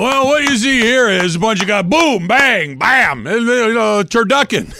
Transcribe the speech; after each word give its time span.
Well, 0.00 0.28
what 0.28 0.42
you 0.44 0.56
see 0.56 0.80
here 0.80 1.10
is 1.10 1.34
a 1.34 1.38
bunch 1.38 1.60
of 1.60 1.68
guys, 1.68 1.84
boom, 1.84 2.26
bang, 2.26 2.78
bam, 2.78 3.26
and, 3.26 3.42
you 3.42 3.74
know, 3.74 4.02
turducken. 4.02 4.74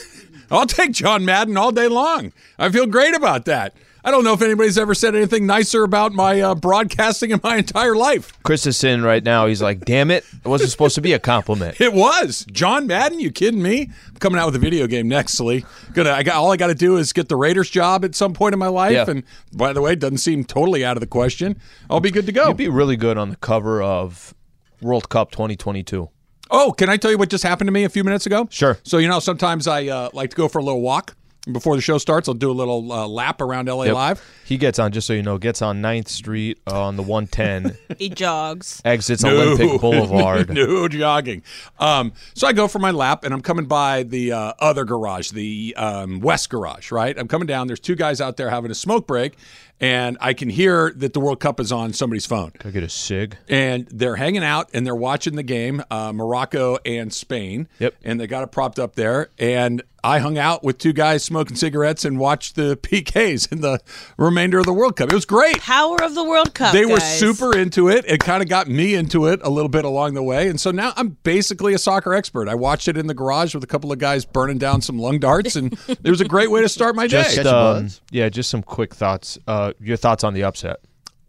I'll 0.51 0.65
take 0.65 0.93
John 0.93 1.27
Madden 1.27 1.59
all 1.59 1.73
day 1.73 1.89
long. 1.89 2.33
I 2.59 2.71
feel 2.71 2.87
great 2.87 3.15
about 3.15 3.45
that. 3.45 3.75
I 4.03 4.11
don't 4.13 4.25
know 4.25 4.33
if 4.33 4.41
anybody's 4.41 4.79
ever 4.79 4.95
said 4.95 5.15
anything 5.15 5.45
nicer 5.45 5.85
about 5.85 6.15
my 6.15 6.41
uh, 6.41 6.55
broadcasting 6.55 7.33
in 7.33 7.41
my 7.43 7.57
entire 7.59 7.95
life. 7.95 8.33
Chris 8.45 8.67
is 8.67 8.83
in 8.83 9.03
right 9.03 9.23
now. 9.23 9.45
He's 9.45 9.61
like, 9.61 9.85
damn 9.85 10.11
it. 10.11 10.25
It 10.43 10.49
wasn't 10.49 10.71
supposed 10.71 10.95
to 10.95 11.03
be 11.03 11.13
a 11.13 11.19
compliment. 11.19 11.79
It 11.83 11.93
was 11.93 12.47
John 12.51 12.87
Madden. 12.87 13.21
You 13.21 13.31
kidding 13.31 13.63
me? 13.63 13.91
I'm 14.09 14.15
coming 14.21 14.41
out 14.41 14.47
with 14.47 14.57
a 14.57 14.59
video 14.59 14.87
game 14.87 15.07
next, 15.07 15.39
Lee. 15.39 15.67
Gonna. 15.93 16.13
I 16.13 16.23
got 16.23 16.37
all 16.37 16.51
I 16.51 16.57
got 16.57 16.69
to 16.69 16.75
do 16.75 16.97
is 16.97 17.13
get 17.13 17.29
the 17.29 17.37
Raiders 17.37 17.69
job 17.69 18.07
at 18.07 18.15
some 18.15 18.33
point 18.33 18.55
in 18.55 18.59
my 18.59 18.69
life. 18.69 18.93
Yeah. 18.93 19.05
And 19.07 19.25
by 19.53 19.75
the 19.75 19.83
way, 19.83 19.93
it 19.93 19.99
doesn't 19.99 20.19
seem 20.19 20.45
totally 20.45 20.83
out 20.83 20.97
of 20.97 21.03
the 21.03 21.07
question. 21.07 21.61
I'll 21.91 22.01
be 22.01 22.11
good 22.11 22.25
to 22.25 22.33
go. 22.33 22.49
You'd 22.49 22.57
be 22.57 22.69
really 22.69 22.97
good 22.97 23.19
on 23.19 23.29
the 23.29 23.37
cover 23.37 23.83
of 23.83 24.35
World 24.83 25.09
Cup 25.09 25.31
2022. 25.31 26.09
Oh, 26.53 26.73
can 26.73 26.89
I 26.89 26.97
tell 26.97 27.11
you 27.11 27.19
what 27.19 27.31
just 27.31 27.45
happened 27.45 27.69
to 27.69 27.73
me 27.73 27.85
a 27.85 27.89
few 27.89 28.03
minutes 28.03 28.27
ago? 28.27 28.49
Sure. 28.51 28.79
So 28.83 28.99
you 28.99 29.09
know, 29.09 29.21
sometimes 29.21 29.67
I 29.69 29.87
uh, 29.87 30.11
like 30.13 30.31
to 30.31 30.37
go 30.37 30.49
for 30.49 30.59
a 30.59 30.63
little 30.65 30.81
walk 30.81 31.15
before 31.53 31.75
the 31.77 31.81
show 31.81 31.97
starts. 31.97 32.29
I'll 32.29 32.35
do 32.35 32.51
a 32.51 32.53
little 32.53 32.91
uh, 32.93 33.07
lap 33.07 33.41
around 33.41 33.67
LA 33.69 33.85
Yep. 33.85 33.95
Live. 33.95 34.31
He 34.45 34.57
gets 34.59 34.79
on, 34.81 34.91
just 34.93 35.07
so 35.07 35.13
you 35.13 35.23
know, 35.23 35.39
gets 35.39 35.63
on 35.63 35.81
9th 35.81 36.09
Street 36.09 36.59
uh, 36.67 36.83
on 36.87 36.97
the 36.97 37.03
110, 37.05 37.79
He 37.99 38.09
jogs. 38.11 38.83
exits 38.85 39.25
Olympic 39.25 39.81
Boulevard. 39.81 40.51
no 40.55 40.87
jogging. 40.89 41.43
Um, 41.79 42.13
so 42.35 42.47
I 42.49 42.53
go 42.53 42.67
for 42.69 42.79
my 42.81 42.91
lap, 42.91 43.23
and 43.25 43.33
I'm 43.33 43.41
coming 43.43 43.67
by 43.67 44.03
the 44.03 44.33
uh, 44.33 44.53
other 44.59 44.85
garage, 44.85 45.31
the 45.31 45.75
um, 45.79 46.21
West 46.21 46.51
garage. 46.51 46.91
Right, 46.91 47.17
I'm 47.17 47.29
coming 47.29 47.47
down. 47.47 47.69
There's 47.69 47.81
two 47.81 47.95
guys 47.95 48.21
out 48.21 48.37
there 48.37 48.51
having 48.51 48.71
a 48.73 48.75
smoke 48.75 49.07
break, 49.07 49.37
and 49.81 50.19
I 50.21 50.35
can 50.35 50.51
hear 50.51 50.93
that 50.97 51.13
the 51.15 51.21
World 51.21 51.41
Cup 51.41 51.59
is 51.59 51.73
on 51.73 51.93
somebody's 51.93 52.27
phone. 52.27 52.51
Can 52.51 52.69
I 52.69 52.73
get 52.73 52.83
a 52.83 52.89
cig? 52.89 53.37
and 53.49 53.87
they're 53.91 54.17
hanging 54.17 54.45
out 54.45 54.69
and 54.75 54.87
they're 54.87 54.95
watching 54.95 55.37
the 55.37 55.43
game, 55.43 55.83
uh, 55.91 56.13
Morocco 56.13 56.79
and 56.85 57.13
Spain. 57.13 57.69
Yep. 57.79 57.95
And 58.05 58.21
they 58.21 58.27
got 58.27 58.43
it 58.43 58.53
propped 58.53 58.79
up 58.79 58.95
there. 58.95 59.31
And 59.39 59.83
I 60.03 60.19
hung 60.19 60.39
out 60.39 60.65
with 60.65 60.79
two 60.79 60.93
guys 60.93 61.23
smoking 61.25 61.57
cigarettes 61.57 62.05
and 62.05 62.19
watched 62.19 62.57
the 62.57 62.77
PKs 62.83 63.53
in 63.53 63.61
the 63.61 63.81
remainder 64.17 64.59
of 64.59 64.67
the 64.67 64.73
World 64.73 64.97
Cup. 64.97 65.11
It 65.11 65.15
was 65.15 65.27
great. 65.27 65.61
Power 65.61 66.03
of 66.03 66.15
the 66.15 66.25
World 66.25 66.55
Cup. 66.55 66.73
They 66.73 66.87
were 66.87 67.01
super 67.01 67.57
into 67.57 67.89
it. 67.89 68.05
It 68.07 68.21
kind 68.21 68.43
of 68.43 68.49
got 68.49 68.69
me 68.69 68.95
into 68.95 69.27
it 69.27 69.41
a 69.43 69.51
little 69.51 69.69
bit 69.69 69.85
along 69.85 70.15
the 70.15 70.23
way. 70.23 70.49
And 70.49 70.59
so 70.61 70.71
now 70.71 70.93
I'm 70.97 71.19
basically 71.23 71.75
a 71.75 71.79
soccer 71.79 72.15
expert. 72.15 72.49
I 72.49 72.55
watched 72.55 72.89
it 72.89 72.97
in 72.97 73.07
the 73.07 73.15
garage 73.15 73.55
with 73.55 73.63
a 73.65 73.67
couple 73.67 73.93
of 73.93 73.99
guys 73.99 74.25
burning 74.25 74.59
down 74.59 74.81
some 74.81 74.99
lung 74.99 75.19
darts, 75.19 75.57
and 75.57 75.73
it 75.89 76.09
was 76.09 76.21
a 76.21 76.25
great 76.27 76.51
way 76.51 76.63
to 76.63 76.69
start 76.69 76.95
my 76.95 77.07
day. 77.07 77.23
Just, 77.23 77.37
Catch 77.37 77.47
um, 77.47 77.89
yeah, 78.11 78.29
just 78.29 78.51
some 78.51 78.63
quick 78.63 78.95
thoughts. 78.95 79.39
Uh, 79.47 79.70
your 79.81 79.97
thoughts 79.97 80.25
on 80.25 80.35
the 80.35 80.45
upset? 80.45 80.81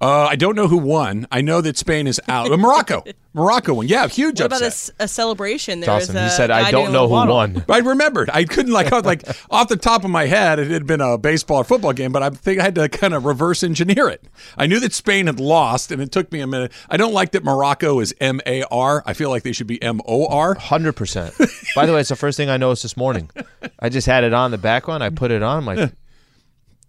Uh, 0.04 0.26
I 0.26 0.36
don't 0.36 0.56
know 0.56 0.68
who 0.68 0.80
won. 0.80 1.28
I 1.32 1.42
know 1.42 1.62
that 1.62 1.78
Spain 1.78 2.08
is 2.08 2.20
out. 2.28 2.52
Uh, 2.52 2.58
Morocco. 2.58 3.04
Morocco 3.36 3.76
won. 3.76 3.88
Yeah, 3.88 4.08
huge 4.08 4.40
What 4.40 4.48
about 4.48 4.64
a, 4.64 4.66
upset. 4.66 4.96
s- 4.96 5.04
a 5.06 5.08
celebration? 5.08 5.80
There 5.80 5.86
Dawson, 5.86 6.16
was 6.16 6.24
he 6.24 6.30
said, 6.36 6.50
I 6.50 6.72
don't 6.72 6.92
know 6.92 7.06
who 7.08 7.14
waddle. 7.14 7.36
won. 7.36 7.64
I 7.70 7.78
remembered. 7.78 8.32
I 8.34 8.46
couldn't 8.46 8.72
like 8.74 8.92
I 8.92 8.96
was 8.96 9.06
like 9.06 9.22
off 9.52 9.68
the 9.68 9.78
top 9.78 10.04
of 10.04 10.10
my 10.10 10.26
head. 10.26 10.58
It 10.58 10.72
had 10.72 10.88
been 10.88 11.02
a 11.02 11.20
baseball 11.20 11.58
or 11.58 11.64
football 11.64 11.94
game, 11.94 12.12
but 12.12 12.24
I 12.24 12.32
think 12.32 12.60
I 12.60 12.64
had 12.64 12.74
to 12.76 12.90
kind 12.90 13.14
of 13.14 13.26
reverse 13.26 13.62
engineer 13.62 14.10
it. 14.10 14.24
I 14.58 14.66
knew 14.66 14.80
that 14.80 14.92
Spain 14.94 15.28
had 15.28 15.40
lost, 15.40 15.92
and 15.92 16.02
it 16.02 16.12
took 16.12 16.32
me 16.32 16.40
a 16.42 16.48
minute. 16.48 16.72
I 16.90 16.98
don't 16.98 17.14
like 17.14 17.34
that 17.34 17.44
Morocco 17.44 18.00
is 18.00 18.12
M 18.20 18.42
A 18.48 18.64
R. 18.72 19.04
I 19.06 19.14
feel 19.14 19.30
like 19.30 19.44
they 19.44 19.52
should 19.54 19.68
be 19.68 19.80
M 19.84 20.02
O 20.08 20.26
R. 20.26 20.56
100%. 20.56 21.76
By 21.76 21.86
the 21.86 21.94
way, 21.94 22.00
it's 22.00 22.10
the 22.10 22.16
first 22.16 22.38
thing 22.38 22.50
I 22.50 22.58
noticed 22.58 22.82
this 22.82 22.98
morning. 22.98 23.30
I 23.80 23.90
just 23.90 24.08
had 24.08 24.24
it 24.24 24.34
on 24.34 24.50
the 24.50 24.58
background. 24.58 25.04
I 25.04 25.12
put 25.12 25.30
it 25.30 25.44
on. 25.44 25.60
I'm 25.60 25.66
like, 25.66 25.94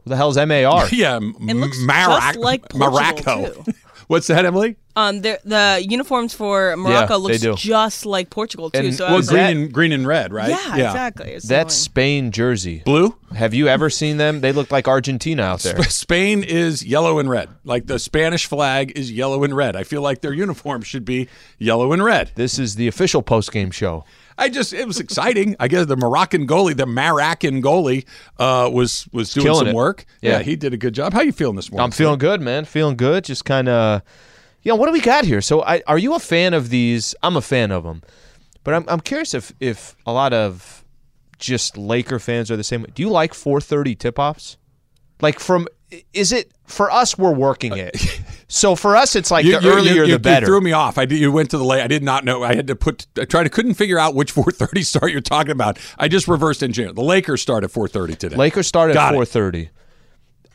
who 0.05 0.11
the 0.11 0.17
hell's 0.17 0.37
MAR? 0.37 0.89
Yeah, 0.93 1.17
It 1.19 1.57
looks 1.57 1.79
Marac- 1.79 2.21
just 2.35 2.39
like 2.39 2.69
Portugal, 2.69 2.91
Morocco. 2.91 3.63
too. 3.63 3.73
What's 4.09 4.27
that, 4.27 4.45
Emily? 4.45 4.77
Um, 4.95 5.23
the 5.23 5.41
the 5.43 5.83
uniforms 5.89 6.35
for 6.35 6.77
Morocco 6.77 7.19
they 7.27 7.39
looks 7.39 7.63
just 7.63 8.05
like 8.05 8.29
Portugal 8.29 8.69
too. 8.69 8.81
And- 8.81 8.95
so 8.95 9.05
I 9.05 9.07
well, 9.07 9.13
Well, 9.13 9.19
was 9.21 9.29
green 9.31 9.43
that- 9.43 9.51
and 9.53 9.73
green 9.73 9.93
and 9.93 10.07
red, 10.07 10.35
right? 10.35 10.51
yeah, 10.51 10.75
exactly. 10.89 11.31
It's 11.31 11.49
That's 11.49 11.75
annoying. 11.75 11.85
Spain 11.85 12.31
jersey. 12.31 12.83
Blue. 12.85 13.17
Have 13.35 13.55
you 13.55 13.69
ever 13.69 13.89
seen 13.89 14.19
them? 14.19 14.43
They 14.43 14.53
look 14.53 14.71
like 14.71 14.87
Argentina 14.87 15.43
out 15.45 15.61
there. 15.61 15.83
Spain 15.85 16.43
is 16.43 16.85
yellow 16.85 17.21
and 17.21 17.31
red. 17.31 17.49
Like 17.65 17.87
the 17.87 17.99
Spanish 17.99 18.45
flag 18.45 18.93
is 18.99 19.11
yellow 19.11 19.45
and 19.45 19.57
red. 19.57 19.77
I 19.77 19.85
feel 19.85 20.03
like 20.03 20.21
their 20.21 20.35
uniform 20.35 20.83
should 20.83 21.07
be 21.07 21.29
yellow 21.59 21.93
and 21.95 22.05
red. 22.05 22.33
This 22.35 22.59
is 22.59 22.75
the 22.75 22.89
official 22.89 23.23
post-game 23.23 23.71
show. 23.71 24.05
I 24.39 24.49
just 24.49 24.73
it 24.73 24.87
was 24.87 24.99
exciting. 25.01 25.57
I 25.61 25.69
guess 25.69 25.87
the 25.87 25.97
Moroccan 25.97 26.47
goalie, 26.47 26.77
the 26.77 26.87
Moroccan 26.87 27.63
goalie, 27.63 28.07
uh, 28.39 28.71
was 28.73 29.09
was 29.13 29.33
doing 29.33 29.45
killing 29.45 29.59
some 29.61 29.69
it. 29.69 29.75
work. 29.75 30.05
Yeah. 30.21 30.39
Yeah. 30.39 30.43
he 30.43 30.57
did 30.57 30.73
a 30.73 30.77
good 30.77 30.95
job. 30.95 31.13
How 31.13 31.21
you 31.23 31.33
feeling 31.33 31.57
this 31.57 31.71
morning? 31.71 31.85
I'm 31.85 31.91
feeling 31.91 32.19
good, 32.19 32.41
man. 32.41 32.65
Feeling 32.65 32.97
good. 32.97 33.25
Just 33.25 33.45
kind 33.45 33.69
of, 33.69 34.03
you 34.63 34.71
know, 34.73 34.77
what 34.77 34.87
do 34.87 34.93
we 34.93 35.01
got 35.01 35.25
here? 35.25 35.41
So, 35.41 35.63
I, 35.63 35.83
are 35.87 35.99
you 35.99 36.15
a 36.15 36.21
fan 36.21 36.55
of 36.55 36.71
these? 36.71 37.15
I'm 37.23 37.37
a 37.37 37.43
fan 37.43 37.71
of 37.71 37.85
them, 37.85 38.03
but 38.65 38.75
I'm 38.75 38.85
I'm 38.89 39.01
curious 39.01 39.35
if 39.35 39.53
if 39.61 39.97
a 40.07 40.13
lot 40.13 40.33
of 40.33 40.85
just 41.39 41.77
Laker 41.77 42.19
fans 42.19 42.51
are 42.51 42.57
the 42.57 42.65
same. 42.65 42.87
Do 42.95 43.03
you 43.03 43.11
like 43.11 43.33
4:30 43.33 43.99
tip-offs? 43.99 44.57
Like 45.21 45.39
from 45.41 45.69
is 46.13 46.33
it 46.33 46.53
for 46.67 46.91
us? 46.91 47.19
We're 47.19 47.33
working 47.35 47.77
it. 47.77 48.21
So 48.55 48.77
for 48.77 48.95
us, 48.97 49.17
it's 49.17 49.31
like 49.31 49.47
You- 49.47 49.59
the 49.59 49.67
you- 49.67 49.73
earlier 49.73 49.95
you, 49.95 50.05
you, 50.05 50.13
the 50.13 50.19
better. 50.19 50.45
You 50.45 50.53
threw 50.53 50.61
me 50.61 50.73
off. 50.73 50.99
I 50.99 51.07
did, 51.07 51.19
you 51.19 51.33
went 51.33 51.51
to 51.53 51.59
the 51.59 51.65
late. 51.65 51.81
I 51.83 51.87
did 51.87 52.03
not 52.03 52.23
know. 52.23 52.43
I 52.43 52.55
had 52.55 52.67
to 52.67 52.77
put. 52.77 53.07
I 53.19 53.25
tried 53.25 53.45
to 53.45 53.49
couldn't 53.49 53.75
figure 53.75 53.99
out 53.99 54.15
which 54.15 54.35
4:30 54.35 54.85
start 54.85 55.11
you're 55.11 55.23
talking 55.23 55.53
about. 55.53 55.79
I 55.99 56.09
just 56.09 56.29
reversed 56.29 56.63
engineer. 56.63 56.93
The 56.93 57.03
Lakers 57.03 57.41
start 57.41 57.65
at 57.65 57.71
4:30 57.73 58.15
today. 58.19 58.37
Lakers 58.37 58.67
start 58.67 58.91
at 58.91 58.95
Got 58.95 59.15
it. 59.15 59.19
4:30. 59.19 59.71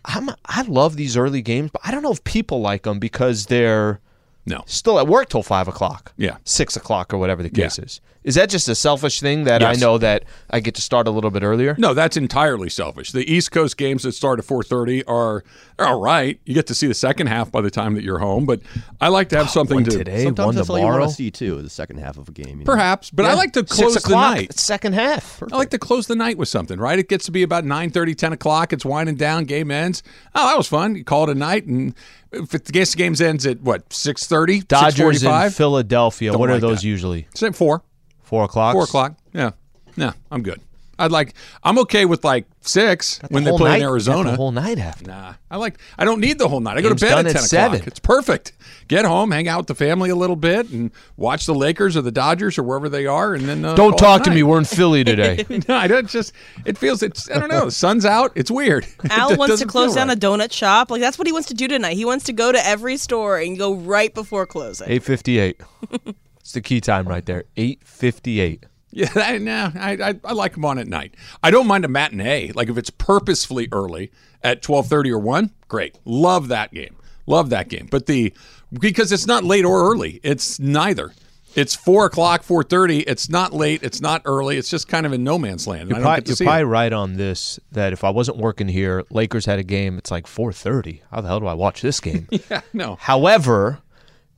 I'm 0.06 0.30
I 0.46 0.62
love 0.62 0.96
these 0.96 1.18
early 1.18 1.42
games, 1.42 1.72
but 1.74 1.82
I 1.84 1.92
don't 1.92 2.04
know 2.04 2.12
if 2.12 2.24
people 2.24 2.62
like 2.62 2.84
them 2.84 3.00
because 3.00 3.48
they're 3.48 4.00
no. 4.48 4.64
still 4.66 5.00
at 5.00 5.08
work 5.08 5.30
till 5.30 5.44
five 5.44 5.68
o'clock. 5.68 6.14
Yeah. 6.18 6.38
six 6.44 6.76
o'clock 6.76 7.14
or 7.14 7.18
whatever 7.18 7.44
the 7.44 7.50
case 7.50 7.78
Yeah. 7.78 7.86
is. 7.86 8.02
Is 8.24 8.36
that 8.36 8.50
just 8.50 8.68
a 8.68 8.76
selfish 8.76 9.22
thing 9.22 9.46
that 9.46 9.64
I 9.64 9.74
know 9.76 9.98
that 10.00 10.26
I 10.50 10.60
get 10.60 10.76
to 10.76 10.82
start 10.82 11.08
a 11.08 11.12
little 11.12 11.32
bit 11.32 11.44
earlier? 11.44 11.76
No, 11.78 11.94
that's 11.94 12.18
entirely 12.18 12.68
selfish. 12.68 13.14
The 13.14 13.24
East 13.32 13.52
Coast 13.52 13.78
games 13.78 14.04
that 14.04 14.12
start 14.12 14.38
at 14.38 14.44
4:30 14.46 15.04
are 15.08 15.46
are 15.80 15.86
all 15.88 16.02
right. 16.02 16.38
You 16.44 16.54
get 16.54 16.68
to 16.68 16.76
see 16.76 16.88
the 16.88 16.94
second 16.94 17.28
half 17.28 17.52
by 17.54 17.62
the 17.62 17.72
time 17.72 17.94
that 17.94 18.04
you're 18.04 18.18
home, 18.20 18.46
but 18.46 18.60
I 19.00 19.08
like 19.08 19.30
to 19.30 19.38
have 19.38 19.46
oh, 19.46 19.50
something 19.50 19.76
One 19.76 19.84
to 19.86 19.92
today, 19.92 20.26
Sometimes 20.26 20.46
one 20.46 20.56
that's 20.56 20.70
all 20.70 20.78
you 20.78 20.82
tomorrow. 20.82 21.00
want 21.02 21.12
to 21.12 21.16
see 21.16 21.32
too, 21.32 21.62
the 21.62 21.70
second 21.70 22.00
half 22.00 22.18
of 22.18 22.28
a 22.28 22.32
game. 22.34 22.48
you 22.48 22.56
know? 22.56 22.64
perhaps, 22.66 23.12
but 23.12 23.26
I 23.26 23.34
like 23.34 23.54
to 23.54 23.60
Six 23.60 23.72
close 23.72 24.04
the 24.04 24.10
night. 24.10 24.60
second 24.60 24.94
half. 24.94 25.42
I 25.50 25.56
like 25.56 25.70
to 25.70 25.80
close 25.80 26.08
the 26.08 26.16
night 26.16 26.38
with 26.38 26.50
something, 26.50 26.80
right? 26.80 27.00
It 27.00 27.08
gets 27.08 27.26
to 27.28 27.32
be 27.32 27.44
about 27.44 27.64
9 27.64 27.92
10 27.92 28.34
o'clock. 28.34 28.74
It's 28.74 28.84
winding 28.84 29.16
down. 29.16 29.46
Game 29.46 29.72
ends. 29.72 30.04
Oh, 30.36 30.48
that 30.48 30.58
was 30.58 30.68
fun. 30.68 30.96
You 30.96 31.06
call 31.06 31.24
it 31.24 31.30
a 31.30 31.36
night. 31.36 31.66
And 31.66 31.94
if 32.32 32.50
the 32.50 32.60
guess 32.60 32.92
the 32.92 32.98
game 32.98 33.16
ends 33.20 33.46
at 33.46 33.62
what, 33.62 33.90
6.30? 33.90 34.68
Dodgers 34.68 35.24
in 35.24 35.50
Philadelphia. 35.52 36.32
Don't 36.32 36.40
what 36.40 36.50
are 36.50 36.60
those 36.60 36.82
that. 36.82 36.88
usually? 36.88 37.28
Say 37.34 37.52
4. 37.52 37.82
Four 38.24 38.44
o'clock. 38.44 38.74
4 38.74 38.84
o'clock. 38.84 39.16
Yeah. 39.34 39.52
No, 39.96 40.12
I'm 40.32 40.44
good. 40.44 40.62
I'd 41.00 41.12
like, 41.12 41.34
I'm 41.64 41.78
okay 41.80 42.06
with 42.06 42.24
like 42.24 42.46
6 42.62 43.20
when 43.30 43.44
they 43.44 43.52
play 43.52 43.72
night- 43.72 43.78
in 43.78 43.84
Arizona. 43.84 44.32
The 44.32 44.38
whole 44.38 44.52
night 44.52 44.80
after. 44.80 45.06
Nah, 45.08 45.36
I 45.50 45.58
like. 45.58 45.80
I 45.98 46.06
don't 46.06 46.20
need 46.20 46.40
the 46.40 46.48
whole 46.48 46.60
night. 46.60 46.78
I 46.78 46.82
go 46.82 46.90
to 46.90 46.96
Game's 46.96 47.02
bed 47.02 47.18
at 47.20 47.24
ten 47.26 47.30
o'clock. 47.36 47.46
seven. 47.48 47.84
It's 47.86 48.00
perfect. 48.00 48.54
Get 48.88 49.04
home, 49.06 49.32
hang 49.32 49.48
out 49.48 49.58
with 49.58 49.68
the 49.68 49.76
family 49.76 50.10
a 50.10 50.16
little 50.16 50.36
bit, 50.36 50.70
and 50.70 50.92
watch 51.18 51.46
the 51.46 51.54
Lakers 51.54 51.98
or 51.98 52.02
the 52.02 52.12
Dodgers 52.12 52.58
or 52.58 52.64
wherever 52.64 52.88
they 52.88 53.06
are, 53.06 53.34
and 53.34 53.44
then 53.44 53.66
uh, 53.66 53.76
Don't 53.76 53.98
talk 53.98 54.24
to 54.24 54.32
me. 54.32 54.44
We're 54.44 54.60
in 54.60 54.64
Philly 54.66 55.04
today. 55.04 55.46
no, 55.68 55.76
I 55.76 55.88
don't. 55.88 56.08
Just 56.08 56.32
it 56.66 56.78
feels. 56.78 57.04
It's. 57.04 57.30
I 57.30 57.40
don't 57.40 57.50
know. 57.50 57.66
The 57.66 57.72
sun's 57.72 58.06
out. 58.06 58.32
It's 58.36 58.50
weird. 58.50 58.88
Al 59.10 59.32
It 59.32 59.40
wants 59.40 59.60
to 59.60 59.66
close 59.66 59.96
down 59.96 60.08
right. 60.08 60.18
a 60.18 60.20
donut 60.20 60.54
shop. 60.54 60.90
Like 60.90 61.02
that's 61.02 61.18
what 61.18 61.28
he 61.28 61.34
wants 61.34 61.50
to 61.50 61.54
do 61.54 61.68
tonight. 61.68 61.96
He 61.96 62.06
wants 62.06 62.26
to 62.26 62.34
go 62.34 62.52
to 62.52 62.66
every 62.66 62.98
store 62.98 63.38
and 63.38 63.58
go 63.58 63.74
right 63.74 64.14
before 64.14 64.46
closing. 64.46 64.90
Eight 64.90 65.04
fifty-eight. 65.04 65.62
It's 66.40 66.54
the 66.54 66.62
key 66.62 66.80
time 66.80 67.10
right 67.10 67.26
there. 67.26 67.44
Eight 67.58 67.86
fifty-eight. 67.86 68.66
Yeah, 68.92 69.10
I, 69.16 69.38
no, 69.38 69.70
I, 69.76 69.92
I 70.02 70.20
I 70.24 70.32
like 70.32 70.54
them 70.54 70.64
on 70.64 70.78
at 70.78 70.88
night. 70.88 71.16
I 71.44 71.52
don't 71.52 71.68
mind 71.68 71.84
a 71.84 71.90
matinee. 71.90 72.54
Like 72.56 72.70
if 72.70 72.78
it's 72.78 72.90
purposefully 72.90 73.68
early 73.74 74.14
at 74.42 74.62
twelve 74.62 74.88
thirty 74.88 75.12
or 75.12 75.20
one, 75.20 75.52
great. 75.68 76.00
Love 76.06 76.48
that 76.48 76.74
game. 76.74 76.96
Love 77.26 77.50
that 77.50 77.68
game. 77.68 77.90
But 77.92 78.06
the 78.06 78.34
because 78.72 79.12
it's 79.12 79.28
not 79.28 79.44
late 79.44 79.66
or 79.66 79.92
early. 79.92 80.20
It's 80.24 80.60
neither. 80.60 81.14
It's 81.56 81.74
four 81.74 82.06
o'clock, 82.06 82.44
four 82.44 82.64
thirty. 82.64 83.00
It's 83.00 83.30
not 83.30 83.52
late. 83.52 83.82
It's 83.82 84.00
not 84.00 84.22
early. 84.26 84.58
It's 84.58 84.70
just 84.70 84.88
kind 84.88 85.08
of 85.08 85.14
in 85.14 85.24
no 85.24 85.40
man's 85.40 85.66
land. 85.66 85.90
You're, 85.90 86.00
probably, 86.00 86.24
you're 86.28 86.48
probably 86.48 86.66
right 86.66 86.94
on 86.94 87.16
this. 87.16 87.60
That 87.72 87.94
if 87.94 88.04
I 88.04 88.12
wasn't 88.12 88.38
working 88.38 88.68
here, 88.68 89.04
Lakers 89.10 89.46
had 89.46 89.58
a 89.58 89.64
game. 89.64 89.98
It's 89.98 90.12
like 90.12 90.28
four 90.28 90.54
thirty. 90.54 91.02
How 91.12 91.22
the 91.22 91.28
hell 91.28 91.40
do 91.40 91.48
I 91.48 91.56
watch 91.56 91.82
this 91.82 92.00
game? 92.00 92.28
Yeah, 92.52 92.62
no. 92.74 92.98
However, 92.98 93.80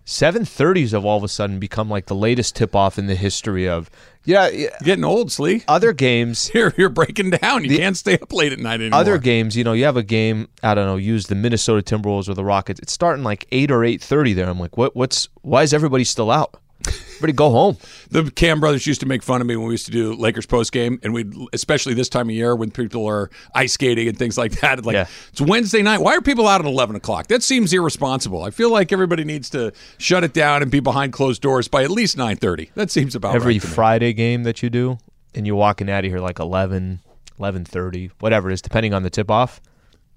seven 0.06 0.46
thirties 0.46 0.92
have 0.92 1.04
all 1.04 1.18
of 1.18 1.24
a 1.24 1.28
sudden 1.28 1.60
become 1.60 1.90
like 1.90 2.06
the 2.06 2.16
latest 2.16 2.56
tip 2.56 2.74
off 2.74 2.98
in 2.98 3.08
the 3.08 3.16
history 3.16 3.68
of 3.68 3.90
yeah. 4.26 4.50
getting 4.84 5.04
old, 5.04 5.32
Slee. 5.32 5.64
Other 5.68 5.94
games, 6.08 6.52
You're 6.54 6.74
you're 6.78 6.90
breaking 6.90 7.32
down. 7.32 7.64
You 7.66 7.78
can't 7.78 7.98
stay 7.98 8.18
up 8.18 8.32
late 8.34 8.52
at 8.52 8.60
night 8.60 8.82
anymore. 8.82 9.00
other 9.00 9.18
games, 9.18 9.56
you 9.56 9.64
know, 9.64 9.74
you 9.74 9.86
have 9.86 9.98
a 9.98 10.04
game. 10.04 10.48
I 10.64 10.76
don't 10.76 10.86
know. 10.86 10.98
Use 10.98 11.28
the 11.28 11.36
Minnesota 11.36 11.82
Timberwolves 11.82 12.30
or 12.30 12.34
the 12.34 12.44
Rockets. 12.46 12.80
It's 12.80 12.94
starting 12.94 13.24
like 13.24 13.48
eight 13.52 13.72
or 13.72 13.84
eight 13.84 14.02
thirty 14.02 14.34
there. 14.34 14.48
I'm 14.50 14.60
like, 14.60 14.78
what? 14.78 14.96
What's? 14.96 15.30
Why 15.42 15.64
is 15.64 15.74
everybody 15.74 16.04
still 16.04 16.32
out? 16.32 16.56
Everybody 16.90 17.34
go 17.34 17.50
home. 17.52 17.78
The 18.12 18.32
Cam 18.32 18.60
brothers 18.60 18.88
used 18.88 19.02
to 19.02 19.06
make 19.06 19.22
fun 19.22 19.40
of 19.40 19.46
me 19.46 19.56
when 19.56 19.68
we 19.68 19.74
used 19.76 19.86
to 19.86 19.92
do 19.92 20.14
Lakers 20.16 20.48
post 20.48 20.72
game, 20.72 21.00
and 21.04 21.14
we 21.14 21.26
would 21.26 21.48
especially 21.54 21.94
this 21.94 22.10
time 22.10 22.28
of 22.28 22.34
year 22.34 22.56
when 22.56 22.72
people 22.72 23.06
are 23.06 23.30
ice 23.54 23.74
skating 23.74 24.08
and 24.08 24.18
things 24.18 24.36
like 24.36 24.54
that. 24.62 24.84
Like 24.84 24.96
Yeah. 24.96 25.06
it's 25.32 25.40
Wednesday 25.40 25.84
night. 25.84 26.02
Why 26.02 26.16
are 26.16 26.22
people 26.22 26.48
out 26.48 26.60
at 26.60 26.66
eleven 26.66 26.96
o'clock? 26.96 27.28
That 27.28 27.44
seems 27.44 27.72
irresponsible. 27.72 28.42
I 28.42 28.50
feel 28.50 28.72
like 28.72 28.92
everybody 28.92 29.24
needs 29.26 29.48
to 29.52 29.74
shut 30.00 30.24
it 30.24 30.34
down 30.34 30.64
and 30.64 30.72
be 30.72 30.80
behind 30.80 31.14
closed 31.14 31.44
doors 31.44 31.68
by 31.68 31.84
at 31.84 31.92
least 31.92 32.18
nine 32.18 32.38
thirty. 32.38 32.72
That 32.74 32.90
seems 32.90 33.14
about 33.14 33.36
Every 33.36 33.56
right. 33.56 33.62
Friday 33.62 34.14
game 34.14 34.42
that 34.44 34.64
you 34.64 34.72
do, 34.72 34.98
and 35.36 35.46
you're 35.46 35.56
walking 35.56 35.88
out 35.88 36.04
of 36.04 36.10
here 36.10 36.20
like 36.20 36.40
11, 36.40 37.00
11.30, 37.40 38.10
whatever 38.20 38.50
it 38.50 38.54
is, 38.54 38.62
depending 38.64 38.94
on 38.96 39.04
the 39.04 39.10
tip 39.12 39.30
off. 39.30 39.62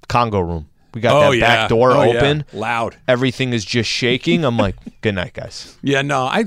Conga 0.09 0.43
room. 0.47 0.69
We 0.95 1.01
got 1.01 1.15
Oh 1.27 1.31
that 1.31 1.37
yeah, 1.39 1.47
back 1.63 1.69
door 1.69 1.93
Oh, 1.93 2.03
yeah. 2.05 2.19
open. 2.19 2.45
loud. 2.53 2.97
Everything 3.09 3.53
is 3.53 3.65
just 3.65 3.89
shaking. 3.91 4.45
I'm 4.45 4.57
like, 4.57 4.77
good 5.01 5.15
night, 5.15 5.33
guys. 5.35 5.77
Yeah, 5.83 6.03
no, 6.03 6.25
I. 6.25 6.45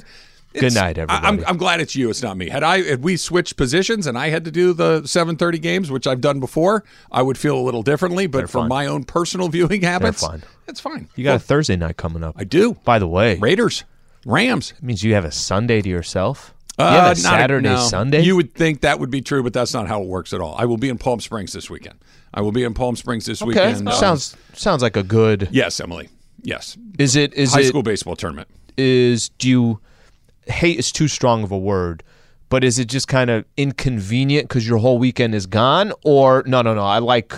Good 0.58 0.74
night, 0.74 0.98
I- 0.98 1.02
everybody. 1.02 1.28
I'm, 1.28 1.44
I'm 1.48 1.58
glad 1.58 1.82
it's 1.82 1.98
you. 1.98 2.10
It's 2.10 2.24
not 2.24 2.38
me. 2.38 2.48
Had 2.48 2.64
I 2.64 2.82
had 2.82 3.04
we 3.04 3.18
switched 3.18 3.58
positions 3.58 4.08
and 4.08 4.18
I 4.18 4.30
had 4.30 4.46
to 4.46 4.52
do 4.52 4.72
the 4.72 5.02
7:30 5.02 5.62
games, 5.62 5.92
which 5.92 6.08
I've 6.08 6.22
done 6.22 6.40
before, 6.40 6.86
I 7.12 7.22
would 7.24 7.38
feel 7.38 7.58
a 7.58 7.64
little 7.64 7.84
differently. 7.84 8.26
But 8.28 8.38
They're 8.38 8.48
for 8.48 8.60
fine. 8.60 8.70
my 8.70 8.86
own 8.86 9.04
personal 9.04 9.50
viewing 9.50 9.82
habits, 9.82 10.22
That's 10.22 10.32
fine. 10.32 10.44
It's 10.70 10.80
fine. 10.80 11.10
You 11.16 11.26
got 11.26 11.36
a 11.36 11.40
Thursday 11.40 11.76
night 11.76 11.98
coming 11.98 12.24
up. 12.24 12.36
I 12.38 12.46
do. 12.46 12.76
By 12.86 13.00
the 13.00 13.08
way, 13.08 13.38
Raiders, 13.38 13.84
Rams. 14.26 14.72
That 14.72 14.84
means 14.84 15.04
you 15.04 15.14
have 15.14 15.26
a 15.26 15.32
Sunday 15.32 15.82
to 15.82 15.90
yourself. 15.90 16.54
Uh, 16.78 16.92
not 17.08 17.18
Saturday, 17.18 17.70
no. 17.70 17.78
Sunday. 17.88 18.22
You 18.22 18.36
would 18.36 18.54
think 18.54 18.82
that 18.82 19.00
would 19.00 19.10
be 19.10 19.22
true, 19.22 19.42
but 19.44 19.54
that's 19.54 19.74
not 19.74 19.88
how 19.88 20.02
it 20.02 20.08
works 20.08 20.34
at 20.34 20.42
all. 20.42 20.56
I 20.58 20.66
will 20.66 20.78
be 20.78 20.90
in 20.90 20.98
Palm 20.98 21.20
Springs 21.20 21.54
this 21.54 21.70
weekend. 21.70 22.00
I 22.34 22.42
will 22.42 22.52
be 22.52 22.64
in 22.64 22.74
Palm 22.74 22.96
Springs 22.98 23.26
this 23.26 23.42
okay, 23.42 23.48
weekend. 23.50 23.88
uh, 23.88 23.94
sounds 23.94 24.36
sounds 24.54 24.82
like 24.82 24.98
a 24.98 25.04
good. 25.04 25.48
yes, 25.52 25.80
Emily. 25.80 26.10
Yes, 26.42 26.78
Is 27.00 27.16
it 27.16 27.34
is 27.34 27.54
high 27.54 27.62
it 27.62 27.66
school 27.66 27.82
baseball 27.82 28.16
tournament. 28.16 28.48
is 28.78 29.30
do 29.30 29.50
you 29.50 29.80
hate 30.48 30.78
is 30.78 30.92
too 30.92 31.08
strong 31.08 31.44
of 31.44 31.52
a 31.52 31.58
word, 31.58 32.04
but 32.50 32.64
is 32.64 32.78
it 32.78 32.86
just 32.86 33.08
kind 33.08 33.30
of 33.32 33.46
inconvenient 33.58 34.48
because 34.48 34.68
your 34.68 34.78
whole 34.78 35.00
weekend 35.00 35.34
is 35.34 35.48
gone? 35.48 35.92
Or 36.04 36.44
no, 36.46 36.62
no, 36.62 36.74
no. 36.76 36.84
I 36.84 37.00
like 37.00 37.34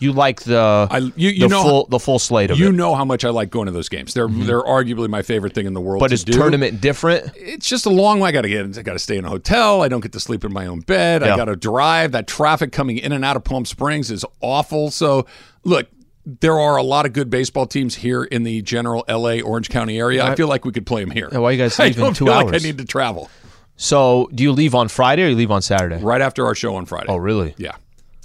you 0.00 0.12
like 0.12 0.42
the 0.42 0.88
I 0.90 0.98
you, 0.98 1.12
you 1.16 1.40
the 1.40 1.48
know 1.48 1.62
full 1.62 1.86
the 1.86 1.98
full 1.98 2.18
slate 2.18 2.50
of 2.50 2.58
you 2.58 2.68
it. 2.68 2.72
know 2.72 2.94
how 2.94 3.04
much 3.04 3.24
I 3.24 3.30
like 3.30 3.50
going 3.50 3.66
to 3.66 3.72
those 3.72 3.88
games. 3.88 4.14
They're 4.14 4.28
mm-hmm. 4.28 4.46
they're 4.46 4.62
arguably 4.62 5.08
my 5.08 5.22
favorite 5.22 5.54
thing 5.54 5.66
in 5.66 5.74
the 5.74 5.80
world. 5.80 6.00
But 6.00 6.12
is 6.12 6.24
do. 6.24 6.32
tournament 6.32 6.80
different? 6.80 7.32
it's 7.36 7.68
just 7.68 7.86
a 7.86 7.90
long 7.90 8.20
way. 8.20 8.30
I 8.30 8.32
got 8.32 8.42
to 8.42 8.48
get. 8.48 8.78
I 8.78 8.82
got 8.82 8.92
to 8.94 8.98
stay 8.98 9.16
in 9.16 9.24
a 9.24 9.28
hotel. 9.28 9.82
I 9.82 9.88
don't 9.88 10.00
get 10.00 10.12
to 10.12 10.20
sleep 10.20 10.44
in 10.44 10.52
my 10.52 10.66
own 10.66 10.80
bed. 10.80 11.22
I 11.22 11.36
got 11.36 11.46
to 11.46 11.56
drive. 11.56 12.12
That 12.12 12.26
traffic 12.26 12.72
coming 12.72 12.98
in 12.98 13.12
and 13.12 13.24
out 13.24 13.36
of 13.36 13.44
Palm 13.44 13.64
Springs 13.64 14.10
is 14.10 14.24
awful. 14.40 14.90
So, 14.90 15.26
look, 15.64 15.88
there 16.24 16.58
are 16.58 16.76
a 16.76 16.82
lot 16.82 17.06
of 17.06 17.12
good 17.12 17.30
baseball 17.30 17.66
teams 17.66 17.96
here 17.96 18.24
in 18.24 18.42
the 18.42 18.62
general 18.62 19.04
L.A. 19.08 19.40
Orange 19.40 19.68
County 19.68 19.98
area. 19.98 20.24
I 20.24 20.34
feel 20.34 20.48
like 20.48 20.64
we 20.64 20.72
could 20.72 20.86
play 20.86 21.02
them 21.02 21.10
here. 21.10 21.28
Yeah, 21.32 21.38
why 21.38 21.52
you 21.52 21.58
guys 21.58 21.78
I 21.80 21.86
leave 21.86 21.98
in 21.98 22.04
don't 22.04 22.14
two 22.14 22.26
feel 22.26 22.34
like 22.34 22.54
I 22.54 22.58
need 22.58 22.78
to 22.78 22.84
travel 22.84 23.30
So 23.76 24.28
do 24.34 24.42
you 24.42 24.52
leave 24.52 24.74
on 24.74 24.88
Friday 24.88 25.24
or 25.24 25.28
you 25.28 25.36
leave 25.36 25.50
on 25.50 25.62
Saturday? 25.62 25.96
right 25.96 26.20
after 26.20 26.46
our 26.46 26.54
show 26.54 26.76
on 26.76 26.86
Friday. 26.86 27.06
Oh, 27.08 27.16
really? 27.16 27.54
Yeah, 27.56 27.76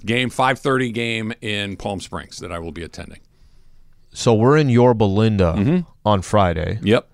game 0.05 0.29
five 0.29 0.59
thirty 0.59 0.91
game 0.91 1.33
in 1.41 1.75
Palm 1.77 1.99
Springs 1.99 2.37
that 2.39 2.51
I 2.51 2.59
will 2.59 2.71
be 2.71 2.83
attending. 2.83 3.19
So 4.13 4.33
we're 4.33 4.57
in 4.57 4.69
Yorba 4.69 5.03
Linda 5.03 5.53
Mm-hmm. 5.57 5.79
on 6.05 6.21
Friday. 6.21 6.79
Yep. 6.83 7.09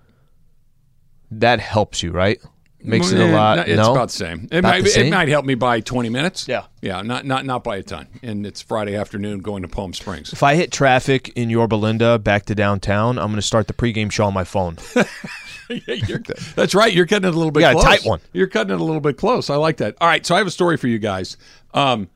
That 1.32 1.60
helps 1.60 2.02
you, 2.02 2.12
right? 2.12 2.38
Makes 2.84 3.12
it 3.12 3.20
Eh, 3.20 3.30
a 3.30 3.32
lot. 3.32 3.58
It's 3.60 3.76
no, 3.76 3.92
about 3.92 4.08
the 4.08 4.14
same. 4.14 4.48
It 4.50 4.58
About 4.58 4.70
might, 4.72 4.84
the 4.84 5.06
it 5.06 5.10
might 5.10 5.28
help 5.28 5.44
me 5.44 5.54
by 5.54 5.78
twenty 5.80 6.08
minutes. 6.08 6.48
Yeah. 6.48 6.64
yeah, 6.80 7.00
not 7.02 7.24
not 7.24 7.46
not 7.46 7.62
by 7.62 7.76
a 7.76 7.82
ton. 7.82 8.08
And 8.24 8.44
it's 8.44 8.60
Friday 8.60 8.96
afternoon 8.96 9.38
going 9.38 9.62
to 9.62 9.68
Palm 9.68 9.92
Springs. 9.94 10.32
If 10.32 10.42
I 10.42 10.56
hit 10.56 10.72
traffic 10.72 11.28
in 11.36 11.48
Yorba 11.48 11.76
Linda 11.76 12.18
back 12.18 12.44
to 12.46 12.54
downtown, 12.56 13.18
I'm 13.18 13.26
going 13.28 13.36
to 13.36 13.42
start 13.42 13.68
the 13.68 13.72
pregame 13.72 14.10
show 14.10 14.24
on 14.24 14.34
my 14.34 14.44
phone. 14.44 14.76
Yeah, 15.70 16.18
that's 16.54 16.74
right. 16.74 16.92
You're 16.92 17.06
cutting 17.06 17.26
it 17.26 17.34
a 17.34 17.36
little 17.38 17.50
bit 17.52 17.60
You 17.60 17.66
got 17.66 17.70
a 17.70 17.80
close. 17.80 17.84
tight 17.84 18.04
one. 18.06 18.20
You're 18.34 18.48
cutting 18.48 18.74
it 18.74 18.80
a 18.80 18.84
little 18.84 19.00
bit 19.00 19.16
close. 19.16 19.48
I 19.48 19.56
like 19.56 19.78
that. 19.78 19.96
All 20.02 20.08
right, 20.08 20.26
so 20.26 20.34
I 20.34 20.38
have 20.38 20.46
a 20.46 20.50
story 20.50 20.76
for 20.76 20.86
you 20.86 20.98
guys. 20.98 21.38
Um, 21.72 22.10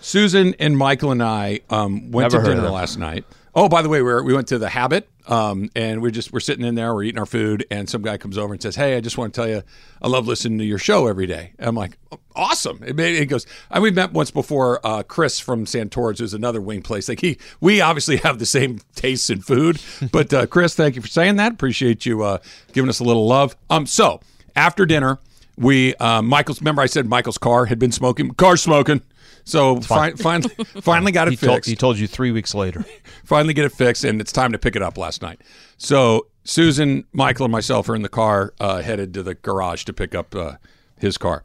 Susan 0.00 0.54
and 0.58 0.76
Michael 0.76 1.10
and 1.10 1.22
I 1.22 1.60
um, 1.70 2.10
went 2.10 2.32
Never 2.32 2.44
to 2.44 2.54
dinner 2.54 2.70
last 2.70 2.98
night. 2.98 3.24
Oh, 3.54 3.68
by 3.68 3.82
the 3.82 3.88
way, 3.88 4.02
we 4.02 4.12
were, 4.12 4.22
we 4.22 4.34
went 4.34 4.46
to 4.48 4.58
the 4.58 4.68
Habit, 4.68 5.08
um, 5.26 5.68
and 5.74 6.00
we 6.00 6.12
just 6.12 6.32
we're 6.32 6.38
sitting 6.38 6.64
in 6.64 6.76
there, 6.76 6.94
we're 6.94 7.02
eating 7.04 7.18
our 7.18 7.26
food, 7.26 7.66
and 7.70 7.88
some 7.88 8.02
guy 8.02 8.16
comes 8.16 8.38
over 8.38 8.52
and 8.52 8.62
says, 8.62 8.76
"Hey, 8.76 8.96
I 8.96 9.00
just 9.00 9.18
want 9.18 9.34
to 9.34 9.40
tell 9.40 9.48
you, 9.48 9.62
I 10.00 10.06
love 10.06 10.28
listening 10.28 10.58
to 10.58 10.64
your 10.64 10.78
show 10.78 11.08
every 11.08 11.26
day." 11.26 11.52
I'm 11.58 11.74
like, 11.74 11.98
"Awesome!" 12.36 12.82
It, 12.84 12.94
made, 12.94 13.16
it 13.16 13.26
goes. 13.26 13.46
I 13.70 13.80
we 13.80 13.90
met 13.90 14.12
once 14.12 14.30
before. 14.30 14.78
Uh, 14.86 15.02
Chris 15.02 15.40
from 15.40 15.66
Santor's, 15.66 16.20
who's 16.20 16.34
another 16.34 16.60
wing 16.60 16.82
place. 16.82 17.08
Like 17.08 17.20
he, 17.20 17.36
we 17.60 17.80
obviously 17.80 18.18
have 18.18 18.38
the 18.38 18.46
same 18.46 18.78
tastes 18.94 19.28
in 19.28 19.40
food. 19.40 19.80
But 20.12 20.32
uh, 20.32 20.46
Chris, 20.46 20.74
thank 20.74 20.94
you 20.94 21.02
for 21.02 21.08
saying 21.08 21.36
that. 21.36 21.52
Appreciate 21.52 22.06
you 22.06 22.22
uh, 22.22 22.38
giving 22.72 22.88
us 22.88 23.00
a 23.00 23.04
little 23.04 23.26
love. 23.26 23.56
Um, 23.68 23.86
so 23.86 24.20
after 24.54 24.86
dinner, 24.86 25.18
we 25.56 25.94
uh, 25.96 26.22
Michael's. 26.22 26.60
Remember, 26.60 26.82
I 26.82 26.86
said 26.86 27.06
Michael's 27.06 27.38
car 27.38 27.66
had 27.66 27.78
been 27.78 27.92
smoking. 27.92 28.30
Car 28.34 28.56
smoking. 28.56 29.02
So 29.48 29.80
fi- 29.80 30.12
finally, 30.12 30.54
finally 30.82 31.10
got 31.10 31.28
it 31.28 31.30
he, 31.32 31.36
told, 31.36 31.56
fixed 31.56 31.70
he 31.70 31.76
told 31.76 31.98
you 31.98 32.06
three 32.06 32.32
weeks 32.32 32.54
later. 32.54 32.84
finally 33.24 33.54
get 33.54 33.64
it 33.64 33.72
fixed, 33.72 34.04
and 34.04 34.20
it's 34.20 34.30
time 34.30 34.52
to 34.52 34.58
pick 34.58 34.76
it 34.76 34.82
up 34.82 34.98
last 34.98 35.22
night. 35.22 35.40
So 35.78 36.26
Susan, 36.44 37.04
Michael, 37.12 37.46
and 37.46 37.52
myself 37.52 37.88
are 37.88 37.94
in 37.94 38.02
the 38.02 38.10
car 38.10 38.52
uh, 38.60 38.82
headed 38.82 39.14
to 39.14 39.22
the 39.22 39.34
garage 39.34 39.84
to 39.84 39.92
pick 39.94 40.14
up 40.14 40.34
uh, 40.34 40.56
his 40.98 41.16
car, 41.16 41.44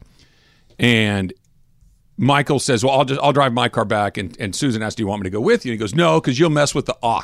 and 0.78 1.32
Michael 2.18 2.58
says, 2.58 2.84
"Well, 2.84 2.92
I'll 2.92 3.06
just 3.06 3.20
I'll 3.22 3.32
drive 3.32 3.54
my 3.54 3.70
car 3.70 3.86
back." 3.86 4.18
And, 4.18 4.36
and 4.38 4.54
Susan 4.54 4.82
asks, 4.82 4.96
"Do 4.96 5.02
you 5.02 5.06
want 5.06 5.22
me 5.22 5.24
to 5.24 5.30
go 5.30 5.40
with 5.40 5.64
you?" 5.64 5.72
And 5.72 5.80
he 5.80 5.82
goes, 5.82 5.94
"No, 5.94 6.20
because 6.20 6.38
you'll 6.38 6.50
mess 6.50 6.74
with 6.74 6.84
the 6.84 6.96
aux." 7.02 7.22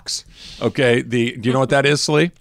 Okay, 0.63 1.03
the 1.03 1.37
do 1.37 1.49
you 1.49 1.53
know 1.53 1.61
what 1.61 1.71
that 1.71 1.85
is, 1.85 2.01
Slee? 2.01 2.33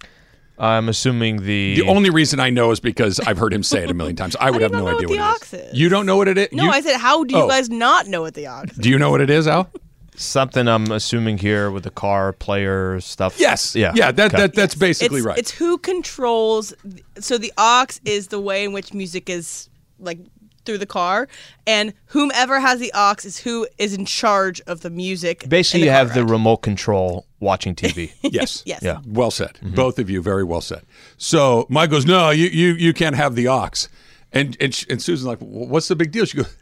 I'm 0.60 0.88
assuming 0.88 1.42
the. 1.44 1.76
The 1.80 1.88
only 1.88 2.10
reason 2.10 2.38
I 2.38 2.50
know 2.50 2.70
is 2.70 2.80
because 2.80 3.18
I've 3.20 3.38
heard 3.38 3.52
him 3.52 3.62
say 3.62 3.82
it 3.82 3.90
a 3.90 3.94
million 3.94 4.14
times. 4.16 4.36
I 4.38 4.50
would 4.50 4.58
do 4.58 4.62
have 4.64 4.72
no 4.72 4.80
know 4.80 4.88
idea 4.88 5.08
what 5.08 5.16
the 5.16 5.16
what 5.18 5.42
aux 5.52 5.56
it 5.56 5.60
is. 5.62 5.72
is? 5.72 5.78
You 5.78 5.88
don't 5.88 6.06
know 6.06 6.16
what 6.18 6.28
it 6.28 6.36
is? 6.38 6.48
No, 6.52 6.64
You- 6.64 6.70
I 6.70 6.80
said, 6.82 6.98
how 6.98 7.24
do 7.24 7.34
you 7.34 7.42
Oh. 7.42 7.48
guys 7.48 7.70
not 7.70 8.06
know 8.06 8.20
what 8.22 8.34
the 8.34 8.46
aux? 8.46 8.62
is? 8.70 8.76
Do 8.76 8.88
you 8.90 8.98
know 8.98 9.10
what 9.10 9.20
it 9.22 9.30
is, 9.30 9.48
Al? 9.48 9.70
something 10.16 10.68
I'm 10.68 10.90
assuming 10.92 11.38
here 11.38 11.70
with 11.70 11.84
the 11.84 11.90
car 11.90 12.34
player 12.34 13.00
stuff. 13.00 13.40
Yes. 13.40 13.74
Yeah. 13.74 13.92
Yeah. 13.94 14.12
That, 14.12 14.34
Okay. 14.34 14.42
that 14.42 14.54
that's 14.54 14.74
basically 14.74 15.20
it's, 15.20 15.26
right. 15.26 15.38
It's 15.38 15.50
who 15.50 15.78
controls. 15.78 16.74
So 17.18 17.38
the 17.38 17.50
aux 17.56 17.86
is 18.04 18.26
the 18.26 18.38
way 18.38 18.64
in 18.64 18.72
which 18.74 18.92
music 18.92 19.30
is 19.30 19.70
like 19.98 20.18
through 20.64 20.78
the 20.78 20.86
car, 20.86 21.28
and 21.66 21.92
whomever 22.06 22.60
has 22.60 22.80
the 22.80 22.92
aux 22.94 23.16
is 23.24 23.38
who 23.38 23.66
is 23.78 23.94
in 23.94 24.04
charge 24.04 24.60
of 24.62 24.80
the 24.80 24.90
music. 24.90 25.48
Basically, 25.48 25.82
in 25.82 25.86
you 25.86 25.90
car 25.92 25.98
have 25.98 26.14
the 26.14 26.24
remote 26.24 26.58
control 26.58 27.26
watching 27.40 27.74
TV. 27.74 28.12
yes. 28.22 28.62
Yes. 28.66 28.82
Yeah. 28.82 29.00
Well 29.06 29.30
said. 29.30 29.58
Mm-hmm. 29.62 29.74
Both 29.74 29.98
of 29.98 30.10
you, 30.10 30.22
very 30.22 30.44
well 30.44 30.60
said. 30.60 30.82
So 31.16 31.66
Mike 31.68 31.90
goes, 31.90 32.06
no, 32.06 32.30
you 32.30 32.46
you 32.46 32.74
you 32.74 32.92
can't 32.92 33.16
have 33.16 33.34
the 33.34 33.48
aux, 33.48 33.88
and 34.32 34.56
and, 34.60 34.74
sh- 34.74 34.86
and 34.88 35.02
Susan's 35.02 35.26
like, 35.26 35.38
what's 35.38 35.88
the 35.88 35.96
big 35.96 36.12
deal? 36.12 36.24
She 36.24 36.36
goes, 36.36 36.56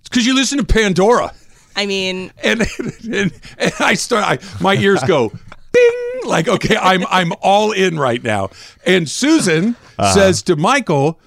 it's 0.00 0.08
because 0.08 0.26
you 0.26 0.34
listen 0.34 0.58
to 0.58 0.64
Pandora, 0.64 1.32
I 1.76 1.86
mean, 1.86 2.32
and 2.42 2.62
and, 3.04 3.32
and 3.58 3.72
I 3.80 3.94
start, 3.94 4.24
I, 4.24 4.62
my 4.62 4.74
ears 4.76 5.02
go. 5.04 5.32
Bing! 5.72 6.20
Like 6.24 6.46
okay, 6.46 6.76
I'm 6.76 7.04
I'm 7.08 7.32
all 7.42 7.72
in 7.72 7.98
right 7.98 8.22
now. 8.22 8.50
And 8.86 9.08
Susan 9.08 9.74
uh-huh. 9.98 10.14
says 10.14 10.42
to 10.44 10.54
Michael, 10.54 11.18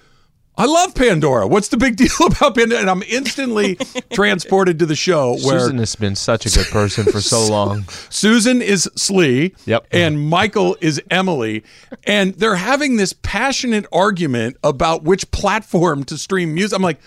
"I 0.58 0.66
love 0.66 0.96
Pandora. 0.96 1.48
What's 1.48 1.68
the 1.70 1.78
big 1.78 1.96
deal 1.98 2.10
about 2.26 2.56
Pandora?" 2.56 2.82
And 2.82 2.90
I'm 2.90 3.04
instantly 3.04 3.76
transported 4.12 4.80
to 4.80 4.86
the 4.86 4.96
show 4.96 5.38
where 5.44 5.60
Susan 5.60 5.78
has 5.78 5.96
been 5.96 6.16
such 6.16 6.46
a 6.46 6.50
good 6.50 6.68
person 6.68 7.06
for 7.06 7.22
so 7.22 7.48
long. 7.50 7.86
Susan 8.10 8.62
is 8.62 8.90
Slee. 8.96 9.54
Yep. 9.66 9.88
And 9.92 10.20
Michael 10.30 10.78
is 10.82 11.02
Emily. 11.10 11.64
And 12.06 12.34
they're 12.36 12.56
having 12.56 12.98
this 12.98 13.14
passionate 13.14 13.86
argument 13.92 14.58
about 14.64 15.04
which 15.04 15.30
platform 15.32 16.04
to 16.06 16.18
stream 16.18 16.54
music. 16.54 16.76
I'm 16.76 16.82
like, 16.84 17.00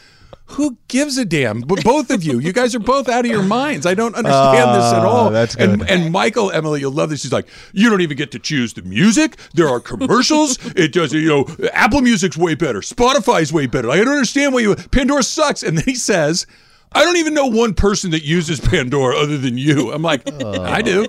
who 0.47 0.77
gives 0.89 1.17
a 1.17 1.25
damn? 1.25 1.61
But 1.61 1.85
both 1.85 2.11
of 2.11 2.25
you, 2.25 2.39
you 2.41 2.53
guys 2.53 2.75
are 2.75 2.81
both 2.81 3.09
out 3.09 3.25
of 3.25 3.31
your 3.31 3.43
minds. 3.43 3.87
I 3.87 3.95
don't 3.95 4.15
understand 4.17 4.75
this 4.75 4.93
at 4.93 5.05
all. 5.05 5.29
Ah, 5.29 5.31
that's 5.31 5.55
And, 5.55 5.81
good. 5.81 5.91
and 5.91 6.13
Michael, 6.13 6.51
Emily, 6.51 6.81
you'll 6.81 6.91
love 6.93 7.11
this. 7.11 7.21
She's 7.23 7.33
like, 7.33 7.47
you 7.73 7.89
don't 7.89 8.01
even 8.01 8.17
get 8.17 8.33
to 8.33 8.39
choose 8.41 8.73
the 8.75 8.83
music. 8.83 9.37
There 9.55 9.69
are 9.69 9.79
commercials. 9.81 10.59
it 10.77 10.93
does, 10.93 11.13
you 11.13 11.29
know, 11.29 11.47
Apple 11.73 12.01
Music's 12.01 12.37
way 12.37 12.55
better. 12.57 12.81
Spotify's 12.81 13.53
way 13.53 13.67
better. 13.67 13.91
I 13.91 13.99
don't 13.99 14.09
understand 14.09 14.53
why 14.53 14.61
you, 14.61 14.75
Pandora 14.75 15.23
sucks. 15.23 15.63
And 15.63 15.79
then 15.79 15.85
he 15.85 15.95
says, 15.95 16.47
I 16.93 17.05
don't 17.05 17.17
even 17.19 17.35
know 17.35 17.47
one 17.47 17.75
person 17.75 18.11
that 18.11 18.25
uses 18.25 18.59
Pandora 18.61 19.17
other 19.17 19.39
than 19.39 19.57
you. 19.57 19.93
I'm 19.93 20.03
like, 20.03 20.23
oh. 20.43 20.63
I 20.63 20.83
do. 20.83 21.07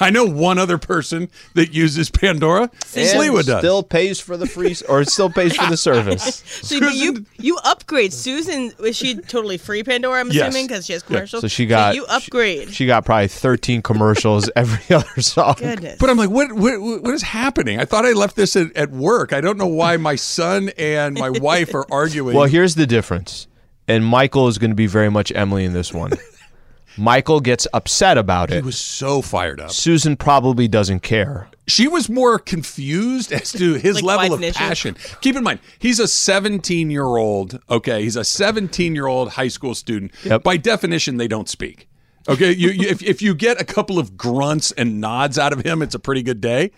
I 0.00 0.08
know 0.10 0.24
one 0.24 0.58
other 0.58 0.78
person 0.78 1.28
that 1.54 1.74
uses 1.74 2.10
Pandora. 2.10 2.68
Sliwa 2.84 3.44
does. 3.44 3.58
Still 3.58 3.82
pays 3.82 4.18
for 4.20 4.36
the 4.36 4.46
free, 4.46 4.74
or 4.88 5.04
still 5.04 5.28
pays 5.28 5.54
for 5.56 5.68
the 5.68 5.76
service. 5.76 6.36
so 6.62 6.80
but 6.80 6.94
you 6.94 7.26
you 7.38 7.58
upgrade. 7.64 8.12
Susan 8.12 8.72
was 8.78 8.96
she 8.96 9.16
totally 9.16 9.58
free 9.58 9.82
Pandora? 9.82 10.20
I'm 10.20 10.30
Yes. 10.30 10.48
assuming 10.48 10.68
because 10.68 10.86
she 10.86 10.92
has 10.94 11.02
commercials. 11.02 11.42
So 11.42 11.48
she 11.48 11.66
got 11.66 11.94
you 11.96 12.06
upgrade. 12.06 12.72
She 12.72 12.86
got 12.86 13.04
probably 13.04 13.28
13 13.28 13.82
commercials 13.82 14.48
every 14.56 14.94
other 14.94 15.20
song. 15.20 15.56
Goodness. 15.58 15.98
But 15.98 16.08
I'm 16.08 16.16
like, 16.16 16.30
what, 16.30 16.52
what, 16.52 16.80
what 16.80 17.12
is 17.12 17.22
happening? 17.22 17.78
I 17.78 17.84
thought 17.84 18.06
I 18.06 18.12
left 18.12 18.36
this 18.36 18.56
at, 18.56 18.74
at 18.76 18.90
work. 18.90 19.32
I 19.32 19.40
don't 19.40 19.58
know 19.58 19.66
why 19.66 19.96
my 19.98 20.14
son 20.14 20.70
and 20.78 21.14
my 21.18 21.30
wife 21.30 21.74
are 21.74 21.84
arguing. 21.92 22.36
Well, 22.36 22.46
here's 22.46 22.74
the 22.76 22.86
difference, 22.86 23.48
and 23.90 24.04
Michael 24.04 24.48
is 24.48 24.58
going 24.58 24.70
to 24.70 24.74
be 24.76 24.86
very 24.86 25.10
much 25.10 25.32
Emily 25.34 25.64
in 25.64 25.72
this 25.72 25.92
one. 25.92 26.12
Michael 26.96 27.40
gets 27.40 27.66
upset 27.72 28.18
about 28.18 28.50
it. 28.50 28.56
he 28.56 28.62
was 28.62 28.76
so 28.76 29.22
fired 29.22 29.60
up. 29.60 29.70
Susan 29.70 30.16
probably 30.16 30.66
doesn't 30.68 31.00
care. 31.00 31.48
she 31.68 31.86
was 31.86 32.08
more 32.10 32.38
confused 32.38 33.32
as 33.32 33.52
to 33.52 33.74
his 33.74 34.02
Like 34.02 34.18
level 34.20 34.34
of 34.34 34.40
definition? 34.40 34.94
passion. 34.94 35.16
Keep 35.20 35.36
in 35.36 35.44
mind, 35.44 35.60
he's 35.78 36.00
a 36.00 36.08
17 36.08 36.90
year 36.90 37.04
old. 37.06 37.60
Okay, 37.70 38.02
he's 38.02 38.16
a 38.16 38.24
17 38.24 38.94
year 38.94 39.06
old 39.06 39.30
high 39.30 39.48
school 39.48 39.74
student. 39.74 40.12
Yep. 40.24 40.42
By 40.42 40.56
definition, 40.56 41.16
they 41.16 41.28
don't 41.28 41.48
speak. 41.48 41.88
Okay, 42.28 42.52
you, 42.52 42.70
you 42.70 42.88
if 42.88 43.02
if 43.02 43.22
you 43.22 43.34
get 43.34 43.60
a 43.60 43.64
couple 43.64 43.98
of 43.98 44.16
grunts 44.16 44.72
and 44.72 45.00
nods 45.00 45.38
out 45.38 45.52
of 45.52 45.64
him, 45.64 45.80
it's 45.82 45.94
a 45.94 45.98
pretty 45.98 46.22
good 46.22 46.40
day. 46.40 46.70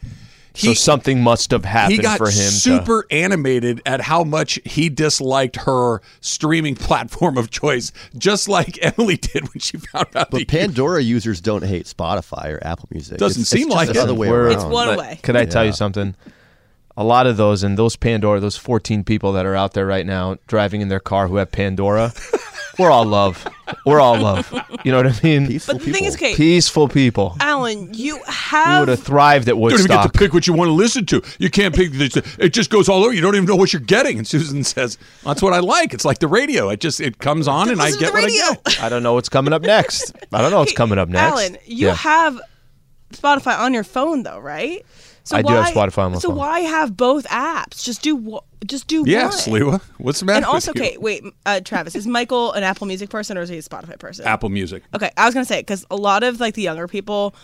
So 0.55 0.75
something 0.75 1.23
must 1.23 1.51
have 1.51 1.65
happened 1.65 1.97
he 1.97 2.03
got 2.03 2.19
for 2.19 2.27
him. 2.27 2.33
to, 2.33 2.51
super 2.51 3.07
animated 3.11 3.81
at 3.87 4.01
how 4.03 4.23
much 4.25 4.59
he 4.65 4.89
disliked 4.89 5.57
her 5.57 6.01
streaming 6.21 6.75
platform 6.77 7.39
of 7.39 7.51
choice, 7.51 7.93
just 8.19 8.49
like 8.49 8.79
Emily 8.83 9.17
did 9.17 9.45
when 9.53 9.61
she 9.61 9.79
found 9.79 10.09
out. 10.17 10.31
But 10.31 10.39
the 10.39 10.45
Pandora 10.45 11.01
users 11.03 11.41
don't 11.41 11.65
hate 11.65 11.87
Spotify 11.87 12.53
or 12.53 12.67
Apple 12.67 12.89
Music. 12.91 13.19
Doesn't 13.19 13.43
It's- 13.43 13.49
seem 13.49 13.69
it's 13.69 13.75
just 13.75 13.77
like 13.77 13.89
the 13.95 14.01
it. 14.01 14.03
other 14.03 14.15
way 14.15 14.29
around. 14.29 14.53
It's 14.53 14.65
one 14.65 14.89
But 14.89 14.99
way. 14.99 15.21
Could 15.23 15.37
I 15.37 15.45
tell 15.47 15.65
you 15.65 15.73
something? 15.73 16.15
A 16.95 17.05
lot 17.05 17.27
of 17.27 17.39
those 17.39 17.63
and 17.63 17.79
those 17.79 17.97
Pandora, 17.97 18.39
those 18.39 18.59
14 18.59 19.03
people 19.05 19.33
that 19.33 19.47
are 19.47 19.57
out 19.57 19.73
there 19.73 19.87
right 19.87 20.05
now 20.05 20.37
driving 20.47 20.83
in 20.83 20.89
their 20.89 21.01
car 21.01 21.27
who 21.27 21.37
have 21.37 21.51
Pandora, 21.51 22.13
we're 22.79 22.91
all 22.91 23.05
love. 23.05 23.47
We're 23.87 24.01
all 24.01 24.19
love. 24.19 24.51
You 24.85 24.93
know 24.93 24.99
what 25.03 25.07
I 25.07 25.21
mean? 25.23 25.47
Peaceful 25.47 25.75
But 25.75 25.81
the 25.81 25.85
people. 25.87 25.99
thing 25.99 26.05
is, 26.09 26.15
okay, 26.17 26.35
Peaceful 26.35 26.89
people. 26.89 27.37
Alan, 27.41 27.93
you 27.95 28.21
have. 28.27 28.75
We 28.75 28.81
would 28.81 28.89
have 28.89 28.99
have 28.99 29.07
thrived 29.07 29.49
at 29.49 29.57
You 29.57 29.69
don't 29.71 29.73
even 29.81 29.87
get 29.87 30.03
to 30.13 30.19
pick 30.19 30.33
what 30.35 30.47
you 30.47 30.53
want 30.53 30.69
to 30.69 30.73
listen 30.73 31.07
to. 31.07 31.23
You 31.39 31.51
can't 31.51 31.75
pick. 31.75 31.93
this- 31.93 32.17
It 32.39 32.53
just 32.53 32.71
goes 32.71 32.89
all 32.89 33.05
over. 33.05 33.13
You 33.15 33.21
don't 33.21 33.35
even 33.35 33.47
know 33.47 33.57
what 33.57 33.73
you're 33.73 33.81
getting. 33.81 34.19
And 34.19 34.27
Susan 34.27 34.63
says, 34.65 34.99
"That's 35.25 35.41
what 35.43 35.53
I 35.53 35.61
like. 35.61 35.95
It's 35.95 36.05
like 36.05 36.19
the 36.19 36.29
radio. 36.29 36.69
It 36.71 36.81
just 36.81 37.01
it 37.01 37.19
comes 37.19 37.49
on, 37.49 37.71
and 37.71 37.81
I 37.81 37.87
listen 37.87 37.99
to 38.01 38.05
get 38.05 38.13
the 38.13 38.21
what 38.21 38.25
I 38.25 38.27
radio. 38.27 38.63
get." 38.65 38.83
I 38.83 38.89
don't 38.89 39.03
know 39.03 39.15
what's 39.15 39.29
coming 39.29 39.53
up 39.53 39.63
next. 39.63 40.15
I 40.33 40.41
don't 40.43 40.51
know 40.51 40.61
what's 40.61 40.73
coming 40.73 40.99
up 40.99 41.09
next. 41.09 41.33
Alan, 41.33 41.57
you 41.67 41.89
Yeah. 41.89 41.95
have 41.95 42.41
Spotify 43.13 43.59
on 43.59 43.75
your 43.75 43.85
phone 43.85 44.23
though, 44.23 44.39
right? 44.39 44.85
So 45.25 45.37
I 45.37 45.43
do 45.43 45.53
have 45.53 45.67
Spotify 45.67 45.99
on 46.05 46.13
my 46.13 46.19
so 46.19 46.29
phone. 46.31 46.39
why 46.39 46.61
have 46.61 46.97
both 46.97 47.27
apps? 47.29 47.85
Just 47.85 48.03
do 48.03 48.17
one- 48.17 48.43
just 48.67 48.87
do 48.89 49.05
Yes, 49.07 49.47
one. 49.47 49.61
Lewa. 49.61 49.81
What's 49.99 50.21
the 50.21 50.27
matter? 50.27 50.37
And 50.39 50.45
also, 50.47 50.73
with 50.73 50.83
you? 50.83 50.89
okay, 50.89 50.97
wait, 50.99 51.23
uh, 51.47 51.61
Travis, 51.61 51.95
is 51.95 52.07
Michael 52.07 52.53
an 52.53 52.63
Apple 52.65 52.87
Music 52.87 53.09
person 53.11 53.39
or 53.39 53.43
is 53.43 53.49
he 53.49 53.59
a 53.59 53.63
Spotify 53.63 53.99
person? 53.99 54.25
Apple 54.27 54.49
Music. 54.49 54.83
Okay, 54.95 55.11
I 55.17 55.25
was 55.27 55.35
gonna 55.35 55.45
say 55.45 55.61
because 55.61 55.85
a 55.91 55.97
lot 55.97 56.23
of 56.25 56.41
like 56.41 56.55
the 56.55 56.63
younger 56.63 56.89
people, 56.89 57.35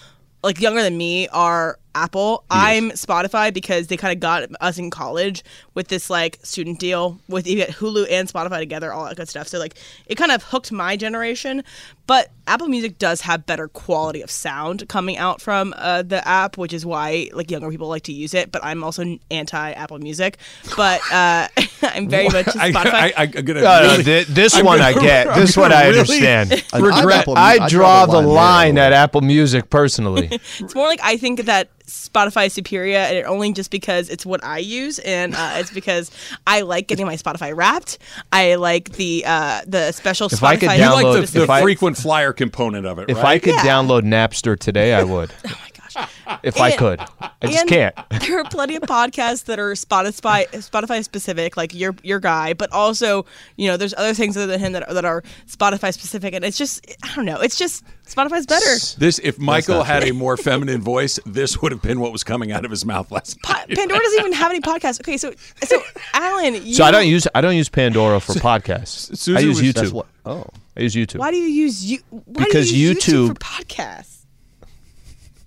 like 0.43 0.61
younger 0.61 0.83
than 0.83 0.97
me, 0.97 1.29
are 1.29 1.79
Apple. 2.03 2.45
I'm 2.51 2.91
Spotify 2.93 3.53
because 3.53 3.89
they 3.89 3.97
kind 3.97 4.13
of 4.15 4.21
got 4.21 4.45
us 4.61 4.79
in 4.79 4.91
college 4.91 5.43
with 5.75 5.89
this 5.89 6.09
like 6.11 6.39
student 6.43 6.79
deal 6.79 7.19
with 7.29 7.47
you 7.47 7.57
get 7.57 7.71
Hulu 7.71 8.07
and 8.11 8.29
Spotify 8.29 8.59
together, 8.59 8.93
all 8.93 9.07
that 9.07 9.17
good 9.17 9.29
stuff. 9.29 9.49
So 9.49 9.59
like 9.59 9.75
it 10.07 10.15
kind 10.17 10.31
of 10.33 10.43
hooked 10.45 10.71
my 10.73 10.97
generation. 10.97 11.65
But 12.07 12.31
Apple 12.47 12.69
Music 12.69 12.97
does 12.99 13.21
have 13.23 13.45
better 13.45 13.69
quality 13.69 14.23
of 14.23 14.31
sound 14.31 14.89
coming 14.89 15.19
out 15.19 15.43
from 15.43 15.75
uh, 15.77 16.01
the 16.01 16.27
app, 16.27 16.57
which 16.57 16.73
is 16.73 16.87
why 16.87 17.29
like 17.35 17.51
younger 17.51 17.69
people 17.71 17.89
like 17.89 18.05
to 18.05 18.13
use 18.15 18.33
it. 18.33 18.51
But 18.51 18.65
I'm 18.65 18.83
also 18.83 19.19
anti 19.31 19.73
Apple 19.73 19.99
Music. 19.99 20.39
But 20.77 21.01
uh, 21.13 21.49
I'm 21.83 22.09
very 22.09 22.29
much 22.31 22.47
Spotify. 22.47 22.95
I, 22.95 23.13
I, 23.17 23.23
am 23.25 23.31
gonna 23.45 23.61
No, 23.61 23.83
no, 23.83 23.91
really- 23.99 24.03
thi- 24.05 24.33
this 24.33 24.55
I'm 24.55 24.65
one 24.65 24.81
I 24.81 24.93
gonna- 24.95 25.07
get. 25.07 25.27
I'm 25.29 25.41
This 25.41 25.57
one 25.57 25.71
gonna 25.71 25.83
I 25.83 25.89
really 25.89 25.99
understand. 26.01 26.53
And 26.73 26.85
I'm 26.87 27.37
I 27.37 27.69
draw 27.69 28.07
the 28.07 28.21
there. 28.21 28.27
line 28.27 28.79
at 28.79 28.93
Apple 28.93 29.21
Music 29.21 29.69
personally. 29.69 30.29
It's 30.33 30.75
more 30.75 30.87
like 30.87 31.01
I 31.03 31.17
think 31.19 31.43
that 31.43 31.69
Spotify 31.89 32.47
is 32.47 32.53
superior, 32.53 32.99
and 32.99 33.17
it 33.17 33.25
only 33.25 33.53
just 33.53 33.71
because 33.71 34.09
it's 34.11 34.25
what 34.27 34.45
I 34.45 34.59
use, 34.59 34.99
and 35.01 35.35
uh, 35.35 35.55
it's 35.57 35.71
because 35.73 36.11
I 36.47 36.61
like 36.61 36.87
getting 36.87 37.07
my 37.07 37.17
Spotify 37.17 37.57
Wrapped. 37.57 37.99
I 38.31 38.57
like 38.57 38.93
the 38.93 39.25
uh, 39.27 39.63
the 39.67 39.93
special 39.93 40.27
If 40.27 40.33
Spotify. 40.41 40.47
I 40.47 40.57
could 40.57 40.63
You 40.73 40.93
like 40.93 41.07
download- 41.07 41.33
the, 41.33 41.47
the 41.47 41.53
I- 41.53 41.63
frequent 41.63 41.97
flyer 41.97 42.33
component 42.33 42.87
of 42.87 42.99
it, 42.99 43.09
If 43.09 43.17
right? 43.17 43.27
I 43.27 43.39
could 43.39 43.55
Yeah. 43.55 43.65
download 43.65 44.03
Napster 44.03 44.59
today, 44.59 44.93
I 44.95 45.03
would. 45.05 45.33
oh 45.47 45.55
my 45.95 46.09
gosh! 46.27 46.41
If 46.43 46.61
I 46.61 46.71
could, 46.77 47.01
I 47.21 47.31
just 47.47 47.67
can't. 47.69 47.95
There 48.29 48.39
are 48.41 48.45
plenty 48.45 48.77
of 48.77 48.83
podcasts 48.83 49.45
that 49.47 49.59
are 49.59 49.73
Spotify 49.73 50.47
Spotify 50.49 51.03
specific, 51.03 51.57
like 51.57 51.73
your 51.75 51.95
your 52.03 52.21
guy, 52.21 52.53
but 52.53 52.71
also 52.73 53.25
you 53.57 53.69
know 53.69 53.77
there's 53.77 53.95
other 53.95 54.13
things 54.15 54.37
other 54.37 54.47
than 54.47 54.61
him 54.61 54.73
that 54.73 54.87
are, 54.89 54.95
that 54.95 55.05
are 55.05 55.23
Spotify 55.47 55.93
specific, 55.95 56.35
and 56.35 56.45
it's 56.45 56.59
just 56.59 56.85
I 57.03 57.15
don't 57.15 57.25
know, 57.25 57.41
it's 57.41 57.57
just 57.57 57.85
Spotify's 58.07 58.47
better. 58.47 58.67
This, 58.99 59.19
if 59.23 59.39
Michael 59.39 59.77
not 59.79 59.87
had 59.87 60.05
a 60.05 60.13
more 60.13 60.37
feminine 60.37 60.81
voice, 60.83 61.19
this 61.27 61.61
would 61.63 61.73
have 61.73 61.83
been 61.83 62.01
what 62.01 62.13
was 62.13 62.25
coming 62.25 62.53
out 62.53 62.65
of 62.65 62.71
his 62.71 62.85
mouth 62.85 63.11
last 63.11 63.41
Pa- 63.43 63.53
night. 63.69 63.77
Pandora 63.77 64.01
doesn't 64.01 64.21
even 64.21 64.33
have 64.35 64.51
any 64.51 64.61
podcasts. 64.61 65.01
Okay, 65.01 65.17
so 65.17 65.33
so 65.65 65.81
Alan, 66.15 66.55
you, 66.67 66.75
So 66.75 66.85
I 66.85 66.91
don't 66.91 67.07
use 67.07 67.27
I 67.35 67.41
don't 67.41 67.57
use 67.57 67.69
Pandora 67.69 68.21
for 68.21 68.33
podcasts. 68.35 69.35
I 69.35 69.41
use 69.41 69.61
was- 69.63 69.73
That's 69.75 69.89
YouTube. 69.91 69.93
what. 69.93 70.07
Oh, 70.27 70.47
I 70.77 70.81
use 70.83 70.95
YouTube. 70.95 71.19
Why 71.19 71.31
do 71.31 71.37
you 71.39 71.49
use 71.49 71.85
you? 71.91 71.99
Why 72.11 72.45
Because 72.45 72.69
do 72.71 72.77
you 72.79 72.89
use 72.89 72.99
YouTube, 72.99 73.29
YouTube- 73.29 73.29
for 73.29 73.35
podcasts? 73.35 74.18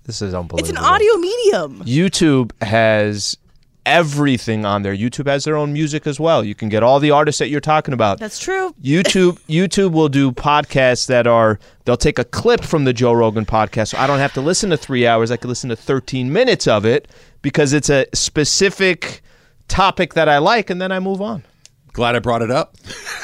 This 0.04 0.20
is 0.22 0.34
unbelievable. 0.34 0.58
It's 0.58 0.70
an 0.70 0.84
audio 0.84 1.14
medium. 1.16 1.80
YouTube 1.84 2.50
has 2.62 3.36
everything 3.86 4.64
on 4.64 4.82
there. 4.82 4.94
YouTube 4.94 5.26
has 5.26 5.44
their 5.44 5.56
own 5.56 5.72
music 5.72 6.06
as 6.06 6.18
well. 6.20 6.44
You 6.44 6.54
can 6.54 6.68
get 6.68 6.82
all 6.82 7.00
the 7.00 7.10
artists 7.10 7.38
that 7.38 7.48
you're 7.48 7.60
talking 7.60 7.94
about. 7.94 8.18
That's 8.18 8.38
true. 8.38 8.74
YouTube 8.82 9.38
YouTube 9.48 9.92
will 9.92 10.08
do 10.08 10.32
podcasts 10.32 11.06
that 11.06 11.26
are 11.26 11.58
they'll 11.84 11.96
take 11.96 12.18
a 12.18 12.24
clip 12.24 12.62
from 12.62 12.84
the 12.84 12.92
Joe 12.92 13.12
Rogan 13.12 13.46
podcast. 13.46 13.88
So 13.88 13.98
I 13.98 14.06
don't 14.06 14.18
have 14.18 14.32
to 14.34 14.40
listen 14.40 14.70
to 14.70 14.76
3 14.76 15.06
hours. 15.06 15.30
I 15.30 15.36
can 15.36 15.48
listen 15.48 15.70
to 15.70 15.76
13 15.76 16.32
minutes 16.32 16.66
of 16.66 16.84
it 16.84 17.08
because 17.42 17.72
it's 17.72 17.90
a 17.90 18.06
specific 18.14 19.22
topic 19.68 20.14
that 20.14 20.28
I 20.28 20.38
like 20.38 20.70
and 20.70 20.80
then 20.80 20.92
I 20.92 21.00
move 21.00 21.20
on. 21.20 21.44
Glad 21.92 22.16
I 22.16 22.20
brought 22.20 22.42
it 22.42 22.50
up. 22.50 22.74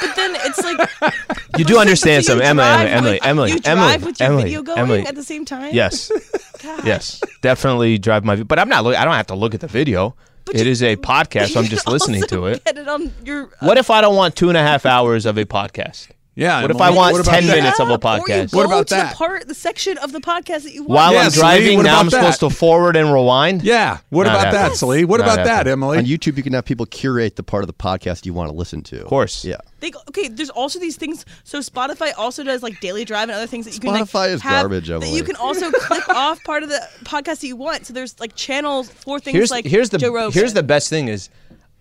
But 0.00 0.14
then 0.16 0.32
it's 0.36 0.62
like 0.62 1.14
You 1.58 1.64
do 1.64 1.78
understand 1.78 2.24
so 2.24 2.34
you 2.34 2.40
something, 2.42 2.46
Emily, 2.46 2.64
drive 2.66 2.88
Emily, 2.88 3.12
with- 3.14 3.26
Emily, 3.26 3.50
You 3.52 3.58
Emily, 3.64 3.86
drive 3.88 4.04
with 4.04 4.20
your 4.20 4.26
Emily, 4.28 4.42
video 4.44 4.62
going 4.62 4.78
Emily. 4.78 5.06
at 5.06 5.14
the 5.14 5.22
same 5.24 5.44
time. 5.44 5.74
Yes. 5.74 6.10
God. 6.62 6.84
Yes. 6.86 7.20
Definitely 7.40 7.98
drive 7.98 8.24
my 8.24 8.36
but 8.36 8.58
I'm 8.58 8.68
not 8.68 8.84
look, 8.84 8.96
I 8.96 9.04
don't 9.04 9.14
have 9.14 9.28
to 9.28 9.34
look 9.34 9.54
at 9.54 9.60
the 9.60 9.68
video. 9.68 10.14
But 10.44 10.56
It 10.56 10.66
you- 10.66 10.72
is 10.72 10.82
a 10.82 10.96
podcast, 11.12 11.48
so 11.52 11.60
I'm 11.60 11.64
you 11.64 11.70
just 11.70 11.84
can 11.84 11.92
listening 11.94 12.22
also 12.22 12.36
to 12.36 12.46
it. 12.46 12.64
Get 12.64 12.78
it 12.78 12.88
on 12.88 13.12
your. 13.24 13.44
uh, 13.46 13.66
What 13.66 13.78
if 13.78 13.90
I 13.90 14.00
don't 14.00 14.16
want 14.16 14.36
two 14.36 14.48
and 14.48 14.56
a 14.58 14.62
half 14.62 14.84
hours 14.86 15.24
of 15.26 15.36
a 15.38 15.44
podcast? 15.44 16.08
Yeah. 16.38 16.62
What 16.62 16.70
if 16.70 16.80
I 16.80 16.90
want 16.90 17.12
what 17.14 17.22
about 17.22 17.32
10 17.32 17.46
that? 17.48 17.56
minutes 17.56 17.80
of 17.80 17.90
a 17.90 17.94
app, 17.94 18.04
or 18.04 18.16
you 18.16 18.22
podcast? 18.22 18.52
go 18.52 18.56
What 18.58 18.66
about 18.66 18.86
to 18.88 18.94
that? 18.94 19.10
The 19.10 19.16
part, 19.16 19.48
the 19.48 19.54
section 19.54 19.98
of 19.98 20.12
the 20.12 20.20
podcast 20.20 20.62
that 20.62 20.72
you 20.72 20.82
want. 20.84 20.90
While 20.94 21.12
Yeah, 21.14 21.22
I'm 21.22 21.30
driving, 21.32 21.76
what 21.78 21.82
now 21.82 21.98
I'm 21.98 22.10
supposed 22.10 22.38
to 22.40 22.50
forward 22.50 22.94
and 22.96 23.12
rewind? 23.12 23.62
Yeah. 23.64 23.98
What 24.10 24.24
Not 24.28 24.36
about 24.36 24.52
that, 24.52 24.58
happening. 24.58 24.76
Slee? 24.76 25.04
What 25.04 25.18
Not 25.20 25.32
about 25.34 25.44
that. 25.46 25.66
Emily? 25.66 25.98
on 25.98 26.04
YouTube, 26.04 26.36
you 26.36 26.42
can 26.44 26.52
have 26.52 26.64
people 26.64 26.86
curate 26.86 27.34
the 27.36 27.42
part 27.42 27.64
of 27.64 27.66
the 27.66 27.72
podcast 27.74 28.24
you 28.24 28.32
want 28.32 28.50
to 28.50 28.56
listen 28.56 28.82
to. 28.84 29.00
Of 29.00 29.06
course. 29.08 29.44
Yeah. 29.44 29.56
They 29.80 29.90
go, 29.90 29.98
okay, 30.08 30.28
there's 30.28 30.50
also 30.50 30.78
these 30.78 30.96
things. 30.96 31.24
So 31.44 31.58
Spotify 31.58 32.12
also 32.16 32.44
does 32.44 32.62
like 32.62 32.80
daily 32.80 33.04
drive 33.04 33.24
and 33.24 33.32
other 33.32 33.46
things 33.48 33.64
that 33.66 33.74
you 33.74 33.80
can. 33.80 33.90
Spotify 33.90 34.14
like, 34.14 34.30
is 34.30 34.42
have- 34.42 34.62
garbage, 34.62 34.86
That 34.88 34.94
Emily. 34.94 35.16
you 35.16 35.24
can 35.24 35.36
also 35.36 35.70
click 35.72 36.08
off 36.08 36.42
part 36.44 36.62
of 36.62 36.68
the 36.68 36.80
podcast 37.04 37.40
that 37.40 37.46
you 37.48 37.56
want. 37.56 37.86
So 37.86 37.92
there's 37.92 38.18
like 38.20 38.36
channels 38.36 38.88
for 38.88 39.18
things 39.18 39.34
Here's 39.36 39.50
like 39.50 39.64
here's 39.64 39.90
the 39.90 39.98
Joe 39.98 40.12
Rogan. 40.14 40.32
here's 40.32 40.52
the 40.54 40.62
best 40.62 40.88
thing 40.88 41.08
is 41.08 41.30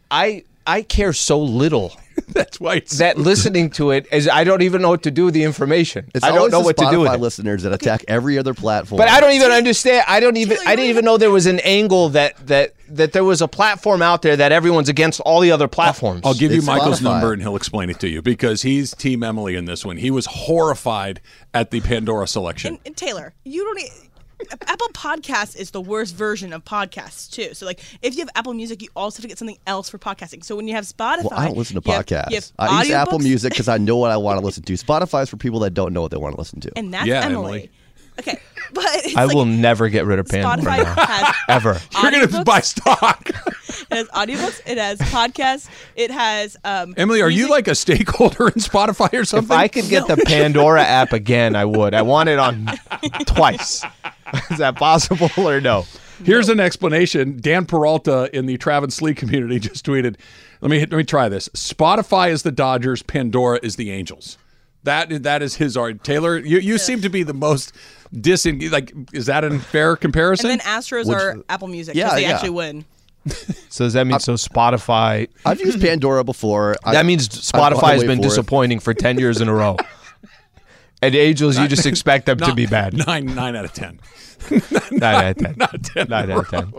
I 0.09 0.43
I 0.65 0.81
care 0.81 1.13
so 1.13 1.39
little 1.39 1.95
That's 2.34 2.60
why 2.60 2.75
it's 2.75 2.98
that 2.98 3.17
listening 3.17 3.69
to 3.72 3.91
it 3.91 4.07
is 4.12 4.27
I 4.27 4.43
don't 4.43 4.62
even 4.62 4.81
know 4.81 4.89
what 4.89 5.03
to 5.03 5.12
do 5.12 5.25
with 5.25 5.34
the 5.34 5.43
information. 5.43 6.10
It's 6.13 6.25
I 6.25 6.31
don't 6.31 6.51
know 6.51 6.60
the 6.60 6.65
what 6.65 6.77
to 6.77 6.89
do 6.89 7.00
with 7.00 7.10
Spotify 7.12 7.15
it. 7.15 7.22
listeners 7.22 7.63
that 7.63 7.74
attack 7.74 8.03
every 8.07 8.38
other 8.38 8.53
platform. 8.53 8.98
But 8.98 9.07
I 9.10 9.19
don't 9.22 9.31
even 9.34 9.51
understand. 9.51 10.03
I 10.07 10.19
don't 10.19 10.36
even. 10.38 10.57
I 10.65 10.75
didn't 10.75 10.89
even 10.89 11.05
know 11.05 11.17
there 11.17 11.31
was 11.31 11.46
an 11.46 11.60
angle 11.62 12.10
that 12.10 12.36
that 12.48 12.74
that 12.89 13.13
there 13.13 13.24
was 13.24 13.41
a 13.41 13.48
platform 13.48 14.01
out 14.01 14.22
there 14.22 14.36
that 14.36 14.51
everyone's 14.51 14.89
against 14.89 15.19
all 15.22 15.39
the 15.39 15.51
other 15.51 15.67
platforms. 15.67 16.22
I'll 16.25 16.34
give 16.34 16.51
you 16.51 16.57
It's 16.57 16.67
Michael's 16.67 17.00
Spotify. 17.00 17.03
number 17.03 17.34
and 17.34 17.41
he'll 17.41 17.55
explain 17.55 17.89
it 17.89 18.00
to 18.01 18.10
you 18.10 18.22
because 18.22 18.62
he's 18.62 18.93
Team 18.96 19.24
Emily 19.24 19.55
in 19.55 19.65
this 19.65 19.86
one. 19.86 19.98
He 19.98 20.12
was 20.12 20.25
horrified 20.25 21.22
at 21.53 21.72
the 21.72 21.81
Pandora 21.81 22.27
selection. 22.27 22.75
And, 22.75 22.79
and 22.88 22.98
Taylor, 22.98 23.34
you 23.43 23.63
don't. 23.63 24.06
Apple 24.67 24.88
Podcasts 24.94 25.56
is 25.58 25.72
the 25.72 25.82
worst 25.82 26.13
version 26.15 26.53
of 26.53 26.63
podcasts 26.63 27.29
too. 27.29 27.53
So 27.53 27.65
like, 27.65 27.79
if 28.01 28.15
you 28.15 28.22
have 28.22 28.29
Apple 28.36 28.53
Music, 28.53 28.82
you 28.82 28.89
also 28.96 29.17
have 29.17 29.22
to 29.24 29.27
get 29.27 29.38
something 29.38 29.58
else 29.65 29.89
for 29.89 29.98
podcasting. 29.98 30.44
So 30.44 30.56
when 30.56 30.67
you 30.67 30.75
have 30.75 30.84
Spotify, 30.86 31.24
Well, 31.24 31.34
I 31.34 31.46
don't 31.48 31.58
listen 31.58 31.82
to 31.82 31.88
you 31.88 31.94
have- 31.96 32.06
podcasts. 32.06 32.29
you 32.29 32.36
have 32.36 32.51
I 32.60 32.84
use 32.84 32.91
Apple 32.91 33.20
Music 33.20 33.51
because 33.53 33.67
I 33.67 33.77
know 33.77 33.98
what 33.98 34.12
I 34.12 34.17
want 34.17 34.39
to 34.39 34.46
listen 34.46 34.63
to. 34.63 34.74
Spotify 34.74 35.24
is 35.24 35.29
for 35.29 35.38
people 35.38 35.60
that 35.62 35.72
don't 35.74 35.91
know 35.94 36.01
what 36.01 36.12
they 36.12 36.17
want 36.17 36.36
to 36.36 36.39
listen 36.39 36.60
to. 36.62 36.72
and 36.75 36.94
that's 36.94 37.08
Yeah, 37.08 37.22
Emily. 37.25 37.36
Emily. 37.46 37.72
Okay, 38.19 38.39
but 38.74 38.83
it's 39.05 39.15
I 39.15 39.25
like 39.25 39.36
will 39.36 39.45
never 39.45 39.89
get 39.89 40.05
rid 40.05 40.19
of 40.19 40.27
Pandora 40.27 40.57
Spotify 40.57 40.83
now. 40.83 41.05
has 41.05 41.36
ever. 41.50 41.79
You're 42.01 42.12
going 42.12 42.27
to 42.27 42.43
buy 42.43 42.59
stock. 42.62 43.29
It 43.89 43.95
has 43.95 44.07
audiobooks. 44.09 44.62
It 44.65 44.77
has 44.79 45.00
podcasts. 45.00 45.69
It 45.95 46.09
has. 46.12 46.57
Um, 46.63 46.93
Emily, 46.97 47.21
are 47.21 47.29
you 47.29 47.47
like 47.47 47.67
a 47.69 47.75
stakeholder 47.75 48.47
in 48.47 48.55
Spotify 48.55 49.13
or 49.13 49.24
something? 49.24 49.24
If 49.24 49.27
something? 49.27 49.57
I 49.57 49.67
could 49.67 49.88
get 49.88 50.07
the 50.07 50.17
Pandora 50.17 50.81
app 50.81 51.13
again, 51.13 51.55
I 51.55 51.63
would. 51.63 51.93
I 51.93 52.01
want 52.01 52.27
it 52.27 52.38
on 52.39 52.67
twice. 53.27 53.86
Is 54.50 54.57
that 54.57 54.75
possible 54.77 55.29
or 55.38 55.62
no? 55.62 55.86
Here's 56.24 56.50
an 56.50 56.59
explanation. 56.59 57.38
Dan 57.39 57.65
Peralta 57.65 58.29
in 58.36 58.45
the 58.45 58.57
Travis 58.57 59.01
Lee 59.01 59.13
community 59.13 59.59
just 59.59 59.86
tweeted, 59.86 60.15
"Let 60.59 60.71
me 60.71 60.79
let 60.79 60.91
me 60.91 61.03
try 61.03 61.29
this. 61.29 61.47
Spotify 61.50 62.31
is 62.31 62.43
the 62.43 62.51
Dodgers, 62.51 63.03
Pandora 63.03 63.59
is 63.63 63.75
the 63.75 63.91
Angels." 63.91 64.38
That 64.84 65.24
that 65.24 65.41
is 65.41 65.55
his 65.55 65.75
art. 65.75 66.03
Taylor, 66.03 66.38
you, 66.38 66.60
you 66.60 66.77
seem 66.77 67.01
to 67.01 67.10
be 67.10 67.24
the 67.24 67.34
most 67.34 67.74
dising. 68.13 68.69
Like, 68.72 68.93
is 69.13 69.25
that 69.25 69.43
a 69.43 69.60
fair 69.60 69.96
comparison? 69.98 70.50
And 70.50 70.60
then 70.62 70.65
Astros 70.67 71.13
are 71.13 71.43
Apple 71.50 71.67
Music 71.67 71.93
because 71.96 72.12
Yeah, 72.12 72.15
they 72.15 72.22
yeah. 72.24 72.34
actually 72.34 72.51
win. 72.51 72.86
So 73.69 73.84
does 73.84 73.93
that 73.93 74.07
mean 74.07 74.19
so 74.19 74.36
Spotify? 74.36 75.27
I've 75.46 75.60
used 75.60 75.81
Pandora 75.81 76.24
before. 76.24 76.77
I- 76.86 76.93
That 76.93 77.05
means 77.05 77.51
I- 77.53 77.60
I 77.60 77.69
Spotify 77.72 77.93
has 77.93 78.03
been 78.05 78.19
for 78.19 78.25
it. 78.25 78.29
disappointing 78.29 78.79
for 78.79 78.93
ten 78.93 79.19
years 79.19 79.41
in 79.41 79.48
a 79.50 79.53
row. 79.53 79.75
And 81.00 81.13
Angels, 81.13 81.60
you 81.60 81.67
just 81.67 81.86
expect 81.86 82.25
them 82.25 82.39
to 82.39 82.55
be 82.55 82.65
bad. 82.65 82.93
Nine 83.05 83.27
nine 83.27 83.55
out 83.55 83.65
of 83.65 83.74
ten. 83.74 84.00
Nine 84.89 85.03
out 85.15 85.25
of 85.31 85.38
ten. 85.38 85.53
Not 85.57 85.84
ten. 85.84 86.07
Nine 86.10 86.31
out 86.31 86.39
of 86.39 86.50
ten. 86.50 86.74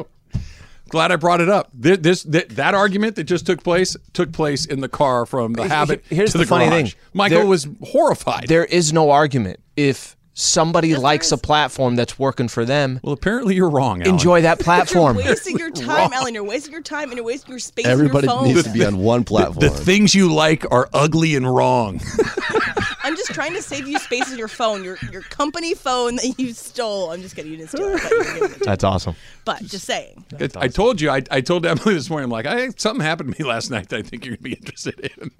Row. 0.88 0.98
Glad 0.98 1.12
I 1.12 1.16
brought 1.16 1.40
it 1.40 1.48
up. 1.48 1.68
This, 1.74 1.98
this 1.98 2.22
that, 2.24 2.48
that 2.50 2.74
argument 2.74 3.16
that 3.16 3.24
just 3.24 3.46
took 3.46 3.62
place 3.62 3.96
took 4.12 4.32
place 4.32 4.64
in 4.66 4.80
the 4.80 4.88
car 4.88 5.26
from 5.26 5.52
the 5.54 5.68
habit 5.68 6.04
here's 6.08 6.32
to 6.32 6.38
the 6.38 6.44
the, 6.44 6.48
funny 6.48 6.66
garage. 6.68 6.92
thing. 6.94 7.00
Michael 7.14 7.38
There- 7.38 7.46
was 7.46 7.68
horrified. 7.82 8.48
There 8.48 8.64
is 8.64 8.92
no 8.92 9.10
argument 9.10 9.60
if 9.76 10.16
somebody 10.34 10.94
likes 10.94 11.32
a 11.32 11.36
platform 11.36 11.96
that's 11.96 12.16
working 12.16 12.46
for 12.46 12.64
them. 12.64 13.00
well, 13.02 13.12
apparently 13.12 13.56
you're 13.56 13.68
wrong. 13.68 14.02
Alan. 14.02 14.14
Enjoy 14.14 14.42
that 14.42 14.60
platform. 14.60 15.16
You're 15.18 15.24
platform. 15.24 15.34
wasting 15.34 15.58
your 15.58 15.70
time, 15.96 16.12
Alan. 16.12 16.32
You're 16.32 16.44
wasting 16.44 16.70
your 16.72 16.80
time 16.82 17.08
and 17.08 17.14
you're 17.16 17.24
wasting 17.24 17.50
your 17.50 17.58
space. 17.58 17.86
Everybody 17.86 18.28
in 18.28 18.30
your 18.32 18.38
phone. 18.38 18.48
needs 18.54 18.62
to 18.62 18.72
be 18.72 18.84
on 18.84 18.98
one 18.98 19.24
platform. 19.24 19.58
the 19.58 19.70
things 19.70 20.14
you 20.14 20.32
like 20.32 20.64
are 20.70 20.88
ugly 20.92 21.34
and 21.34 21.52
wrong. 21.52 22.00
I'm 23.08 23.16
just 23.16 23.32
trying 23.32 23.54
to 23.54 23.62
save 23.62 23.88
you 23.88 23.98
space 23.98 24.30
in 24.30 24.36
your 24.38 24.48
phone, 24.48 24.84
your 24.84 24.98
your 25.10 25.22
company 25.22 25.74
phone 25.74 26.16
that 26.16 26.34
you 26.38 26.52
stole. 26.52 27.10
I'm 27.10 27.22
just 27.22 27.34
kidding, 27.34 27.50
you 27.50 27.56
didn't 27.56 27.70
steal 27.70 27.88
it, 27.88 28.02
but, 28.02 28.10
you're 28.10 28.22
giving 28.24 28.44
it 28.44 28.52
to 28.52 28.58
me. 28.60 28.66
That's 28.66 28.84
awesome. 28.84 29.14
but 29.46 29.62
just 29.62 29.86
saying. 29.86 30.26
I 30.56 30.68
told 30.68 31.00
you. 31.00 31.08
I, 31.10 31.22
I 31.30 31.40
told 31.40 31.64
Emily 31.64 31.94
this 31.94 32.10
morning. 32.10 32.24
I'm 32.24 32.30
like, 32.30 32.44
I 32.46 32.68
something 32.76 33.00
happened 33.04 33.34
to 33.34 33.42
me 33.42 33.48
last 33.48 33.70
night 33.70 33.88
that 33.88 33.98
I 33.98 34.02
think 34.02 34.26
you're 34.26 34.36
gonna 34.36 34.42
be 34.42 34.52
interested 34.54 35.10
in. 35.18 35.30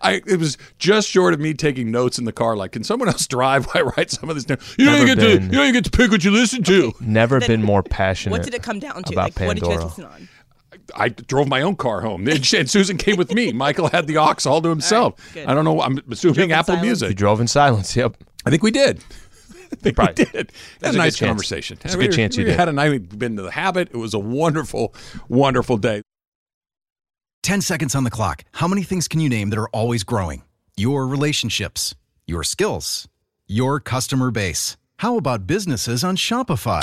I 0.00 0.20
it 0.26 0.38
was 0.38 0.58
just 0.78 1.08
short 1.08 1.32
of 1.34 1.40
me 1.40 1.54
taking 1.54 1.90
notes 1.90 2.18
in 2.18 2.24
the 2.26 2.32
car. 2.32 2.54
Like, 2.54 2.72
can 2.72 2.84
someone 2.84 3.08
else 3.08 3.26
drive 3.26 3.64
while 3.66 3.84
I 3.84 3.90
write 3.96 4.10
some 4.10 4.28
of 4.28 4.36
this 4.36 4.44
down? 4.44 4.58
You 4.78 4.84
don't 4.84 4.94
Never 4.94 5.06
even 5.06 5.18
get 5.18 5.22
to 5.24 5.38
been. 5.38 5.44
you 5.46 5.52
don't 5.52 5.62
even 5.68 5.72
get 5.72 5.84
to 5.86 5.90
pick 5.90 6.10
what 6.10 6.22
you 6.22 6.30
listen 6.30 6.62
to. 6.64 6.92
Never 7.00 7.40
Then 7.40 7.48
been 7.48 7.62
more 7.62 7.82
passionate. 7.82 8.32
What 8.32 8.42
did 8.44 8.54
it 8.54 8.62
come 8.62 8.78
down 8.78 9.02
to? 9.04 9.12
about 9.12 9.38
Like, 9.38 9.46
what 9.48 9.54
did 9.54 9.62
you 9.64 9.68
guys 9.70 9.78
Pandora. 9.78 9.84
listen 9.86 10.04
on? 10.04 10.28
I 10.94 11.08
drove 11.08 11.48
my 11.48 11.62
own 11.62 11.76
car 11.76 12.00
home, 12.00 12.26
and 12.28 12.52
and 12.54 12.70
Susan 12.70 12.96
came 12.96 13.16
with 13.16 13.32
me. 13.32 13.52
Michael 13.52 13.88
had 13.88 14.06
the 14.06 14.18
aux 14.18 14.34
all 14.46 14.62
to 14.62 14.68
himself. 14.68 15.14
good. 15.34 15.46
I 15.46 15.54
don't 15.54 15.64
know. 15.64 15.80
I'm 15.82 16.00
assuming 16.10 16.52
Apple 16.52 16.74
silence? 16.76 17.02
You 17.02 17.14
drove 17.14 17.40
in 17.40 17.48
silence. 17.48 17.96
Yep. 17.96 18.16
I 18.44 18.50
think 18.50 18.62
we 18.62 18.70
did. 18.70 18.98
I 19.72 19.74
think 19.76 19.96
Probably. 19.96 20.24
we 20.24 20.30
did. 20.30 20.52
There's 20.80 20.94
Had 20.94 20.94
a 20.94 20.98
a 20.98 20.98
nice 20.98 21.16
chance. 21.16 21.28
conversation. 21.28 21.78
There's 21.82 21.94
a 21.94 21.98
good 21.98 22.10
We- 22.10 22.16
chance 22.16 22.36
you 22.36 22.44
we 22.44 22.50
did. 22.50 22.58
had 22.58 22.68
a 22.68 22.72
night. 22.72 22.90
We'd 22.90 23.18
been 23.18 23.36
to 23.36 23.42
the 23.42 23.50
Habit. 23.50 23.88
It 23.92 23.96
was 23.96 24.14
a 24.14 24.18
wonderful, 24.18 24.94
wonderful 25.28 25.76
day. 25.76 26.02
10 27.42 27.60
seconds 27.62 27.94
on 27.94 28.04
the 28.04 28.10
clock. 28.10 28.44
How 28.52 28.68
many 28.68 28.82
things 28.82 29.08
can 29.08 29.20
you 29.20 29.28
name 29.28 29.50
that 29.50 29.58
are 29.58 29.68
always 29.70 30.04
growing? 30.04 30.42
Your 30.76 31.06
relationships, 31.06 31.94
your 32.26 32.42
skills, 32.44 33.08
your 33.46 33.80
customer 33.80 34.30
base. 34.30 34.76
How 34.98 35.16
about 35.16 35.46
businesses 35.46 36.02
on 36.04 36.16
Shopify? 36.16 36.82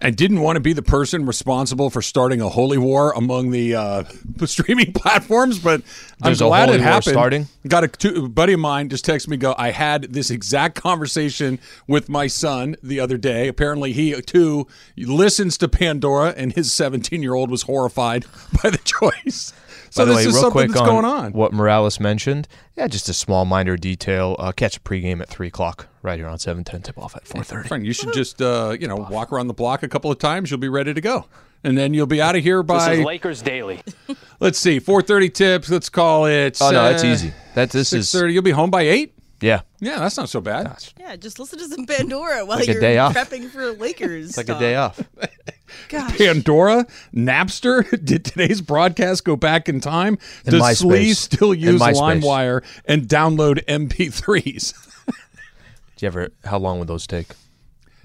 And 0.00 0.16
didn't 0.16 0.40
want 0.40 0.56
to 0.56 0.60
be 0.60 0.72
the 0.72 0.82
person 0.82 1.26
responsible 1.26 1.90
for 1.90 2.00
starting 2.00 2.40
a 2.40 2.48
holy 2.48 2.78
war 2.78 3.12
among 3.12 3.50
the 3.50 3.74
uh, 3.74 4.04
streaming 4.44 4.92
platforms, 4.92 5.58
but 5.58 5.82
There's 6.20 6.40
I'm 6.40 6.48
glad 6.48 6.70
it 6.70 6.80
happened. 6.80 7.14
starting? 7.14 7.46
Got 7.66 7.84
a, 7.84 7.88
two, 7.88 8.24
a 8.26 8.28
buddy 8.28 8.52
of 8.52 8.60
mine 8.60 8.88
just 8.88 9.04
texted 9.04 9.28
me. 9.28 9.36
Go, 9.36 9.54
I 9.58 9.70
had 9.70 10.04
this 10.04 10.30
exact 10.30 10.76
conversation 10.76 11.58
with 11.88 12.08
my 12.08 12.28
son 12.28 12.76
the 12.82 13.00
other 13.00 13.16
day. 13.16 13.48
Apparently, 13.48 13.92
he 13.92 14.20
too 14.22 14.66
listens 14.96 15.58
to 15.58 15.68
Pandora, 15.68 16.32
and 16.36 16.52
his 16.52 16.72
17 16.72 17.22
year 17.22 17.34
old 17.34 17.50
was 17.50 17.62
horrified 17.62 18.24
by 18.62 18.70
the 18.70 18.78
choice. 18.78 19.52
So 19.90 20.02
By 20.02 20.04
the 20.06 20.10
this 20.12 20.16
way, 20.24 20.28
is 20.28 20.34
real 20.34 20.42
something 20.42 20.52
quick 20.52 20.68
that's 20.70 20.80
on 20.80 20.86
going 20.86 21.04
on. 21.04 21.32
what 21.32 21.52
Morales 21.52 21.98
mentioned. 22.00 22.46
Yeah, 22.76 22.86
just 22.88 23.08
a 23.08 23.12
small 23.14 23.44
minor 23.44 23.76
detail. 23.76 24.36
Uh, 24.38 24.52
catch 24.52 24.76
a 24.76 24.80
pregame 24.80 25.20
at 25.20 25.28
three 25.28 25.46
o'clock 25.48 25.88
right 26.02 26.18
here 26.18 26.28
on 26.28 26.38
seven 26.38 26.64
ten. 26.64 26.82
Tip 26.82 26.98
off 26.98 27.16
at 27.16 27.26
four 27.26 27.42
thirty. 27.42 27.68
Friend, 27.68 27.86
you 27.86 27.92
should 27.92 28.12
just 28.12 28.40
uh, 28.42 28.76
you 28.78 28.86
know 28.86 28.96
walk 28.96 29.32
around 29.32 29.46
the 29.48 29.54
block 29.54 29.82
a 29.82 29.88
couple 29.88 30.10
of 30.10 30.18
times. 30.18 30.50
You'll 30.50 30.60
be 30.60 30.68
ready 30.68 30.92
to 30.94 31.00
go, 31.00 31.26
and 31.64 31.76
then 31.78 31.94
you'll 31.94 32.06
be 32.06 32.20
out 32.20 32.36
of 32.36 32.42
here 32.42 32.62
This 32.62 32.66
by 32.66 32.92
is 32.94 33.04
Lakers 33.04 33.42
Daily. 33.42 33.80
let's 34.40 34.58
see, 34.58 34.78
4:30 34.80 35.32
tips. 35.34 35.70
Let's 35.70 35.88
call 35.88 36.26
it. 36.26 36.58
Oh 36.60 36.70
no, 36.70 36.82
that's 36.90 37.04
easy. 37.04 37.32
That 37.54 37.70
this 37.70 37.92
is 37.92 38.08
6:30. 38.08 38.32
You'll 38.34 38.42
be 38.42 38.50
home 38.50 38.70
by 38.70 38.82
eight. 38.82 39.14
yeah. 39.40 39.60
Yeah, 39.80 40.00
that's 40.00 40.16
not 40.16 40.28
so 40.28 40.40
bad. 40.40 40.84
Yeah, 40.98 41.14
just 41.16 41.38
listen 41.38 41.58
to 41.60 41.68
some 41.68 41.86
Pandora 41.86 42.44
while 42.44 42.58
Like 42.58 42.66
you're 42.66 42.80
day 42.80 42.98
off. 42.98 43.14
prepping 43.14 43.48
for 43.48 43.70
Lakers. 43.72 44.30
It's 44.30 44.36
like 44.36 44.48
a 44.48 44.58
day 44.58 44.74
off. 44.74 45.00
Gosh. 45.88 46.16
Pandora, 46.18 46.86
Napster. 47.14 47.88
Did 48.04 48.24
today's 48.24 48.60
broadcast 48.60 49.24
go 49.24 49.36
back 49.36 49.68
in 49.68 49.80
time? 49.80 50.18
And 50.44 50.52
Does 50.52 50.62
MySpace. 50.62 50.76
Slee 50.76 51.12
still 51.14 51.54
use 51.54 51.80
MySpace. 51.80 52.22
LimeWire 52.22 52.64
and 52.84 53.02
download 53.08 53.64
MP3s? 53.66 54.74
Do 55.06 55.12
you 56.00 56.06
ever? 56.06 56.28
How 56.44 56.58
long 56.58 56.78
would 56.78 56.88
those 56.88 57.06
take? 57.06 57.28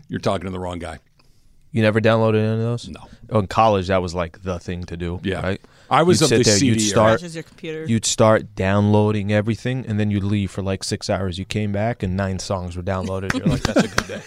You're 0.08 0.20
talking 0.20 0.46
to 0.46 0.52
the 0.52 0.60
wrong 0.60 0.80
guy. 0.80 1.00
You 1.72 1.82
never 1.82 2.00
downloaded 2.00 2.36
any 2.36 2.54
of 2.54 2.60
those? 2.60 2.88
No. 2.88 3.00
Oh, 3.32 3.40
in 3.40 3.48
college, 3.48 3.88
that 3.88 4.02
was 4.02 4.14
like 4.14 4.44
the 4.44 4.60
thing 4.60 4.84
to 4.86 4.96
do. 4.98 5.20
Yeah. 5.24 5.42
Right. 5.42 5.62
I 5.90 6.04
was 6.04 6.22
You'd 6.22 6.26
of 6.26 6.30
sit 6.30 6.38
the 6.38 6.44
there, 6.44 6.58
CD 6.58 6.82
You'd 6.82 6.90
start. 6.90 7.22
Your 7.22 7.44
computer. 7.44 7.86
You'd 7.86 8.06
start 8.06 8.56
downloading 8.56 9.32
everything, 9.32 9.86
and 9.88 10.00
then 10.00 10.12
you'd 10.12 10.24
leave 10.24 10.52
for 10.52 10.62
like 10.62 10.84
six 10.84 11.10
hours. 11.10 11.38
You 11.40 11.46
came 11.46 11.72
back, 11.72 12.04
and 12.04 12.16
nine 12.16 12.40
songs 12.40 12.78
were 12.78 12.84
downloaded. 12.84 13.34
You're 13.38 13.48
like, 13.48 13.64
that's 13.64 13.84
a 13.84 13.88
good 13.88 14.08
day. 14.08 14.22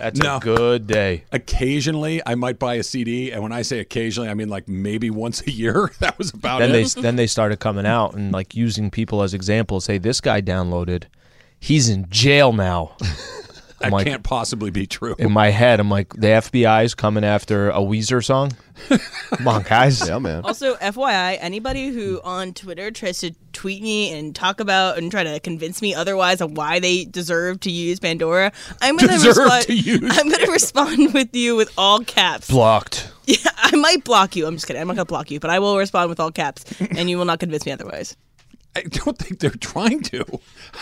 That's 0.00 0.18
No. 0.18 0.38
a 0.38 0.40
good 0.40 0.86
day. 0.86 1.24
Occasionally, 1.30 2.22
I 2.26 2.34
might 2.34 2.58
buy 2.58 2.74
a 2.74 2.82
CD, 2.82 3.30
and 3.30 3.42
when 3.42 3.52
I 3.52 3.62
say 3.62 3.80
occasionally, 3.80 4.28
I 4.30 4.34
mean 4.34 4.48
like 4.48 4.66
maybe 4.68 5.10
once 5.10 5.42
a 5.46 5.50
year. 5.50 5.90
That 6.00 6.16
was 6.18 6.32
about 6.32 6.60
Then 6.60 6.70
it. 6.74 6.94
they 6.94 7.00
then 7.02 7.16
they 7.16 7.26
started 7.26 7.60
coming 7.60 7.84
out 7.86 8.14
and 8.14 8.32
like 8.32 8.54
using 8.54 8.90
people 8.90 9.22
as 9.22 9.34
examples. 9.34 9.86
Hey, 9.86 9.98
this 9.98 10.20
guy 10.20 10.40
downloaded. 10.40 11.04
He's 11.58 11.88
in 11.90 12.06
jail 12.10 12.52
now. 12.52 12.96
that 13.80 13.86
I'm 13.86 13.92
like- 13.92 14.06
can't 14.06 14.22
possibly 14.22 14.70
be 14.70 14.86
true. 14.86 15.16
In 15.18 15.32
my 15.32 15.50
head, 15.50 15.80
I'm 15.80 15.90
like, 15.90 16.14
the 16.14 16.28
FBI's 16.28 16.94
coming 16.94 17.24
after 17.24 17.70
a 17.70 17.78
Weezer 17.80 18.24
song. 18.24 18.52
Come 18.88 19.46
on, 19.48 19.62
guys. 19.62 20.00
Yeah, 20.08 20.18
man. 20.18 20.42
Also, 20.44 20.74
FYI, 20.76 21.36
anybody 21.40 21.88
who 21.88 22.20
on 22.24 22.54
Twitter 22.54 22.90
tries 22.90 23.18
to 23.18 23.32
tweet 23.52 23.82
me 23.82 24.12
and 24.18 24.34
talk 24.34 24.60
about 24.60 24.96
and 24.98 25.10
try 25.10 25.22
to 25.24 25.38
convince 25.40 25.82
me 25.82 25.94
otherwise 25.94 26.40
of 26.40 26.56
why 26.56 26.80
they 26.80 27.04
deserve 27.04 27.60
to 27.60 27.70
use 27.70 28.00
Pandora, 28.00 28.52
I'm 28.80 28.96
gonna 28.96 29.12
Deserve 29.12 29.36
respond. 29.36 29.64
to 29.66 29.74
use. 29.74 30.18
I'm 30.18 30.30
gonna 30.30 30.50
respond 30.50 31.12
with 31.14 31.34
you 31.36 31.56
with 31.56 31.70
all 31.76 32.00
caps. 32.00 32.48
Blocked. 32.48 33.12
Yeah, 33.26 33.36
I 33.58 33.76
might 33.76 34.02
block 34.04 34.34
you. 34.34 34.46
I'm 34.46 34.54
just 34.56 34.66
kidding. 34.66 34.80
I'm 34.80 34.88
not 34.88 34.94
gonna 34.96 35.04
block 35.04 35.30
you, 35.30 35.38
but 35.40 35.50
I 35.50 35.58
will 35.58 35.76
respond 35.78 36.08
with 36.08 36.18
all 36.18 36.32
caps, 36.32 36.64
and 36.80 37.08
you 37.10 37.16
will 37.18 37.26
not 37.26 37.38
convince 37.38 37.64
me 37.66 37.72
otherwise. 37.72 38.16
I 38.76 38.82
don't 38.82 39.18
think 39.18 39.40
they're 39.40 39.50
trying 39.50 40.02
to. 40.04 40.24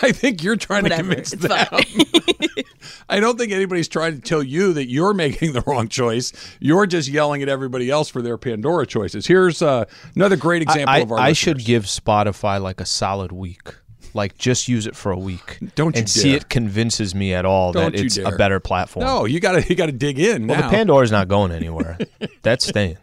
I 0.01 0.11
think 0.11 0.43
you're 0.43 0.55
trying 0.55 0.83
Whatever, 0.83 1.01
to 1.01 1.07
convince 1.15 1.33
it's 1.33 1.47
them. 1.47 2.65
I 3.09 3.19
don't 3.19 3.37
think 3.37 3.51
anybody's 3.51 3.87
trying 3.87 4.15
to 4.15 4.21
tell 4.21 4.43
you 4.43 4.73
that 4.73 4.89
you're 4.89 5.13
making 5.13 5.53
the 5.53 5.61
wrong 5.61 5.87
choice. 5.87 6.31
You're 6.59 6.85
just 6.85 7.09
yelling 7.09 7.41
at 7.41 7.49
everybody 7.49 7.89
else 7.89 8.07
for 8.07 8.21
their 8.21 8.37
Pandora 8.37 8.85
choices. 8.85 9.25
Here's 9.25 9.61
uh, 9.61 9.85
another 10.15 10.37
great 10.37 10.61
example 10.61 10.93
I, 10.93 10.99
of 10.99 11.11
our. 11.11 11.19
I 11.19 11.33
should 11.33 11.65
give 11.65 11.85
Spotify 11.85 12.61
like 12.61 12.79
a 12.79 12.85
solid 12.85 13.31
week. 13.31 13.69
Like 14.13 14.37
just 14.37 14.67
use 14.67 14.87
it 14.87 14.95
for 14.95 15.11
a 15.11 15.17
week. 15.17 15.59
Don't 15.75 15.95
you 15.95 16.01
and 16.01 16.09
see 16.09 16.33
it 16.33 16.49
convinces 16.49 17.13
me 17.13 17.33
at 17.33 17.45
all 17.45 17.71
Don't 17.71 17.91
that 17.91 17.99
you 17.99 18.05
it's 18.05 18.17
a 18.17 18.31
better 18.31 18.59
platform. 18.59 19.05
No, 19.05 19.25
you 19.25 19.39
got 19.39 19.51
to 19.53 19.67
you 19.67 19.75
got 19.75 19.85
to 19.85 19.91
dig 19.91 20.19
in 20.19 20.47
well, 20.47 20.59
now. 20.59 20.69
the 20.69 20.75
Pandora's 20.75 21.11
not 21.11 21.27
going 21.27 21.51
anywhere. 21.51 21.97
That's 22.41 22.67
staying. 22.67 22.97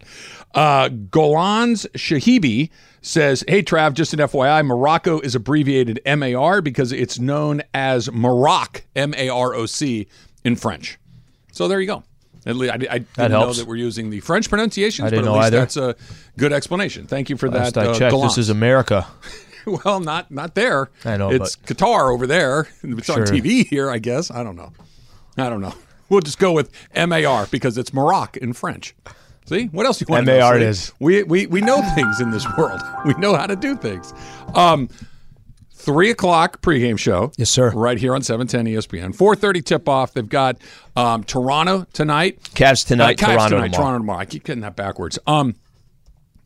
Uh, 0.54 0.88
Golan's 0.88 1.86
Shahibi 1.94 2.70
says, 3.06 3.44
Hey, 3.46 3.62
Trav, 3.62 3.94
just 3.94 4.12
an 4.12 4.18
FYI, 4.18 4.64
Morocco 4.66 5.20
is 5.20 5.34
abbreviated 5.34 6.00
MAR 6.06 6.60
because 6.60 6.92
it's 6.92 7.18
known 7.18 7.62
as 7.72 8.10
Maroc, 8.10 8.82
M 8.94 9.14
A 9.16 9.28
R 9.28 9.54
O 9.54 9.66
C, 9.66 10.08
in 10.44 10.56
French. 10.56 10.98
So 11.52 11.68
there 11.68 11.80
you 11.80 11.86
go. 11.86 12.02
At 12.44 12.54
least 12.56 12.72
I, 12.72 12.76
I 12.76 12.98
didn't 12.98 13.32
know 13.32 13.52
that 13.52 13.66
we're 13.66 13.76
using 13.76 14.10
the 14.10 14.20
French 14.20 14.48
pronunciations, 14.48 15.10
didn't 15.10 15.24
but 15.24 15.28
at 15.28 15.32
know 15.32 15.38
least 15.38 15.46
either. 15.46 15.58
that's 15.58 15.76
a 15.76 15.96
good 16.38 16.52
explanation. 16.52 17.06
Thank 17.06 17.28
you 17.28 17.36
for 17.36 17.50
Last 17.50 17.74
that. 17.74 17.86
I 17.86 17.90
uh, 17.90 17.94
checked, 17.94 18.12
gallant. 18.12 18.30
this 18.30 18.38
is 18.38 18.50
America. 18.50 19.06
well, 19.66 19.98
not 20.00 20.30
not 20.30 20.54
there. 20.54 20.90
I 21.04 21.16
know, 21.16 21.30
it's 21.30 21.56
Qatar 21.56 22.12
over 22.12 22.26
there. 22.26 22.68
It's 22.82 23.10
on 23.10 23.22
TV 23.22 23.66
here, 23.66 23.90
I 23.90 23.98
guess. 23.98 24.30
I 24.30 24.44
don't 24.44 24.56
know. 24.56 24.72
I 25.36 25.48
don't 25.48 25.60
know. 25.60 25.74
We'll 26.08 26.20
just 26.20 26.38
go 26.38 26.52
with 26.52 26.70
MAR 26.94 27.46
because 27.50 27.76
it's 27.76 27.92
Morocco 27.92 28.38
in 28.38 28.52
French. 28.52 28.94
See 29.46 29.66
what 29.66 29.86
else 29.86 30.00
you 30.00 30.06
want? 30.08 30.26
to 30.26 30.32
know? 30.32 30.40
MAR 30.40 30.56
it 30.56 30.60
See? 30.60 30.66
is. 30.66 30.92
We 31.00 31.22
we 31.22 31.46
we 31.46 31.60
know 31.60 31.80
things 31.94 32.20
in 32.20 32.30
this 32.30 32.46
world. 32.56 32.80
We 33.04 33.14
know 33.14 33.34
how 33.36 33.46
to 33.46 33.56
do 33.56 33.76
things. 33.76 34.12
Um, 34.54 34.88
three 35.72 36.10
o'clock 36.10 36.60
pregame 36.62 36.98
show. 36.98 37.30
Yes, 37.36 37.50
sir. 37.50 37.70
Right 37.70 37.96
here 37.98 38.14
on 38.14 38.22
seven 38.22 38.46
ten 38.46 38.66
ESPN. 38.66 39.14
Four 39.14 39.36
thirty 39.36 39.62
tip 39.62 39.88
off. 39.88 40.14
They've 40.14 40.28
got 40.28 40.58
um, 40.96 41.22
Toronto 41.24 41.86
tonight. 41.92 42.42
Cavs 42.54 42.86
tonight, 42.86 43.22
Uh, 43.22 43.26
Cavs 43.26 43.34
Toronto 43.34 43.56
tonight, 43.56 43.72
tomorrow. 43.72 43.82
Toronto 43.90 43.98
tomorrow. 43.98 44.18
I 44.18 44.24
keep 44.24 44.44
getting 44.44 44.62
that 44.62 44.74
backwards. 44.76 45.18
Um, 45.26 45.54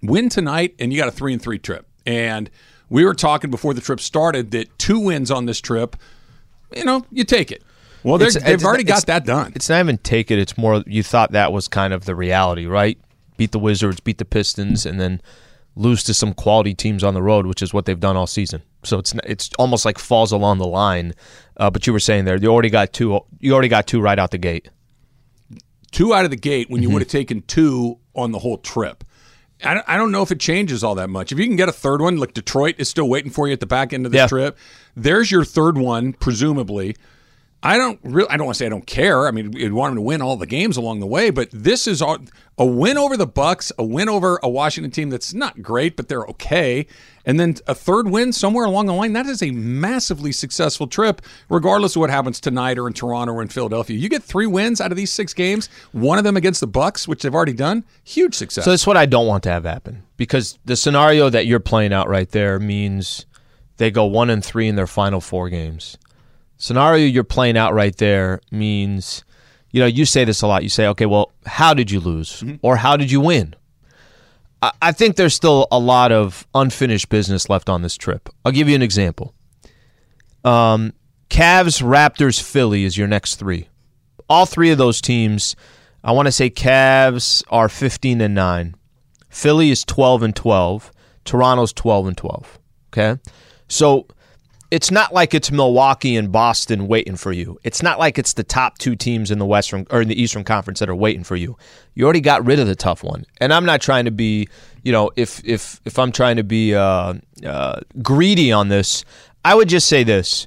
win 0.03 0.29
tonight, 0.29 0.75
and 0.79 0.93
you 0.93 0.99
got 0.99 1.09
a 1.09 1.13
three 1.13 1.33
and 1.33 1.41
three 1.41 1.59
trip. 1.59 1.87
And 2.07 2.51
we 2.91 3.05
were 3.05 3.15
talking 3.15 3.51
before 3.51 3.73
the 3.73 3.81
trip 3.81 4.01
started 4.01 4.51
that 4.51 4.79
two 4.79 4.99
wins 4.99 5.31
on 5.31 5.47
this 5.47 5.61
trip, 5.61 5.97
you 6.75 6.85
know, 6.85 7.05
you 7.11 7.25
take 7.25 7.51
it. 7.53 7.63
Well, 8.03 8.19
they're, 8.19 8.31
they've 8.31 8.43
it's- 8.55 8.65
already 8.65 8.85
got 8.85 9.07
that 9.07 9.25
done. 9.25 9.53
It's 9.55 9.69
not 9.69 9.81
even 9.81 9.99
take 9.99 10.31
it. 10.31 10.39
It's 10.39 10.57
more 10.57 10.83
you 10.87 11.03
thought 11.03 11.33
that 11.33 11.53
was 11.53 11.69
kind 11.69 11.93
of 11.93 12.05
the 12.07 12.15
reality, 12.15 12.67
right? 12.67 12.99
Beat 13.37 13.53
the 13.53 13.59
Wizards, 13.59 14.01
beat 14.01 14.19
the 14.19 14.25
Pistons, 14.25 14.85
and 14.87 15.01
then 15.01 15.21
lose 15.77 16.03
to 16.05 16.15
some 16.15 16.35
quality 16.35 16.75
teams 16.75 17.03
on 17.05 17.15
the 17.15 17.23
road, 17.23 17.47
which 17.47 17.63
is 17.63 17.73
what 17.73 17.87
they've 17.87 18.01
done 18.01 18.17
all 18.17 18.27
season. 18.27 18.63
So 18.83 18.99
it's 18.99 19.15
it's 19.25 19.51
almost 19.59 19.85
like 19.85 19.99
falls 19.99 20.33
along 20.33 20.59
the 20.59 20.67
line. 20.67 21.13
Uh, 21.57 21.71
but 21.71 21.87
you 21.87 21.93
were 21.93 22.01
saying 22.01 22.25
there, 22.25 22.37
you 22.37 22.49
already 22.49 22.71
got 22.71 22.93
two. 22.93 23.21
You 23.39 23.53
already 23.53 23.69
got 23.69 23.87
two 23.87 24.01
right 24.01 24.19
out 24.19 24.31
the 24.31 24.39
gate. 24.39 24.69
two 25.91 26.15
out 26.15 26.25
of 26.25 26.31
the 26.31 26.37
gate 26.37 26.71
when 26.71 26.83
you 26.83 26.89
Mm-hmm. 26.89 26.95
would 26.95 27.03
have 27.03 27.09
taken 27.11 27.43
two 27.43 27.99
on 28.15 28.33
the 28.33 28.39
whole 28.39 28.59
trip. 28.59 29.05
I 29.63 29.75
don't, 29.75 29.89
I 29.89 29.97
don't 29.99 30.11
know 30.11 30.23
if 30.23 30.31
it 30.31 30.41
changes 30.41 30.83
all 30.83 30.95
that 30.95 31.11
much. 31.11 31.33
If 31.33 31.39
you 31.39 31.47
can 31.47 31.57
get 31.57 31.69
a 31.69 31.73
third 31.73 32.01
one, 32.01 32.17
like 32.17 32.33
Detroit 32.33 32.77
is 32.79 32.89
still 32.89 33.09
waiting 33.11 33.31
for 33.31 33.47
you 33.47 33.53
at 33.53 33.61
the 33.61 33.67
back 33.67 33.93
end 33.93 34.07
of 34.07 34.13
this 34.13 34.21
Yeah. 34.21 34.27
trip, 34.27 34.59
there's 34.97 35.31
your 35.31 35.45
third 35.45 35.77
one, 35.77 36.15
presumably. 36.15 36.97
I 37.63 37.77
don't 37.77 38.01
really. 38.03 38.29
I 38.31 38.37
don't 38.39 38.47
want 38.47 38.57
to 38.57 38.59
say 38.59 38.67
I 38.67 38.71
don't 38.71 38.87
care. 38.87 39.27
I 39.27 39.33
mean, 39.33 39.53
you'd 39.53 39.75
want 39.75 39.91
them 39.91 39.97
to 39.97 40.03
win 40.03 40.23
all 40.23 40.37
the 40.37 40.47
games 40.47 40.79
along 40.79 41.01
the 41.01 41.07
way, 41.07 41.29
but 41.29 41.51
this 41.53 41.87
is 41.87 42.01
all, 42.01 42.17
a 42.57 42.65
win 42.65 42.97
over 42.97 43.19
the 43.19 43.27
Bucks, 43.27 43.71
a 43.79 43.85
win 43.85 44.09
over 44.09 44.41
a 44.43 44.49
Washington 44.49 44.91
team 44.91 45.11
that's 45.11 45.35
not 45.35 45.61
great, 45.61 45.95
but 45.95 46.09
they're 46.09 46.25
okay, 46.25 46.87
and 47.27 47.39
then 47.39 47.57
a 47.67 47.75
third 47.75 48.09
win 48.09 48.33
somewhere 48.33 48.65
along 48.65 48.87
the 48.87 48.95
line. 48.95 49.13
That 49.13 49.27
is 49.27 49.43
a 49.43 49.51
massively 49.51 50.33
successful 50.33 50.87
trip, 50.87 51.21
regardless 51.51 51.97
of 51.97 52.01
what 52.01 52.09
happens 52.09 52.41
tonight 52.41 52.79
or 52.79 52.87
in 52.87 52.95
Toronto 52.95 53.35
or 53.35 53.43
in 53.43 53.49
Philadelphia. 53.49 53.99
You 53.99 54.09
get 54.09 54.23
three 54.23 54.47
wins 54.47 54.81
out 54.81 54.91
of 54.91 54.97
these 54.97 55.13
six 55.13 55.35
games, 55.35 55.69
one 55.93 56.17
of 56.17 56.25
them 56.25 56.39
against 56.39 56.61
the 56.61 56.67
Bucks, 56.67 57.07
which 57.07 57.23
they've 57.23 57.35
already 57.35 57.53
done. 57.53 57.85
Huge 58.05 58.35
success. 58.35 58.65
So 58.65 58.71
that's 58.71 58.87
what 58.87 58.97
I 58.97 59.05
don't 59.05 59.27
want 59.27 59.43
to 59.43 59.51
have 59.51 59.65
happen 59.65 60.03
because 60.17 60.59
the 60.65 60.77
scenario 60.77 61.29
that 61.29 61.45
you're 61.45 61.61
playing 61.61 61.93
out 61.93 62.09
right 62.09 62.31
there 62.31 62.59
means 62.59 63.27
they 63.77 63.91
go 63.91 64.07
one 64.07 64.31
and 64.31 64.43
three 64.43 64.67
in 64.67 64.77
their 64.77 64.87
final 64.87 65.21
four 65.21 65.51
games. 65.51 65.99
Scenario 66.61 67.07
you're 67.07 67.25
playing 67.25 67.57
out 67.57 67.73
right 67.73 67.97
there 67.97 68.39
means, 68.51 69.25
you 69.71 69.81
know, 69.81 69.87
you 69.87 70.05
say 70.05 70.25
this 70.25 70.43
a 70.43 70.47
lot. 70.47 70.63
You 70.63 70.69
say, 70.69 70.87
okay, 70.89 71.07
well, 71.07 71.33
how 71.47 71.73
did 71.73 71.91
you 71.91 72.01
lose 72.01 72.45
or 72.61 72.77
how 72.77 72.99
did 72.99 73.11
you 73.11 73.19
win? 73.19 73.55
I, 74.61 74.73
I 74.83 74.93
think 74.93 75.17
there's 75.17 75.35
still 75.35 75.67
a 75.73 75.79
lot 75.79 76.13
of 76.13 76.47
unfinished 76.55 77.09
business 77.09 77.49
left 77.49 77.71
on 77.71 77.81
this 77.81 77.97
trip. 77.97 78.29
I'll 78.45 78.53
give 78.53 78.69
you 78.69 78.75
an 78.75 78.83
example. 78.83 79.35
Um, 80.45 80.93
Cavs, 81.31 81.83
Raptors, 81.83 82.43
Philly 82.43 82.85
is 82.85 82.99
your 82.99 83.09
next 83.09 83.37
three. 83.37 83.71
All 84.29 84.45
three 84.45 84.71
of 84.71 84.77
those 84.77 85.01
teams, 85.01 85.57
I 86.05 86.13
want 86.13 86.27
to 86.27 86.33
say 86.33 86.51
Cavs 86.51 87.43
are 87.49 87.71
15 87.71 88.21
and 88.21 88.35
9. 88.35 88.75
Philly 89.31 89.71
is 89.71 89.83
12 89.87 90.25
and 90.25 90.37
12. 90.37 90.93
Toronto's 91.25 91.73
12 91.73 92.09
and 92.09 92.17
12. 92.19 92.59
Okay? 92.93 93.19
So 93.67 94.09
it's 94.71 94.91
not 94.91 95.13
like 95.13 95.35
it's 95.35 95.51
Milwaukee 95.51 96.17
and 96.17 96.31
Boston 96.31 96.87
waiting 96.87 97.17
for 97.17 97.33
you. 97.33 97.59
It's 97.65 97.83
not 97.83 97.99
like 97.99 98.19
it's 98.19 98.35
the 98.35 98.45
top 98.45 98.79
two 98.79 98.95
teams 98.95 99.31
in 99.31 99.39
the 99.39 99.47
Western 99.47 99.87
or 99.91 100.03
in 100.03 100.09
the 100.09 100.21
Eastern 100.21 100.45
Conference 100.45 100.79
that 100.79 100.89
are 100.89 100.95
waiting 100.95 101.25
for 101.25 101.35
you. 101.35 101.57
You 101.95 102.05
already 102.05 102.21
got 102.21 102.45
rid 102.47 102.61
of 102.61 102.69
the 102.69 102.77
tough 102.77 103.03
one. 103.03 103.25
And 103.41 103.53
I'm 103.53 103.65
not 103.65 103.81
trying 103.81 104.05
to 104.05 104.13
be, 104.13 104.49
you 104.83 104.93
know, 104.93 105.11
if 105.17 105.45
if 105.45 105.81
if 105.85 105.99
I'm 105.99 106.13
trying 106.13 106.37
to 106.37 106.45
be 106.45 106.75
uh, 106.75 107.15
uh, 107.45 107.81
greedy 108.01 108.53
on 108.53 108.69
this, 108.69 109.05
I 109.45 109.57
would 109.57 109.69
just 109.69 109.89
say 109.89 110.05
this: 110.05 110.47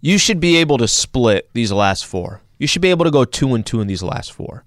you 0.00 0.18
should 0.18 0.38
be 0.38 0.58
able 0.58 0.78
to 0.78 0.86
split 0.86 1.50
these 1.52 1.72
last 1.72 2.06
four. 2.06 2.42
You 2.58 2.68
should 2.68 2.82
be 2.82 2.90
able 2.90 3.04
to 3.04 3.10
go 3.10 3.24
two 3.24 3.54
and 3.54 3.66
two 3.66 3.80
in 3.80 3.88
these 3.88 4.04
last 4.04 4.32
four. 4.32 4.64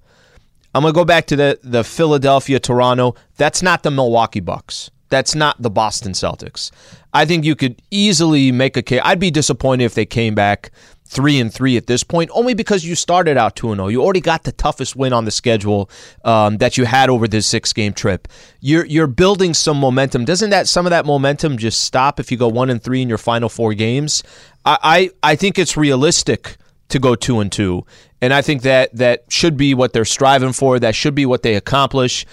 I'm 0.74 0.82
gonna 0.82 0.94
go 0.94 1.06
back 1.06 1.28
to 1.28 1.38
the 1.38 1.60
the 1.64 1.86
Philadelphia 1.86 2.60
Toronto. 2.60 3.16
That's 3.38 3.62
not 3.62 3.84
the 3.84 3.92
Milwaukee 3.92 4.42
Bucks. 4.42 4.92
That's 5.10 5.36
not 5.36 5.62
the 5.62 5.70
Boston 5.70 6.14
Celtics. 6.14 6.72
I 7.14 7.26
think 7.26 7.46
you 7.46 7.56
could 7.56 7.82
easily 7.92 8.52
make 8.52 8.76
a 8.76 8.82
case. 8.82 9.02
I'd 9.04 9.20
be 9.20 9.32
disappointed 9.32 9.86
if 9.86 9.94
they 9.94 10.06
came 10.06 10.36
back 10.36 10.72
three 11.08 11.40
and 11.40 11.54
three 11.54 11.78
at 11.78 11.88
this 11.88 12.04
point, 12.04 12.30
only 12.34 12.54
because 12.54 12.84
you 12.84 12.96
started 12.96 13.38
out 13.38 13.56
two 13.56 13.72
and 13.72 13.78
zero. 13.78 13.88
You 13.88 14.04
already 14.04 14.22
got 14.22 14.44
the 14.44 14.52
toughest 14.52 14.96
win 14.96 15.14
on 15.14 15.26
the 15.26 15.32
schedule 15.32 15.90
um, 16.24 16.58
that 16.58 16.78
you 16.78 16.86
had 16.86 17.10
over 17.10 17.28
this 17.28 17.46
six 17.46 17.72
game 17.74 17.94
trip. 17.94 18.28
You're 18.60 18.86
you're 18.86 19.08
building 19.08 19.54
some 19.54 19.80
momentum. 19.80 20.26
Doesn't 20.26 20.50
that 20.50 20.68
some 20.68 20.86
of 20.86 20.90
that 20.90 21.06
momentum 21.06 21.58
just 21.58 21.82
stop 21.82 22.20
if 22.20 22.32
you 22.32 22.38
go 22.38 22.48
one 22.48 22.70
and 22.70 22.84
three 22.84 23.02
in 23.02 23.10
your 23.10 23.18
final 23.18 23.50
four 23.50 23.74
games? 23.74 24.24
I 24.66 24.78
I, 25.24 25.32
I 25.32 25.36
think 25.36 25.60
it's 25.60 25.78
realistic 25.78 26.58
to 26.90 27.00
go 27.00 27.16
two 27.16 27.40
and 27.40 27.52
two, 27.52 27.86
and 28.22 28.34
I 28.34 28.42
think 28.42 28.64
that 28.64 28.96
that 28.96 29.26
should 29.30 29.58
be 29.58 29.74
what 29.74 29.94
they're 29.94 30.06
striving 30.06 30.54
for. 30.54 30.80
That 30.80 30.96
should 30.96 31.16
be 31.16 31.26
what 31.26 31.44
they 31.44 31.56
accomplish. 31.56 32.26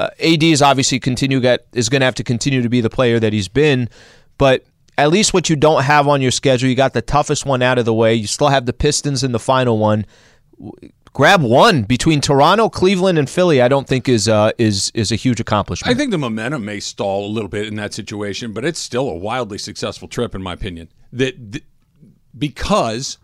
Uh, 0.00 0.08
AD 0.18 0.42
is 0.42 0.62
obviously 0.62 0.98
continue 0.98 1.40
get 1.40 1.66
is 1.74 1.90
going 1.90 2.00
to 2.00 2.06
have 2.06 2.14
to 2.14 2.24
continue 2.24 2.62
to 2.62 2.68
be 2.70 2.80
the 2.80 2.88
player 2.88 3.20
that 3.20 3.34
he's 3.34 3.48
been, 3.48 3.88
but 4.38 4.64
at 4.96 5.10
least 5.10 5.34
what 5.34 5.50
you 5.50 5.56
don't 5.56 5.82
have 5.82 6.08
on 6.08 6.22
your 6.22 6.30
schedule, 6.30 6.68
you 6.68 6.74
got 6.74 6.94
the 6.94 7.02
toughest 7.02 7.44
one 7.44 7.60
out 7.60 7.78
of 7.78 7.84
the 7.84 7.92
way. 7.92 8.14
You 8.14 8.26
still 8.26 8.48
have 8.48 8.64
the 8.64 8.72
Pistons 8.72 9.22
in 9.22 9.32
the 9.32 9.38
final 9.38 9.78
one. 9.78 10.06
Grab 11.12 11.42
one 11.42 11.82
between 11.82 12.20
Toronto, 12.20 12.70
Cleveland, 12.70 13.18
and 13.18 13.28
Philly. 13.28 13.60
I 13.60 13.68
don't 13.68 13.86
think 13.86 14.08
is 14.08 14.28
uh, 14.28 14.52
is 14.56 14.90
is 14.94 15.12
a 15.12 15.16
huge 15.16 15.38
accomplishment. 15.38 15.94
I 15.94 15.98
think 15.98 16.12
the 16.12 16.18
momentum 16.18 16.64
may 16.64 16.80
stall 16.80 17.26
a 17.26 17.32
little 17.32 17.48
bit 17.48 17.66
in 17.66 17.74
that 17.76 17.92
situation, 17.92 18.52
but 18.52 18.64
it's 18.64 18.78
still 18.78 19.08
a 19.08 19.16
wildly 19.16 19.58
successful 19.58 20.08
trip, 20.08 20.34
in 20.34 20.42
my 20.42 20.54
opinion. 20.54 20.88
That, 21.12 21.52
that 21.52 21.64
because 22.38 23.18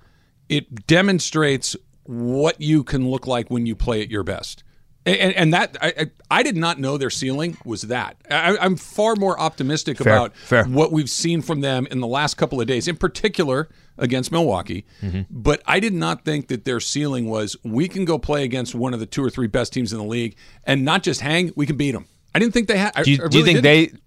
it 0.49 0.87
demonstrates 0.87 1.75
what 2.05 2.61
you 2.61 2.85
can 2.85 3.09
look 3.09 3.27
like 3.27 3.51
when 3.51 3.67
you 3.67 3.75
play 3.75 4.03
at 4.03 4.11
your 4.11 4.25
best. 4.25 4.62
And, 5.07 5.33
and 5.35 5.55
that 5.55 5.77
I, 5.81 6.11
I 6.31 6.42
did 6.42 6.57
not 6.57 6.81
know 6.81 6.99
their 6.99 7.11
ceiling 7.11 7.57
was 7.64 7.83
that. 7.83 8.16
I, 8.29 8.59
I'm 8.59 8.77
far 8.77 9.14
more 9.14 9.38
optimistic 9.38 9.99
Fair, 9.99 10.12
about 10.12 10.37
fair. 10.37 10.64
what 10.64 10.90
we've 10.90 11.09
seen 11.09 11.42
from 11.42 11.61
them 11.61 11.87
in 11.90 12.01
the 12.01 12.09
last 12.09 12.35
couple 12.35 12.61
of 12.61 12.66
days, 12.66 12.88
in 12.88 12.97
particular 12.97 13.69
against 13.99 14.33
Milwaukee. 14.33 14.85
Mm-hmm. 15.01 15.23
But 15.31 15.62
I 15.64 15.79
did 15.79 15.95
not 15.95 16.25
think 16.25 16.49
that 16.49 16.64
their 16.64 16.81
ceiling 16.81 17.31
was 17.31 17.57
we 17.62 17.87
can 17.87 18.05
go 18.05 18.19
play 18.19 18.42
against 18.42 18.75
one 18.75 18.95
of 18.95 19.01
the 19.01 19.07
two 19.07 19.25
or 19.25 19.31
three 19.31 19.47
best 19.47 19.73
teams 19.73 19.92
in 19.92 19.99
the 19.99 20.05
league 20.05 20.37
and 20.64 20.85
not 20.85 21.05
just 21.05 21.21
hang, 21.21 21.53
we 21.55 21.66
can 21.66 21.77
beat 21.77 21.92
them. 21.92 22.07
I 22.35 22.38
didn't 22.38 22.53
think 22.53 22.69
they 22.69 22.77
had. 22.77 22.92
Do 23.03 23.11
you, 23.11 23.25
I 23.25 23.29
do 23.29 23.38
you 23.38 23.45
think 23.45 23.62
didn't. 23.62 24.03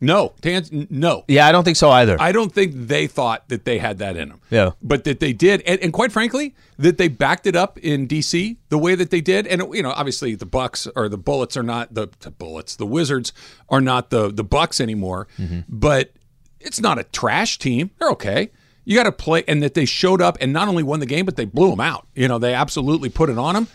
No, 0.00 0.34
n- 0.44 0.86
no. 0.90 1.24
Yeah, 1.26 1.46
I 1.46 1.52
don't 1.52 1.64
think 1.64 1.76
so 1.76 1.90
either. 1.90 2.16
I 2.20 2.32
don't 2.32 2.52
think 2.52 2.72
they 2.74 3.06
thought 3.06 3.48
that 3.48 3.64
they 3.64 3.78
had 3.78 3.98
that 3.98 4.16
in 4.16 4.28
them. 4.28 4.40
Yeah. 4.50 4.72
But 4.82 5.04
that 5.04 5.20
they 5.20 5.32
did, 5.32 5.62
and, 5.62 5.80
and 5.80 5.92
quite 5.92 6.12
frankly, 6.12 6.54
that 6.78 6.98
they 6.98 7.08
backed 7.08 7.46
it 7.46 7.56
up 7.56 7.78
in 7.78 8.06
DC 8.06 8.56
the 8.68 8.78
way 8.78 8.94
that 8.94 9.10
they 9.10 9.20
did. 9.22 9.46
And 9.46 9.62
you 9.74 9.82
know, 9.82 9.92
obviously, 9.92 10.34
the 10.34 10.46
Bucks 10.46 10.86
or 10.94 11.08
the 11.08 11.18
Bullets 11.18 11.56
are 11.56 11.62
not 11.62 11.94
the, 11.94 12.08
the 12.20 12.30
Bullets. 12.30 12.76
The 12.76 12.86
Wizards 12.86 13.32
are 13.68 13.80
not 13.80 14.10
the 14.10 14.30
the 14.30 14.44
Bucks 14.44 14.80
anymore. 14.80 15.28
Mm-hmm. 15.38 15.60
But 15.68 16.12
it's 16.60 16.80
not 16.80 16.98
a 16.98 17.04
trash 17.04 17.58
team. 17.58 17.90
They're 17.98 18.10
okay. 18.10 18.50
You 18.84 18.96
got 18.96 19.04
to 19.04 19.12
play, 19.12 19.44
and 19.48 19.62
that 19.62 19.74
they 19.74 19.84
showed 19.84 20.20
up 20.22 20.36
and 20.40 20.52
not 20.52 20.68
only 20.68 20.82
won 20.82 21.00
the 21.00 21.06
game, 21.06 21.24
but 21.24 21.36
they 21.36 21.44
blew 21.44 21.70
them 21.70 21.80
out. 21.80 22.06
You 22.14 22.28
know, 22.28 22.38
they 22.38 22.54
absolutely 22.54 23.08
put 23.08 23.30
it 23.30 23.38
on 23.38 23.54
them. 23.54 23.68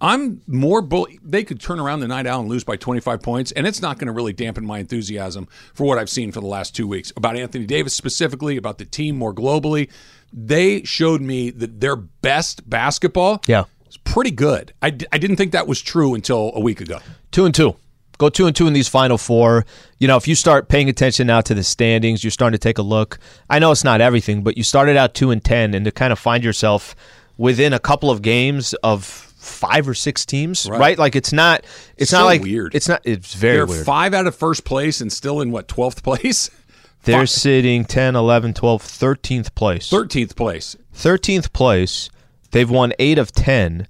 I'm 0.00 0.40
more 0.46 0.80
bull. 0.80 1.06
They 1.22 1.44
could 1.44 1.60
turn 1.60 1.78
around 1.78 2.00
the 2.00 2.08
night 2.08 2.26
out 2.26 2.40
and 2.40 2.48
lose 2.48 2.64
by 2.64 2.76
25 2.76 3.20
points, 3.22 3.52
and 3.52 3.66
it's 3.66 3.82
not 3.82 3.98
going 3.98 4.06
to 4.06 4.12
really 4.12 4.32
dampen 4.32 4.64
my 4.64 4.78
enthusiasm 4.78 5.46
for 5.74 5.84
what 5.86 5.98
I've 5.98 6.08
seen 6.08 6.32
for 6.32 6.40
the 6.40 6.46
last 6.46 6.74
two 6.74 6.86
weeks 6.88 7.12
about 7.16 7.36
Anthony 7.36 7.66
Davis 7.66 7.94
specifically, 7.94 8.56
about 8.56 8.78
the 8.78 8.84
team 8.86 9.16
more 9.16 9.34
globally. 9.34 9.90
They 10.32 10.84
showed 10.84 11.20
me 11.20 11.50
that 11.50 11.80
their 11.80 11.96
best 11.96 12.68
basketball 12.70 13.42
Yeah. 13.46 13.64
is 13.88 13.96
pretty 13.98 14.30
good. 14.30 14.72
I, 14.80 14.90
d- 14.90 15.06
I 15.12 15.18
didn't 15.18 15.36
think 15.36 15.52
that 15.52 15.66
was 15.66 15.82
true 15.82 16.14
until 16.14 16.52
a 16.54 16.60
week 16.60 16.80
ago. 16.80 17.00
Two 17.30 17.44
and 17.44 17.54
two. 17.54 17.76
Go 18.16 18.28
two 18.28 18.46
and 18.46 18.54
two 18.54 18.66
in 18.66 18.72
these 18.74 18.86
final 18.88 19.16
four. 19.18 19.64
You 19.98 20.06
know, 20.06 20.16
if 20.16 20.28
you 20.28 20.34
start 20.34 20.68
paying 20.68 20.88
attention 20.88 21.26
now 21.26 21.40
to 21.40 21.54
the 21.54 21.64
standings, 21.64 22.22
you're 22.22 22.30
starting 22.30 22.54
to 22.58 22.62
take 22.62 22.76
a 22.78 22.82
look. 22.82 23.18
I 23.48 23.58
know 23.58 23.70
it's 23.72 23.82
not 23.84 24.00
everything, 24.02 24.42
but 24.42 24.56
you 24.58 24.62
started 24.62 24.96
out 24.96 25.14
two 25.14 25.30
and 25.30 25.42
ten, 25.42 25.72
and 25.74 25.84
to 25.86 25.90
kind 25.90 26.12
of 26.12 26.18
find 26.18 26.44
yourself 26.44 26.94
within 27.38 27.72
a 27.72 27.78
couple 27.78 28.10
of 28.10 28.20
games 28.20 28.74
of 28.82 29.29
five 29.50 29.88
or 29.88 29.94
six 29.94 30.24
teams, 30.24 30.68
right? 30.68 30.98
Like 30.98 31.16
it's 31.16 31.32
not. 31.32 31.64
It's 31.96 32.10
So 32.10 32.18
not 32.20 32.24
like 32.26 32.42
weird. 32.42 32.74
It's 32.74 32.88
not. 32.88 33.00
It's 33.04 33.34
very 33.34 33.56
They're 33.58 33.66
weird. 33.66 33.86
five 33.86 34.14
out 34.14 34.26
of 34.26 34.34
first 34.34 34.64
place 34.64 35.00
and 35.00 35.12
still 35.12 35.40
in 35.40 35.50
what 35.50 35.68
12th 35.68 36.02
place, 36.02 36.50
They're 37.04 37.26
sitting 37.26 37.84
10, 37.86 38.14
11, 38.14 38.52
12, 38.54 38.82
13th 38.82 39.54
place. 39.54 39.88
13th 39.90 40.36
place. 40.36 40.76
13th 40.94 41.52
place. 41.52 42.10
They've 42.50 42.70
won 42.70 42.92
eight 42.98 43.18
of 43.18 43.32
10. 43.32 43.86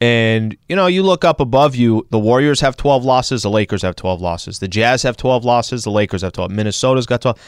And 0.00 0.56
you 0.68 0.74
know, 0.74 0.86
you 0.88 1.02
look 1.04 1.24
up 1.24 1.38
above 1.38 1.76
you, 1.76 2.06
the 2.10 2.18
Warriors 2.18 2.60
have 2.60 2.76
12 2.76 3.04
losses, 3.04 3.42
the 3.42 3.50
Lakers 3.50 3.82
have 3.82 3.94
12 3.94 4.20
losses. 4.20 4.58
The 4.58 4.66
Jazz 4.66 5.02
have 5.04 5.16
12 5.16 5.44
losses, 5.44 5.84
the 5.84 5.90
Lakers 5.92 6.22
have 6.22 6.32
12. 6.32 6.50
Minnesota's 6.50 7.06
got 7.06 7.22
12. 7.22 7.38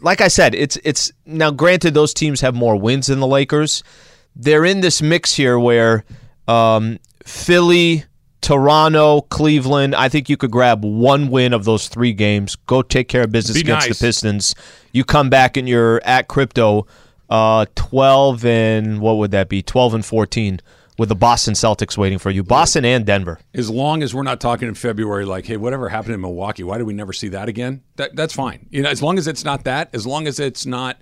Like 0.00 0.20
I 0.20 0.26
said, 0.28 0.54
it's 0.56 0.76
it's 0.82 1.12
now 1.24 1.52
granted 1.52 1.94
those 1.94 2.12
teams 2.12 2.40
have 2.40 2.54
more 2.54 2.74
wins 2.76 3.06
than 3.06 3.20
the 3.20 3.28
Lakers. 3.28 3.84
They're 4.34 4.64
in 4.64 4.80
this 4.80 5.00
mix 5.02 5.34
here 5.34 5.56
where 5.58 6.04
um, 6.48 6.98
Philly, 7.24 8.04
Toronto, 8.40 9.22
Cleveland, 9.22 9.94
I 9.94 10.08
think 10.08 10.28
you 10.28 10.36
could 10.36 10.50
grab 10.50 10.84
one 10.84 11.30
win 11.30 11.52
of 11.52 11.64
those 11.64 11.88
three 11.88 12.12
games, 12.12 12.56
go 12.56 12.82
take 12.82 13.08
care 13.08 13.22
of 13.22 13.32
business 13.32 13.56
Be 13.56 13.62
against 13.62 13.88
nice. 13.88 13.98
the 13.98 14.06
Pistons. 14.06 14.54
You 14.92 15.04
come 15.04 15.30
back 15.30 15.56
and 15.56 15.68
you're 15.68 16.02
at 16.04 16.28
crypto 16.28 16.86
uh, 17.30 17.66
12 17.74 18.44
and 18.44 19.00
what 19.00 19.16
would 19.16 19.30
that 19.30 19.48
be? 19.48 19.62
12 19.62 19.94
and 19.94 20.04
14 20.04 20.60
with 20.98 21.08
the 21.08 21.16
Boston 21.16 21.54
Celtics 21.54 21.96
waiting 21.96 22.18
for 22.18 22.30
you. 22.30 22.42
Boston 22.42 22.84
and 22.84 23.04
Denver. 23.04 23.40
As 23.52 23.70
long 23.70 24.02
as 24.02 24.14
we're 24.14 24.22
not 24.22 24.40
talking 24.40 24.68
in 24.68 24.74
February, 24.74 25.24
like, 25.24 25.46
hey, 25.46 25.56
whatever 25.56 25.88
happened 25.88 26.14
in 26.14 26.20
Milwaukee, 26.20 26.62
why 26.62 26.78
did 26.78 26.86
we 26.86 26.94
never 26.94 27.12
see 27.12 27.28
that 27.28 27.48
again? 27.48 27.82
That, 27.96 28.14
that's 28.14 28.34
fine. 28.34 28.66
You 28.70 28.82
know, 28.82 28.90
as 28.90 29.02
long 29.02 29.18
as 29.18 29.26
it's 29.26 29.44
not 29.44 29.64
that, 29.64 29.88
as 29.92 30.06
long 30.06 30.26
as 30.26 30.38
it's 30.38 30.66
not 30.66 30.98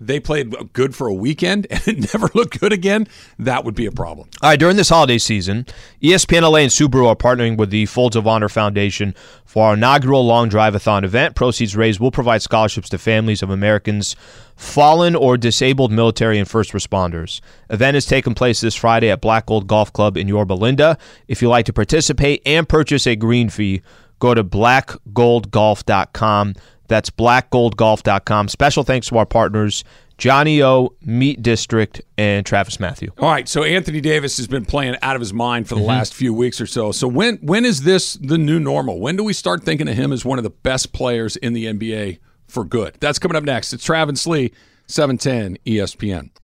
they 0.00 0.18
played 0.18 0.72
good 0.72 0.96
for 0.96 1.06
a 1.06 1.14
weekend 1.14 1.66
and 1.70 1.86
it 1.86 1.98
never 2.14 2.30
looked 2.34 2.58
good 2.58 2.72
again, 2.72 3.06
that 3.38 3.64
would 3.64 3.74
be 3.74 3.86
a 3.86 3.92
problem. 3.92 4.28
All 4.42 4.50
right, 4.50 4.58
during 4.58 4.76
this 4.76 4.88
holiday 4.88 5.18
season, 5.18 5.66
ESPN 6.02 6.42
LA 6.42 6.58
and 6.58 6.70
Subaru 6.70 7.06
are 7.06 7.14
partnering 7.14 7.56
with 7.56 7.70
the 7.70 7.86
Folds 7.86 8.16
of 8.16 8.26
Honor 8.26 8.48
Foundation 8.48 9.14
for 9.44 9.66
our 9.66 9.74
inaugural 9.74 10.26
Long 10.26 10.48
Drive-a-thon 10.48 11.04
event. 11.04 11.36
Proceeds 11.36 11.76
raised 11.76 12.00
will 12.00 12.10
provide 12.10 12.42
scholarships 12.42 12.88
to 12.88 12.98
families 12.98 13.42
of 13.42 13.50
Americans 13.50 14.16
fallen 14.56 15.14
or 15.14 15.36
disabled 15.36 15.92
military 15.92 16.38
and 16.38 16.48
first 16.48 16.72
responders. 16.72 17.40
Event 17.68 17.96
is 17.96 18.06
taking 18.06 18.34
place 18.34 18.60
this 18.60 18.74
Friday 18.74 19.10
at 19.10 19.20
Black 19.20 19.46
Gold 19.46 19.66
Golf 19.66 19.92
Club 19.92 20.16
in 20.16 20.28
Yorba 20.28 20.54
Linda. 20.54 20.96
If 21.28 21.42
you'd 21.42 21.50
like 21.50 21.66
to 21.66 21.72
participate 21.72 22.42
and 22.46 22.68
purchase 22.68 23.06
a 23.06 23.16
green 23.16 23.48
fee, 23.48 23.82
go 24.18 24.34
to 24.34 24.44
blackgoldgolf.com. 24.44 26.54
That's 26.90 27.08
blackgoldgolf.com. 27.08 28.48
Special 28.48 28.82
thanks 28.82 29.06
to 29.08 29.16
our 29.18 29.24
partners, 29.26 29.84
Johnny 30.18 30.60
O, 30.62 30.92
Meat 31.02 31.40
District, 31.40 32.02
and 32.18 32.44
TravisMathew. 32.44 33.10
All 33.18 33.30
right, 33.30 33.48
so 33.48 33.62
Anthony 33.62 34.00
Davis 34.00 34.36
has 34.38 34.46
been 34.48 34.64
playing 34.64 34.96
out 35.00 35.14
of 35.16 35.20
his 35.20 35.32
mind 35.32 35.68
for 35.68 35.76
the 35.76 35.80
Mm-hmm. 35.80 35.88
last 35.88 36.12
few 36.14 36.34
weeks 36.34 36.60
or 36.60 36.66
so. 36.66 36.90
So 36.92 37.06
when 37.08 37.36
when 37.36 37.64
is 37.64 37.82
this 37.84 38.14
the 38.14 38.36
new 38.36 38.58
normal? 38.60 38.98
When 39.00 39.16
do 39.16 39.24
we 39.24 39.32
start 39.32 39.62
thinking 39.62 39.88
of 39.88 39.94
him 39.94 40.12
as 40.12 40.24
one 40.24 40.38
of 40.38 40.42
the 40.44 40.50
best 40.50 40.92
players 40.92 41.36
in 41.36 41.52
the 41.52 41.66
NBA 41.66 42.18
for 42.48 42.64
good? 42.64 42.96
That's 43.00 43.18
coming 43.18 43.36
up 43.36 43.44
next. 43.44 43.72
It's 43.72 43.84
Travis 43.84 44.26
Lee, 44.26 44.46
E 44.46 44.52
710 44.86 45.58
ESPN. 45.64 46.30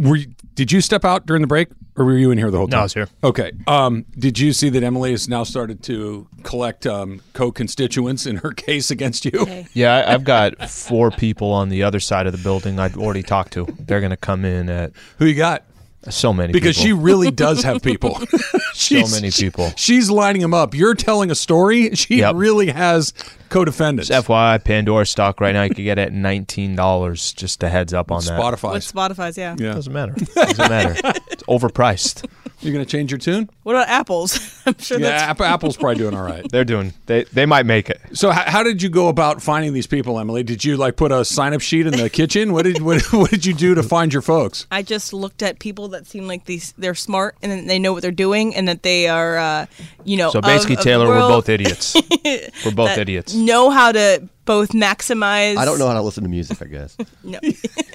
Were 0.00 0.16
you, 0.16 0.26
did 0.54 0.72
you 0.72 0.80
step 0.80 1.04
out 1.04 1.26
during 1.26 1.42
the 1.42 1.46
break, 1.46 1.68
or 1.96 2.04
were 2.04 2.16
you 2.16 2.30
in 2.30 2.38
here 2.38 2.50
the 2.50 2.56
whole 2.56 2.66
time? 2.68 2.78
No, 2.78 2.80
I 2.80 2.82
was 2.84 2.94
here. 2.94 3.08
Okay. 3.22 3.52
Um, 3.66 4.06
did 4.18 4.38
you 4.38 4.52
see 4.52 4.70
that 4.70 4.82
Emily 4.82 5.10
has 5.10 5.28
now 5.28 5.44
started 5.44 5.82
to 5.84 6.26
collect 6.42 6.86
um, 6.86 7.20
co-constituents 7.34 8.24
in 8.24 8.36
her 8.36 8.52
case 8.56 8.90
against 8.90 9.26
you? 9.26 9.66
Yeah, 9.74 9.96
I, 9.96 10.14
I've 10.14 10.24
got 10.24 10.70
four 10.70 11.10
people 11.10 11.52
on 11.52 11.68
the 11.68 11.82
other 11.82 12.00
side 12.00 12.26
of 12.26 12.32
the 12.32 12.42
building 12.42 12.78
I've 12.78 12.96
already 12.96 13.22
talked 13.22 13.52
to. 13.54 13.66
They're 13.78 14.00
going 14.00 14.10
to 14.10 14.16
come 14.16 14.44
in 14.44 14.70
at 14.70 14.92
Who 15.18 15.26
you 15.26 15.34
got? 15.34 15.64
So 16.08 16.32
many 16.32 16.52
people. 16.52 16.60
Because 16.60 16.76
she 16.76 16.92
really 16.92 17.30
does 17.30 17.62
have 17.62 17.82
people. 17.82 18.18
so 18.72 19.06
many 19.08 19.30
people. 19.30 19.72
she's 19.76 20.10
lining 20.10 20.42
them 20.42 20.54
up. 20.54 20.74
You're 20.74 20.94
telling 20.94 21.30
a 21.30 21.34
story. 21.34 21.94
She 21.94 22.18
Yep. 22.18 22.34
really 22.36 22.68
has 22.70 23.12
co-defendants. 23.50 24.10
FYI, 24.10 24.62
Pandora 24.64 25.04
stock 25.06 25.40
right 25.40 25.52
now 25.52 25.64
you 25.64 25.74
can 25.74 25.84
get 25.84 25.98
it 25.98 26.02
at 26.08 26.12
nineteen 26.12 26.74
dollars. 26.76 27.32
Just 27.32 27.62
a 27.62 27.68
heads 27.68 27.92
up 27.92 28.10
on 28.10 28.24
that. 28.24 28.40
Spotify. 28.40 28.72
With 28.72 28.92
Spotify's, 28.92 29.36
yeah. 29.36 29.56
yeah. 29.58 29.74
Doesn't 29.74 29.92
matter. 29.92 30.14
Doesn't 30.34 30.68
matter. 30.70 31.12
It's 31.30 31.42
overpriced. 31.44 32.28
You're 32.62 32.74
going 32.74 32.84
to 32.84 32.90
change 32.90 33.10
your 33.10 33.18
tune? 33.18 33.48
What 33.62 33.74
about 33.74 33.88
apples? 33.88 34.60
I'm 34.66 34.76
sure 34.78 35.00
Yeah, 35.00 35.32
that's 35.32 35.40
Apple's 35.40 35.76
probably 35.76 35.96
doing 35.96 36.14
all 36.14 36.22
right. 36.22 36.46
They're 36.50 36.64
doing. 36.64 36.92
They 37.06 37.24
they 37.24 37.46
might 37.46 37.64
make 37.64 37.88
it. 37.88 38.00
So, 38.12 38.30
how, 38.30 38.50
how 38.50 38.62
did 38.62 38.82
you 38.82 38.90
go 38.90 39.08
about 39.08 39.42
finding 39.42 39.72
these 39.72 39.86
people, 39.86 40.18
Emily? 40.18 40.42
Did 40.42 40.64
you 40.64 40.76
like 40.76 40.96
put 40.96 41.10
a 41.12 41.24
sign-up 41.24 41.62
sheet 41.62 41.86
in 41.86 41.94
the 41.96 42.10
kitchen? 42.10 42.52
What 42.52 42.64
did 42.64 42.82
what, 42.82 43.02
what 43.12 43.30
did 43.30 43.46
you 43.46 43.54
do 43.54 43.74
to 43.74 43.82
find 43.82 44.12
your 44.12 44.22
folks? 44.22 44.66
I 44.70 44.82
just 44.82 45.12
looked 45.12 45.42
at 45.42 45.58
people 45.58 45.88
that 45.88 46.06
seem 46.06 46.26
like 46.26 46.44
these 46.44 46.72
they're 46.76 46.94
smart 46.94 47.36
and 47.42 47.68
they 47.68 47.78
know 47.78 47.92
what 47.92 48.02
they're 48.02 48.10
doing 48.10 48.54
and 48.54 48.68
that 48.68 48.82
they 48.82 49.08
are 49.08 49.38
uh, 49.38 49.66
you 50.04 50.18
know 50.18 50.30
So 50.30 50.40
basically, 50.40 50.74
of 50.74 50.80
the 50.80 50.84
Taylor, 50.84 51.08
we're 51.08 51.20
both 51.20 51.48
idiots. 51.48 51.94
we're 52.24 52.72
both 52.72 52.94
that 52.94 52.98
idiots. 52.98 53.34
Know 53.34 53.70
how 53.70 53.92
to 53.92 54.28
both 54.50 54.70
maximize 54.70 55.56
I 55.56 55.64
don't 55.64 55.78
know 55.78 55.86
how 55.86 55.94
to 55.94 56.02
listen 56.02 56.24
to 56.24 56.28
music, 56.28 56.60
I 56.60 56.66
guess. 56.66 56.96
No. 57.22 57.38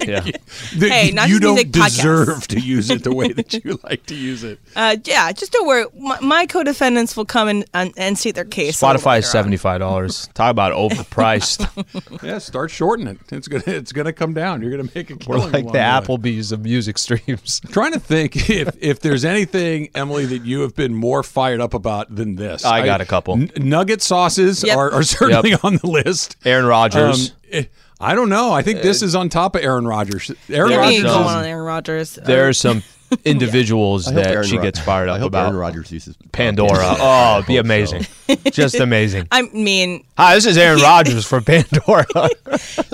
Yeah. 0.06 0.20
That 0.20 0.90
Hey, 0.90 1.10
not 1.10 1.28
you 1.28 1.40
don't 1.40 1.54
music, 1.56 1.72
podcasts. 1.72 1.96
deserve 1.96 2.46
to 2.48 2.60
use 2.60 2.90
it 2.90 3.02
the 3.02 3.12
way 3.12 3.32
that 3.32 3.52
you 3.54 3.80
like 3.88 4.06
to 4.06 4.14
use 4.14 4.44
it. 4.44 4.60
uh, 4.76 4.96
yeah, 5.04 5.32
just 5.32 5.50
don't 5.52 5.66
worry. 5.66 5.84
My, 5.98 6.20
my 6.20 6.46
co-defendants 6.46 7.16
will 7.16 7.24
come 7.24 7.48
and 7.48 7.64
and, 7.74 7.92
and 7.96 8.16
state 8.16 8.36
their 8.36 8.44
case. 8.44 8.80
Spotify 8.80 9.18
is 9.18 9.28
seventy 9.28 9.56
five 9.56 9.80
dollars. 9.80 10.28
Talk 10.34 10.52
about 10.52 10.72
overpriced. 10.74 12.22
Yeah, 12.22 12.38
start 12.38 12.70
shorting 12.70 13.08
it. 13.08 13.18
It's 13.32 13.48
gonna 13.48 13.64
it's 13.66 13.90
gonna 13.92 14.12
come 14.12 14.32
down. 14.32 14.62
You're 14.62 14.70
gonna 14.70 14.88
make 14.94 15.10
a 15.10 15.16
killing. 15.16 15.40
We're 15.42 15.48
like 15.50 15.66
the 15.66 15.72
way. 15.72 15.78
Applebee's 15.80 16.52
of 16.52 16.62
music 16.62 16.98
streams. 16.98 17.60
Trying 17.72 17.92
to 17.92 18.00
think 18.00 18.48
if 18.48 18.76
if 18.80 19.00
there's 19.00 19.24
anything, 19.24 19.88
Emily, 19.94 20.26
that 20.26 20.44
you 20.44 20.60
have 20.60 20.76
been 20.76 20.94
more 20.94 21.22
fired 21.24 21.60
up 21.60 21.74
about 21.74 22.14
than 22.14 22.36
this. 22.36 22.64
I 22.64 22.84
got 22.84 23.00
a 23.00 23.04
couple. 23.06 23.34
N- 23.34 23.50
nugget 23.56 24.02
sauces 24.02 24.62
Yep. 24.62 24.76
are, 24.76 24.92
are 24.92 25.02
certainly 25.02 25.50
Yep. 25.50 25.64
on 25.64 25.76
the 25.82 25.88
list. 25.88 26.36
Aaron 26.46 26.66
Rodgers. 26.66 27.32
Um, 27.52 27.66
I 27.98 28.14
don't 28.14 28.28
know. 28.28 28.52
I 28.52 28.62
think 28.62 28.82
this 28.82 29.02
is 29.02 29.14
on 29.14 29.28
top 29.30 29.56
of 29.56 29.62
Aaron 29.62 29.86
Rodgers. 29.86 30.30
Aaron 30.50 30.70
Give 30.70 30.80
me 30.80 30.86
Rodgers 30.86 31.02
a 31.04 31.06
Rodgers. 31.06 31.32
on 31.32 31.44
Aaron 31.44 31.64
Rodgers. 31.64 32.14
there 32.14 32.48
are 32.48 32.52
some 32.52 32.82
individuals 33.24 34.08
I 34.08 34.12
that 34.14 34.26
Aaron 34.28 34.46
she 34.46 34.56
Rod- 34.56 34.62
gets 34.62 34.80
fired 34.80 35.08
I 35.08 35.14
up 35.14 35.20
hope 35.20 35.28
about. 35.28 35.46
Aaron 35.46 35.56
Rodgers 35.56 35.90
uses 35.92 36.16
Pandora. 36.32 36.96
Oh, 36.98 37.42
be 37.46 37.56
amazing. 37.56 38.06
Just 38.52 38.74
amazing. 38.76 39.28
I 39.32 39.42
mean, 39.42 40.04
Hi, 40.18 40.34
this 40.34 40.44
is 40.46 40.58
Aaron 40.58 40.80
Rodgers 40.80 41.26
for 41.26 41.40
Pandora. 41.40 42.04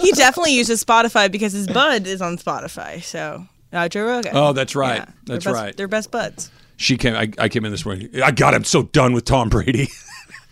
he 0.01 0.12
definitely 0.12 0.55
uses 0.55 0.85
Spotify 0.85 1.31
because 1.31 1.53
his 1.53 1.67
bud 1.67 2.07
is 2.07 2.23
on 2.23 2.37
Spotify. 2.38 3.03
So 3.03 3.47
uh, 3.73 3.88
Joe 3.88 4.07
Rogan. 4.07 4.33
Oh, 4.37 4.53
that's 4.53 4.77
right. 4.77 4.99
Yeah, 4.99 5.05
they're 5.25 5.37
That's 5.37 5.45
best- 5.47 5.55
right. 5.57 5.77
They're 5.77 5.88
best 5.88 6.11
buds. 6.11 6.51
She 6.77 6.97
came. 6.97 7.15
I, 7.15 7.31
I 7.38 7.49
came 7.49 7.65
in 7.65 7.71
this 7.71 7.85
morning. 7.85 8.09
I 8.23 8.31
got 8.33 8.55
him 8.55 8.65
so 8.65 8.85
done 8.85 9.12
with 9.12 9.25
Tom 9.25 9.49
Brady. 9.49 9.88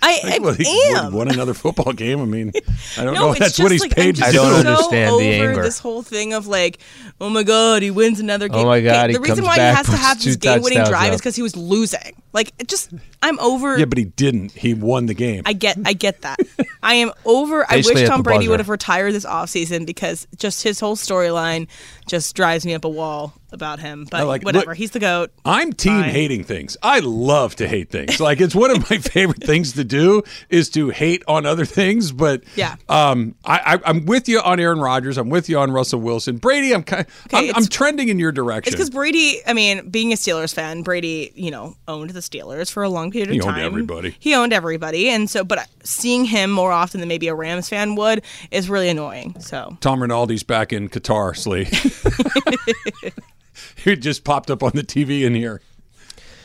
I, 0.02 0.20
I 0.24 0.38
Well, 0.40 0.54
he 0.54 0.82
am. 0.94 1.12
won 1.12 1.28
another 1.30 1.52
football 1.54 1.92
game. 1.92 2.20
I 2.20 2.24
mean, 2.24 2.52
I 2.96 3.04
don't 3.04 3.14
No, 3.14 3.20
know. 3.26 3.32
if 3.32 3.38
That's 3.38 3.58
what 3.58 3.70
he's 3.70 3.80
like, 3.82 3.94
paid 3.94 4.16
to 4.16 4.22
I'm 4.24 4.28
I 4.28 4.32
do. 4.32 4.38
don't 4.38 4.52
so 4.62 4.68
understand 4.70 5.10
the 5.20 5.34
over 5.34 5.48
anger. 5.50 5.62
This 5.62 5.78
whole 5.78 6.02
thing 6.02 6.32
of 6.32 6.46
like, 6.46 6.78
oh 7.20 7.28
my 7.28 7.42
god, 7.42 7.82
he 7.82 7.90
wins 7.90 8.18
another 8.20 8.46
oh 8.46 8.48
game. 8.48 8.64
Oh 8.64 8.68
my 8.68 8.80
God, 8.80 8.94
Okay, 9.04 9.06
he 9.08 9.12
the 9.14 9.20
reason 9.20 9.36
comes 9.36 9.46
why 9.48 9.56
back, 9.56 9.72
he 9.72 9.76
has 9.76 9.86
to 9.86 9.96
have 9.96 10.18
two 10.18 10.30
this 10.30 10.36
game-winning 10.36 10.78
touchdowns 10.78 10.88
drive 10.88 11.08
up. 11.08 11.14
is 11.14 11.20
because 11.20 11.36
he 11.36 11.42
was 11.42 11.56
losing. 11.56 12.22
Like, 12.32 12.52
it 12.58 12.68
just, 12.68 12.92
I'm 13.22 13.38
over. 13.40 13.76
Yeah, 13.78 13.86
but 13.86 13.98
he 13.98 14.04
didn't. 14.04 14.52
He 14.52 14.72
won 14.72 15.06
the 15.06 15.14
game. 15.14 15.42
I 15.46 15.52
get, 15.52 15.76
I 15.84 15.92
get 15.92 16.22
that. 16.22 16.38
I 16.82 16.94
am 16.94 17.10
over. 17.24 17.66
I 17.68 17.76
wish 17.84 18.08
Tom 18.08 18.22
Brady 18.22 18.38
buzzer. 18.44 18.50
would 18.50 18.60
have 18.60 18.68
retired 18.68 19.12
this 19.14 19.24
offseason 19.26 19.84
because 19.84 20.26
just 20.36 20.62
his 20.62 20.78
whole 20.80 20.96
storyline 20.96 21.68
just 22.06 22.34
drives 22.36 22.64
me 22.64 22.72
up 22.74 22.84
a 22.84 22.88
wall. 22.88 23.34
About 23.52 23.78
him, 23.80 24.06
but 24.10 24.26
like- 24.26 24.42
whatever. 24.44 24.66
look- 24.66 24.76
He's 24.76 24.90
the 24.92 24.98
goat. 25.00 25.30
I'm 25.44 25.72
team 25.72 26.00
Fine. 26.02 26.10
hating 26.10 26.44
things. 26.44 26.76
I 26.82 27.00
love 27.00 27.56
to 27.56 27.68
hate 27.68 27.90
things. 27.90 28.20
Like 28.20 28.40
it's 28.40 28.54
one 28.54 28.70
of 28.70 28.88
my 28.90 28.98
favorite 28.98 29.42
things 29.42 29.72
to 29.72 29.84
do 29.84 30.22
is 30.48 30.68
to 30.70 30.90
hate 30.90 31.22
on 31.28 31.46
other 31.46 31.64
things. 31.64 32.12
But 32.12 32.42
Yeah. 32.56 32.76
um, 32.88 33.34
I, 33.44 33.74
I, 33.74 33.80
I'm 33.90 34.06
with 34.06 34.28
you 34.28 34.40
on 34.40 34.60
Aaron 34.60 34.80
Rodgers. 34.80 35.18
I'm 35.18 35.28
with 35.30 35.48
you 35.48 35.58
on 35.58 35.70
Russell 35.70 36.00
Wilson. 36.00 36.36
Brady, 36.38 36.72
I'm 36.74 36.82
kind, 36.82 37.06
I'm, 37.32 37.44
it's- 37.44 37.56
I'm 37.56 37.66
trending 37.68 38.08
in 38.08 38.18
your 38.18 38.32
direction. 38.32 38.68
It's 38.72 38.76
because 38.76 38.90
Brady. 38.90 39.40
I 39.46 39.52
mean, 39.52 39.88
being 39.90 40.12
a 40.12 40.16
Steelers 40.16 40.54
fan, 40.54 40.82
Brady, 40.82 41.32
you 41.34 41.50
know, 41.50 41.76
owned 41.88 42.10
the 42.10 42.20
Steelers 42.20 42.70
for 42.70 42.82
a 42.82 42.88
long 42.88 43.10
period 43.10 43.28
of 43.30 43.34
He 43.34 43.40
owned 43.40 43.56
time. 43.56 43.64
everybody. 43.64 44.14
He 44.18 44.34
owned 44.34 44.52
everybody, 44.52 45.08
and 45.08 45.28
so, 45.28 45.44
but 45.44 45.66
seeing 45.82 46.24
him 46.24 46.50
more 46.50 46.72
often 46.72 47.00
than 47.00 47.08
maybe 47.08 47.28
a 47.28 47.34
Rams 47.34 47.68
fan 47.68 47.94
would 47.96 48.22
is 48.50 48.68
really 48.70 48.88
annoying. 48.88 49.34
So 49.40 49.76
Tom 49.80 50.00
Rinaldi's 50.00 50.42
back 50.42 50.72
in 50.72 50.88
Qatar, 50.88 51.36
Slee. 51.36 51.66
he 53.84 53.96
just 53.96 54.24
popped 54.24 54.50
up 54.50 54.62
on 54.62 54.72
the 54.74 54.82
TV 54.82 55.22
in 55.24 55.34
here. 55.34 55.60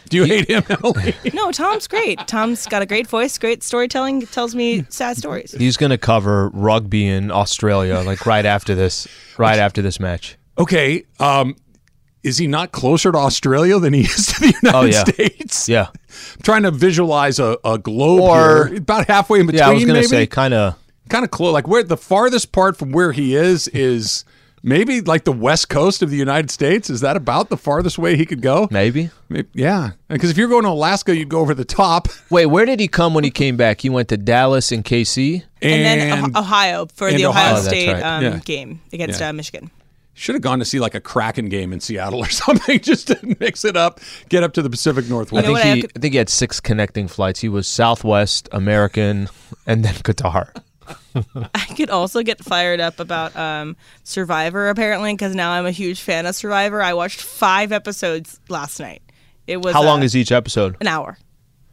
Do 0.09 0.17
you 0.17 0.23
hate 0.25 0.47
him, 0.47 0.63
Emily? 0.69 1.15
no, 1.33 1.51
Tom's 1.51 1.87
great. 1.87 2.19
Tom's 2.27 2.67
got 2.67 2.83
a 2.83 2.85
great 2.85 3.07
voice, 3.07 3.37
great 3.39 3.63
storytelling. 3.63 4.21
Tells 4.27 4.53
me 4.53 4.85
sad 4.89 5.17
stories. 5.17 5.51
He's 5.51 5.77
going 5.77 5.89
to 5.89 5.97
cover 5.97 6.49
rugby 6.49 7.07
in 7.07 7.31
Australia 7.31 7.95
like 8.05 8.25
right 8.27 8.45
after 8.45 8.75
this, 8.75 9.07
right 9.39 9.57
after 9.57 9.81
this 9.81 9.99
match. 9.99 10.37
Okay. 10.59 11.05
Um, 11.19 11.55
is 12.21 12.37
he 12.37 12.45
not 12.45 12.71
closer 12.71 13.11
to 13.11 13.17
Australia 13.17 13.79
than 13.79 13.93
he 13.93 14.01
is 14.03 14.27
to 14.27 14.39
the 14.41 14.53
United 14.61 14.77
Oh, 14.77 14.83
yeah. 14.85 15.03
States? 15.05 15.67
Yeah, 15.67 15.87
I'm 15.89 16.41
trying 16.43 16.63
to 16.63 16.71
visualize 16.71 17.39
a, 17.39 17.57
a 17.65 17.79
globe 17.79 18.21
Or- 18.21 18.67
here, 18.67 18.77
about 18.77 19.07
halfway 19.07 19.39
in 19.39 19.47
between. 19.47 19.59
yeah. 19.63 19.69
I 19.69 19.73
was 19.73 19.85
going 19.85 20.01
to 20.01 20.07
say 20.07 20.27
kind 20.27 20.53
of. 20.53 20.75
kind 21.09 21.25
of 21.25 21.31
close. 21.31 21.51
Like 21.51 21.67
where 21.67 21.83
the 21.83 21.97
farthest 21.97 22.51
part 22.51 22.77
from 22.77 22.91
where 22.91 23.11
he 23.11 23.35
is 23.35 23.67
is 23.69 24.23
maybe 24.65 24.99
like 24.99 25.23
the 25.23 25.31
west 25.31 25.69
coast 25.69 26.01
of 26.01 26.09
the 26.09 26.17
United 26.17 26.49
States. 26.51 26.89
Is 26.89 26.99
that 27.01 27.15
about 27.15 27.49
the 27.49 27.55
farthest 27.57 27.97
way 27.97 28.17
he 28.17 28.25
could 28.25 28.41
go? 28.41 28.67
Maybe. 28.71 29.11
Maybe- 29.29 29.47
yeah, 29.53 29.91
because 30.09 30.29
if 30.31 30.37
you're 30.37 30.49
going 30.49 30.63
to 30.63 30.69
Alaska, 30.69 31.15
you'd 31.15 31.29
go 31.29 31.39
over 31.39 31.53
the 31.53 31.63
top. 31.63 32.07
Wait, 32.29 32.47
where 32.47 32.65
did 32.65 32.79
he 32.79 32.87
come 32.87 33.13
when 33.13 33.23
he 33.23 33.31
came 33.31 33.55
back? 33.55 33.79
He 33.81 33.89
went 33.89 34.09
to 34.09 34.17
Dallas 34.17 34.71
and 34.71 34.83
KC. 34.83 35.43
And, 35.61 35.85
then 35.85 35.99
And 36.25 36.35
Oh- 36.35 36.39
Ohio 36.41 36.87
for 36.93 37.11
the 37.11 37.25
Ohio 37.25 37.53
Ohio. 37.53 37.57
Oh, 37.59 37.61
State 37.61 37.93
right. 37.93 38.03
um, 38.03 38.23
Yeah. 38.23 38.39
game 38.43 38.81
against 38.91 39.19
Yeah. 39.21 39.29
uh, 39.29 39.33
Michigan. 39.33 39.71
should 40.17 40.33
have 40.33 40.41
gone 40.41 40.59
to 40.59 40.65
see 40.65 40.79
like 40.79 40.95
a 40.95 41.01
Kraken 41.01 41.49
game 41.49 41.73
in 41.73 41.81
Seattle 41.81 42.19
or 42.19 42.29
something, 42.43 42.79
just 42.79 43.07
to 43.07 43.35
mix 43.39 43.65
it 43.65 43.75
up, 43.75 43.99
get 44.29 44.43
up 44.43 44.53
to 44.53 44.61
the 44.61 44.69
Pacific 44.69 45.09
Northwest. 45.09 45.45
know 45.45 45.53
think 45.53 45.65
what 45.65 45.77
I 45.77 45.81
could- 45.81 45.91
I 45.95 45.99
think 45.99 46.13
he 46.13 46.17
had 46.17 46.29
six 46.29 46.59
connecting 46.61 47.07
flights. 47.09 47.41
He 47.41 47.49
was 47.49 47.67
Southwest, 47.67 48.47
American, 48.53 49.27
and 49.67 49.83
then 49.83 49.93
Qatar. 49.95 50.49
I 51.53 51.65
could 51.75 51.89
also 51.89 52.23
get 52.23 52.43
fired 52.43 52.79
up 52.79 52.99
about 52.99 53.35
um, 53.35 53.75
Survivor 54.03 54.69
apparently 54.69 55.13
because 55.13 55.35
now 55.35 55.51
I'm 55.51 55.65
a 55.65 55.71
huge 55.71 56.01
fan 56.01 56.25
of 56.25 56.35
Survivor. 56.35 56.81
I 56.81 56.93
watched 56.93 57.21
five 57.21 57.71
episodes 57.71 58.39
last 58.49 58.79
night. 58.79 59.01
It 59.47 59.57
was 59.61 59.73
How 59.73 59.83
long 59.83 60.01
uh, 60.01 60.05
is 60.05 60.15
each 60.15 60.31
episode? 60.31 60.75
an 60.81 60.87
hour? 60.87 61.17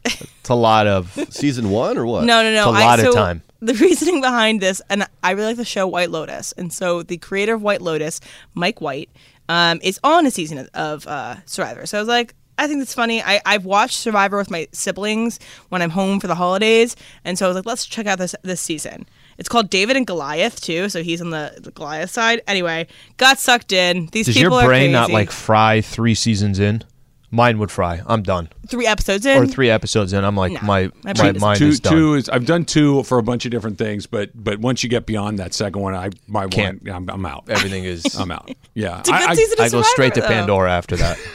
It's 0.05 0.49
a 0.49 0.55
lot 0.55 0.85
of. 0.87 1.11
Season 1.29 1.69
one 1.69 1.97
or 1.97 2.05
what? 2.05 2.25
No, 2.25 2.43
no, 2.43 2.53
no. 2.53 2.69
It's 2.71 2.79
a 2.79 2.81
I- 2.83 2.85
lot 2.85 2.99
of 2.99 3.05
so 3.05 3.13
time. 3.13 3.41
The 3.61 3.73
reasoning 3.81 4.19
behind 4.19 4.59
this, 4.59 4.81
and 4.89 5.07
I 5.23 5.31
really 5.31 5.47
like 5.47 5.55
the 5.55 5.63
show 5.63 5.87
White 5.87 6.11
Lotus, 6.11 6.51
and 6.51 6.73
so 6.73 7.01
the 7.01 7.15
creator 7.17 7.53
of 7.53 7.61
White 7.61 7.81
Lotus, 7.81 8.19
Mike 8.53 8.81
White, 8.81 9.09
um, 9.47 9.79
is 9.81 10.01
on 10.03 10.25
a 10.25 10.31
season 10.31 10.57
of, 10.57 10.69
of 10.73 11.07
uh, 11.07 11.35
Survivor. 11.45 11.85
So 11.85 11.97
I 11.97 12.01
was 12.01 12.09
like, 12.09 12.35
I 12.57 12.67
think 12.67 12.81
it's 12.81 12.93
funny. 12.93 13.21
I, 13.21 13.41
I've 13.45 13.65
watched 13.65 13.95
Survivor 13.97 14.37
with 14.37 14.51
my 14.51 14.67
siblings 14.71 15.39
when 15.69 15.81
I'm 15.81 15.89
home 15.89 16.19
for 16.19 16.27
the 16.27 16.35
holidays, 16.35 16.95
and 17.25 17.37
so 17.37 17.45
I 17.45 17.47
was 17.49 17.55
like, 17.55 17.65
let's 17.65 17.85
check 17.85 18.05
out 18.05 18.19
this 18.19 18.35
this 18.43 18.61
season. 18.61 19.05
It's 19.39 19.49
called 19.49 19.69
David 19.71 19.97
and 19.97 20.05
Goliath 20.05 20.61
too, 20.61 20.89
so 20.89 21.01
he's 21.01 21.19
on 21.21 21.31
the, 21.31 21.57
the 21.59 21.71
Goliath 21.71 22.11
side. 22.11 22.41
Anyway, 22.47 22.85
got 23.17 23.39
sucked 23.39 23.71
in. 23.71 24.07
These 24.11 24.27
Does 24.27 24.35
people 24.35 24.59
your 24.59 24.67
brain 24.67 24.91
are 24.91 24.93
not 24.93 25.05
crazy. 25.05 25.13
like 25.13 25.31
fry 25.31 25.81
three 25.81 26.13
seasons 26.15 26.59
in? 26.59 26.83
Mine 27.31 27.57
would 27.57 27.71
fry. 27.71 27.99
I'm 28.05 28.21
done. 28.21 28.47
three 28.67 28.85
episodes 28.85 29.25
in? 29.25 29.35
Or 29.41 29.47
three 29.47 29.71
episodes 29.71 30.13
in, 30.13 30.23
I'm 30.23 30.35
like 30.35 30.51
No. 30.51 30.59
my 30.61 30.83
My 30.83 30.91
my 31.05 31.13
brain 31.13 31.35
is- 31.35 31.41
mind 31.41 31.57
two, 31.57 31.67
is 31.69 31.79
done. 31.79 31.93
two 31.93 32.13
is 32.13 32.29
I've 32.29 32.45
done 32.45 32.63
two 32.63 33.01
for 33.01 33.17
a 33.17 33.23
bunch 33.23 33.45
of 33.45 33.49
different 33.51 33.79
things, 33.79 34.05
but 34.05 34.29
but 34.35 34.59
once 34.59 34.83
you 34.83 34.89
get 34.89 35.07
beyond 35.07 35.39
that 35.39 35.55
second 35.55 35.81
one, 35.81 35.95
I 35.95 36.11
my 36.27 36.45
Can't. 36.45 36.83
one, 36.83 36.93
I'm, 36.95 37.09
I'm 37.09 37.25
out. 37.25 37.45
Everything 37.49 37.85
is. 37.85 38.05
I'm 38.19 38.29
out. 38.29 38.51
Yeah, 38.75 38.99
It's 38.99 39.09
a 39.09 39.11
good 39.13 39.21
I, 39.21 39.31
I- 39.31 39.33
season 39.33 39.53
of 39.59 39.65
I 39.65 39.69
go 39.69 39.81
straight 39.81 40.13
to 40.13 40.21
Survivor, 40.21 40.33
though. 40.35 40.39
Pandora 40.41 40.71
after 40.73 40.95
that. 40.97 41.17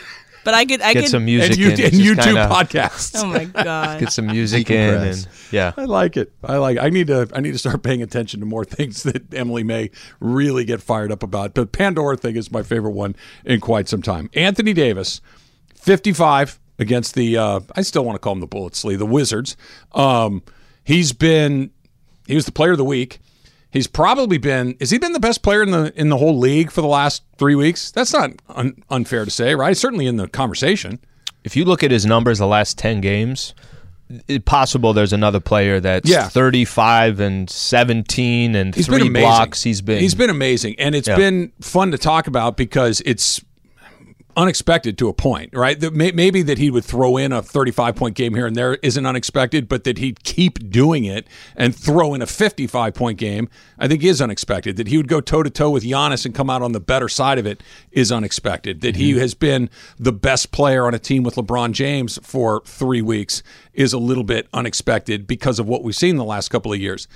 But 0.48 0.54
I 0.54 0.64
could, 0.64 0.80
I 0.80 0.94
Get 0.94 1.02
could. 1.02 1.10
some 1.10 1.26
music 1.26 1.50
and, 1.50 1.58
you, 1.58 1.66
in. 1.66 1.72
and 1.72 1.92
YouTube 1.92 2.24
kinda- 2.24 2.48
podcasts. 2.48 3.12
Oh 3.22 3.26
my 3.26 3.44
god! 3.44 4.00
Get 4.00 4.12
some 4.12 4.28
music 4.28 4.70
in, 4.70 4.94
Decompress. 4.94 5.24
and 5.26 5.28
yeah. 5.52 5.72
I 5.76 5.84
like 5.84 6.16
it. 6.16 6.32
I 6.42 6.56
like. 6.56 6.78
I 6.78 6.88
need 6.88 7.08
to. 7.08 7.28
I 7.34 7.40
need 7.40 7.52
to 7.52 7.58
start 7.58 7.82
paying 7.82 8.00
attention 8.00 8.40
to 8.40 8.46
more 8.46 8.64
things 8.76 9.02
that 9.02 9.34
Emily 9.34 9.62
may 9.62 9.90
really 10.20 10.64
get 10.64 10.80
fired 10.80 11.12
up 11.12 11.22
about. 11.22 11.52
But 11.52 11.72
Pandora 11.72 12.16
thing 12.16 12.34
is 12.36 12.50
my 12.50 12.62
favorite 12.62 12.92
one 12.92 13.14
in 13.44 13.60
quite 13.60 13.88
some 13.90 14.00
time. 14.00 14.30
Anthony 14.32 14.72
Davis, 14.72 15.20
fifty-five 15.74 16.58
against 16.78 17.14
the. 17.14 17.36
Uh, 17.36 17.60
I 17.76 17.82
still 17.82 18.04
want 18.06 18.16
to 18.16 18.20
call 18.20 18.32
him 18.32 18.40
the 18.40 18.46
Bullets, 18.46 18.82
Lee, 18.84 18.96
the 18.96 19.04
Wizards. 19.04 19.54
Um, 19.92 20.42
he's 20.82 21.12
been. 21.12 21.70
He 22.26 22.34
was 22.34 22.46
the 22.46 22.52
Player 22.52 22.72
of 22.72 22.78
the 22.78 22.84
Week. 22.84 23.18
He's 23.70 23.86
probably 23.86 24.38
been. 24.38 24.76
Has 24.80 24.90
he 24.90 24.98
been 24.98 25.12
the 25.12 25.20
best 25.20 25.42
player 25.42 25.62
in 25.62 25.70
the 25.70 25.92
in 25.94 26.08
the 26.08 26.16
whole 26.16 26.38
league 26.38 26.70
for 26.70 26.80
the 26.80 26.86
last 26.86 27.22
three 27.36 27.54
weeks? 27.54 27.90
That's 27.90 28.12
not 28.12 28.30
un, 28.48 28.82
unfair 28.88 29.24
to 29.24 29.30
say, 29.30 29.54
right? 29.54 29.76
Certainly 29.76 30.06
in 30.06 30.16
the 30.16 30.26
conversation. 30.28 30.98
If 31.44 31.54
you 31.54 31.64
look 31.64 31.82
at 31.82 31.90
his 31.90 32.04
numbers 32.06 32.38
the 32.38 32.46
last 32.46 32.78
10 32.78 33.00
games, 33.00 33.54
it's 34.26 34.44
possible 34.44 34.92
there's 34.94 35.12
another 35.12 35.38
player 35.40 35.80
that's 35.80 36.08
Yeah. 36.08 36.28
35 36.28 37.20
and 37.20 37.48
17 37.48 38.54
and 38.54 38.74
He's 38.74 38.86
three 38.86 39.08
blocks. 39.10 39.62
He's 39.62 39.82
been 39.82 40.00
he's 40.00 40.14
been 40.14 40.30
amazing, 40.30 40.74
and 40.78 40.94
it's 40.94 41.08
Yeah. 41.08 41.16
been 41.16 41.52
fun 41.60 41.90
to 41.90 41.98
talk 41.98 42.26
about 42.26 42.56
because 42.56 43.02
it's 43.04 43.40
unexpected 44.38 44.96
to 44.96 45.08
a 45.08 45.12
point, 45.12 45.50
right? 45.52 45.80
That 45.80 45.92
may, 45.92 46.12
maybe 46.12 46.42
that 46.42 46.58
he 46.58 46.70
would 46.70 46.84
throw 46.84 47.16
in 47.16 47.32
a 47.32 47.42
35 47.42 47.96
point 47.96 48.14
game 48.14 48.34
here 48.34 48.46
and 48.46 48.54
there 48.54 48.76
isn't 48.76 49.04
unexpected, 49.04 49.68
but 49.68 49.82
that 49.82 49.98
he'd 49.98 50.22
keep 50.22 50.70
doing 50.70 51.04
it 51.04 51.26
and 51.56 51.74
throw 51.74 52.14
in 52.14 52.22
a 52.22 52.26
55 52.26 52.94
point 52.94 53.18
game, 53.18 53.48
I 53.80 53.88
think 53.88 54.04
is 54.04 54.22
unexpected. 54.22 54.76
That 54.76 54.86
he 54.86 54.96
would 54.96 55.08
go 55.08 55.20
toe 55.20 55.42
to 55.42 55.50
toe 55.50 55.70
with 55.70 55.82
Giannis 55.82 56.24
and 56.24 56.34
come 56.34 56.48
out 56.48 56.62
on 56.62 56.70
the 56.70 56.78
better 56.78 57.08
side 57.08 57.38
of 57.38 57.46
it 57.46 57.64
is 57.90 58.12
unexpected. 58.12 58.80
That 58.80 58.94
he 58.94 59.10
mm-hmm. 59.10 59.20
has 59.20 59.34
been 59.34 59.70
the 59.98 60.12
best 60.12 60.52
player 60.52 60.86
on 60.86 60.94
a 60.94 61.00
team 61.00 61.24
with 61.24 61.34
LeBron 61.34 61.72
James 61.72 62.16
for 62.22 62.62
three 62.64 63.02
weeks 63.02 63.42
is 63.72 63.92
a 63.92 63.98
little 63.98 64.24
bit 64.24 64.46
unexpected 64.54 65.26
because 65.26 65.58
of 65.58 65.66
what 65.66 65.82
we've 65.82 65.96
seen 65.96 66.14
the 66.14 66.24
last 66.24 66.48
couple 66.48 66.72
of 66.72 66.78
years. 66.78 67.08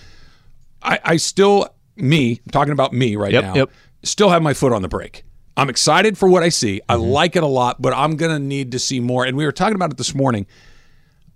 I, 0.83 0.99
I 1.05 1.17
still, 1.19 1.69
me, 1.95 2.41
I'm 2.45 2.51
talking 2.51 2.73
about 2.73 2.93
me 2.93 3.15
right 3.15 3.33
Yep, 3.33 3.45
now, 3.45 3.55
yep. 3.55 3.71
still 4.03 4.31
have 4.31 4.43
my 4.43 4.55
foot 4.55 4.73
on 4.73 4.83
the 4.83 4.89
brake. 4.89 5.25
I'm 5.57 5.69
excited 5.69 6.17
for 6.17 6.29
what 6.29 6.43
I 6.43 6.49
see. 6.49 6.81
I 6.89 6.95
Mm-hmm. 6.95 7.05
like 7.05 7.37
it 7.37 7.43
a 7.43 7.47
lot, 7.47 7.81
but 7.83 7.93
I'm 7.95 8.17
going 8.17 8.33
to 8.33 8.39
need 8.39 8.73
to 8.73 8.79
see 8.79 9.01
more. 9.01 9.25
And 9.25 9.37
we 9.37 9.45
were 9.45 9.53
talking 9.53 9.75
about 9.75 9.91
it 9.91 9.97
this 9.99 10.15
morning. 10.15 10.47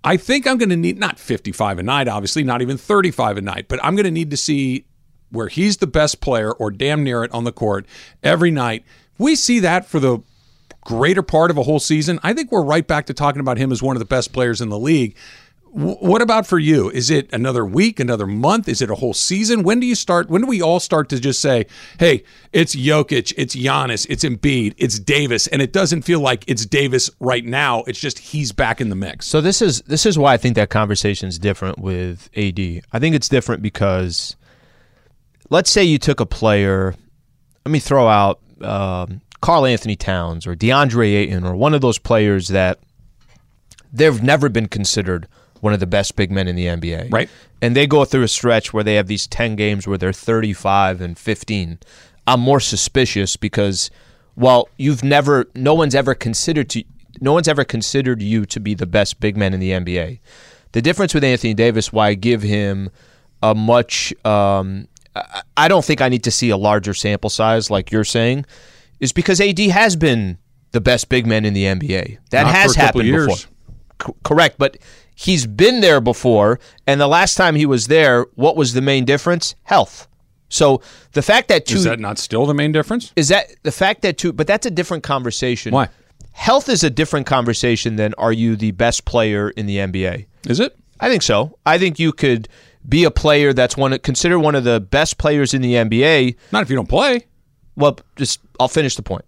I 0.03 0.17
think 0.17 0.47
I'm 0.47 0.57
going 0.57 0.69
to 0.69 0.77
need 0.77 0.97
not 0.97 1.19
55 1.19 1.79
a 1.79 1.83
night, 1.83 2.07
obviously, 2.07 2.43
not 2.43 2.61
even 2.61 2.77
35 2.77 3.37
a 3.37 3.41
night, 3.41 3.67
but 3.67 3.83
I'm 3.83 3.95
going 3.95 4.05
to 4.05 4.11
need 4.11 4.31
to 4.31 4.37
see 4.37 4.85
where 5.29 5.47
he's 5.49 5.77
the 5.77 5.87
best 5.87 6.21
player 6.21 6.51
or 6.53 6.71
damn 6.71 7.03
near 7.03 7.23
it 7.23 7.31
on 7.33 7.43
the 7.43 7.51
court 7.51 7.85
every 8.23 8.49
night. 8.51 8.85
We 9.17 9.35
see 9.35 9.59
that 9.59 9.85
for 9.85 9.99
the 9.99 10.19
greater 10.85 11.21
part 11.23 11.51
of 11.51 11.57
a 11.57 11.63
whole 11.63 11.79
season. 11.79 12.19
I 12.23 12.33
think 12.33 12.51
we're 12.51 12.63
right 12.63 12.87
back 12.87 13.07
to 13.07 13.13
talking 13.13 13.41
about 13.41 13.57
him 13.57 13.71
as 13.71 13.83
one 13.83 13.95
of 13.95 13.99
the 13.99 14.05
best 14.05 14.31
players 14.31 14.61
in 14.61 14.69
the 14.69 14.79
league. 14.79 15.17
What 15.77 16.23
about 16.23 16.47
for 16.47 16.57
you? 16.57 16.89
Is 16.89 17.11
it 17.11 17.31
another 17.31 17.63
week, 17.63 17.99
another 17.99 18.25
month? 18.25 18.67
Is 18.67 18.81
it 18.81 18.89
a 18.89 18.95
whole 18.95 19.13
season? 19.13 19.61
When 19.61 19.79
do 19.79 19.85
you 19.85 19.93
start? 19.93 20.27
When 20.27 20.41
do 20.41 20.47
we 20.47 20.59
all 20.59 20.79
start 20.79 21.07
to 21.09 21.19
just 21.19 21.39
say, 21.39 21.67
"Hey, 21.99 22.23
it's 22.51 22.75
Jokic, 22.75 23.31
it's 23.37 23.55
Giannis, 23.55 24.07
it's 24.09 24.23
Embiid, 24.23 24.73
it's 24.77 24.97
Davis," 24.97 25.45
and 25.45 25.61
it 25.61 25.71
doesn't 25.71 26.01
feel 26.01 26.19
like 26.19 26.43
it's 26.47 26.65
Davis 26.65 27.11
right 27.19 27.45
now. 27.45 27.83
It's 27.83 27.99
just 27.99 28.17
he's 28.17 28.51
back 28.51 28.81
in 28.81 28.89
the 28.89 28.95
mix. 28.95 29.27
So 29.27 29.39
this 29.39 29.61
is 29.61 29.83
this 29.83 30.07
is 30.07 30.17
why 30.17 30.33
I 30.33 30.37
think 30.37 30.55
that 30.55 30.71
conversation 30.71 31.29
is 31.29 31.37
different 31.37 31.77
with 31.77 32.27
AD. 32.35 32.59
I 32.91 32.97
think 32.97 33.13
it's 33.13 33.29
different 33.29 33.61
because 33.61 34.35
let's 35.51 35.69
say 35.69 35.83
you 35.83 35.99
took 35.99 36.19
a 36.19 36.25
player. 36.25 36.95
Let 37.67 37.71
me 37.71 37.79
throw 37.79 38.07
out 38.07 38.39
um, 38.63 39.21
Karl-Anthony 39.41 39.95
Towns 39.95 40.47
or 40.47 40.55
DeAndre 40.55 41.13
Ayton 41.13 41.45
or 41.45 41.55
one 41.55 41.75
of 41.75 41.81
those 41.81 41.99
players 41.99 42.47
that 42.47 42.79
they've 43.93 44.23
never 44.23 44.49
been 44.49 44.67
considered 44.67 45.27
one 45.61 45.73
of 45.73 45.79
the 45.79 45.87
best 45.87 46.15
big 46.15 46.31
men 46.31 46.47
in 46.47 46.55
the 46.55 46.65
NBA. 46.65 47.11
Right. 47.11 47.29
And 47.61 47.75
they 47.75 47.87
go 47.87 48.05
through 48.05 48.23
a 48.23 48.27
stretch 48.27 48.73
where 48.73 48.83
they 48.83 48.95
have 48.95 49.07
these 49.07 49.27
10 49.27 49.55
games 49.55 49.87
where 49.87 49.97
they're 49.97 50.13
35 50.13 51.01
and 51.01 51.17
15. 51.17 51.79
I'm 52.27 52.39
more 52.39 52.59
suspicious 52.59 53.35
because 53.37 53.89
well, 54.35 54.69
you've 54.77 55.03
never 55.03 55.47
no 55.55 55.73
one's 55.73 55.95
ever 55.95 56.13
considered 56.13 56.69
to 56.69 56.83
no 57.19 57.33
one's 57.33 57.47
ever 57.47 57.63
considered 57.63 58.21
you 58.21 58.45
to 58.45 58.59
be 58.59 58.75
the 58.75 58.85
best 58.85 59.19
big 59.19 59.35
man 59.35 59.53
in 59.53 59.59
the 59.59 59.71
NBA. 59.71 60.19
The 60.73 60.81
difference 60.81 61.13
with 61.15 61.23
Anthony 61.23 61.53
Davis, 61.55 61.91
why 61.91 62.09
I 62.09 62.13
give 62.13 62.43
him 62.43 62.89
a 63.41 63.55
much 63.55 64.13
um, 64.25 64.87
I- 65.55 65.67
don't 65.67 65.83
think 65.83 66.01
I 66.01 66.09
need 66.09 66.23
to 66.25 66.31
see 66.31 66.49
a 66.51 66.57
larger 66.57 66.93
sample 66.93 67.29
size 67.31 67.71
like 67.71 67.91
you're 67.91 68.03
saying, 68.03 68.45
is 68.99 69.11
because 69.11 69.41
AD 69.41 69.57
has 69.59 69.95
been 69.95 70.37
the 70.73 70.81
best 70.81 71.09
big 71.09 71.25
man 71.25 71.45
in 71.45 71.53
the 71.55 71.63
NBA. 71.63 72.17
That 72.29 72.43
Not 72.43 72.53
has 72.53 72.75
happened 72.75 73.07
years. 73.07 73.25
before. 73.25 73.51
C- 74.05 74.13
correct, 74.23 74.57
but 74.59 74.77
he's 75.17 75.47
been 75.47 75.81
there 75.81 75.99
before, 75.99 76.59
and 76.85 77.01
the 77.01 77.07
last 77.07 77.35
time 77.35 77.55
he 77.55 77.65
was 77.65 77.87
there, 77.87 78.27
what 78.35 78.55
was 78.55 78.73
the 78.73 78.81
main 78.81 79.03
difference? 79.03 79.55
Health. 79.63 80.07
So 80.47 80.81
the 81.13 81.21
fact 81.23 81.49
that 81.49 81.65
two 81.65 81.75
Is 81.77 81.83
that 81.83 81.99
not 81.99 82.19
still 82.19 82.45
the 82.45 82.53
main 82.53 82.71
difference? 82.71 83.11
is 83.17 83.27
that 83.29 83.47
the 83.63 83.71
fact 83.71 84.03
that 84.03 84.17
two, 84.17 84.31
but 84.31 84.47
that's 84.47 84.65
a 84.65 84.71
different 84.71 85.03
conversation. 85.03 85.73
Why? 85.73 85.89
Health 86.31 86.69
is 86.69 86.83
a 86.83 86.89
different 86.89 87.25
conversation 87.25 87.95
than 87.95 88.13
are 88.17 88.31
you 88.31 88.55
the 88.55 88.71
best 88.71 89.05
player 89.05 89.49
in 89.49 89.65
the 89.65 89.77
NBA? 89.77 90.27
Is 90.45 90.59
it? 90.59 90.77
I 90.99 91.09
think 91.09 91.23
so. 91.23 91.57
I 91.65 91.77
think 91.79 91.99
you 91.99 92.13
could 92.13 92.47
be 92.87 93.03
a 93.03 93.11
player 93.11 93.53
that's 93.53 93.75
one 93.75 93.97
consider 93.99 94.39
one 94.39 94.55
of 94.55 94.63
the 94.63 94.79
best 94.79 95.17
players 95.17 95.53
in 95.53 95.61
the 95.61 95.73
NBA. 95.73 96.35
Not 96.51 96.61
if 96.61 96.69
you 96.69 96.75
don't 96.75 96.87
play. 96.87 97.25
Well, 97.75 97.99
just 98.15 98.39
I'll 98.59 98.67
finish 98.67 98.95
the 98.95 99.03
point. 99.03 99.25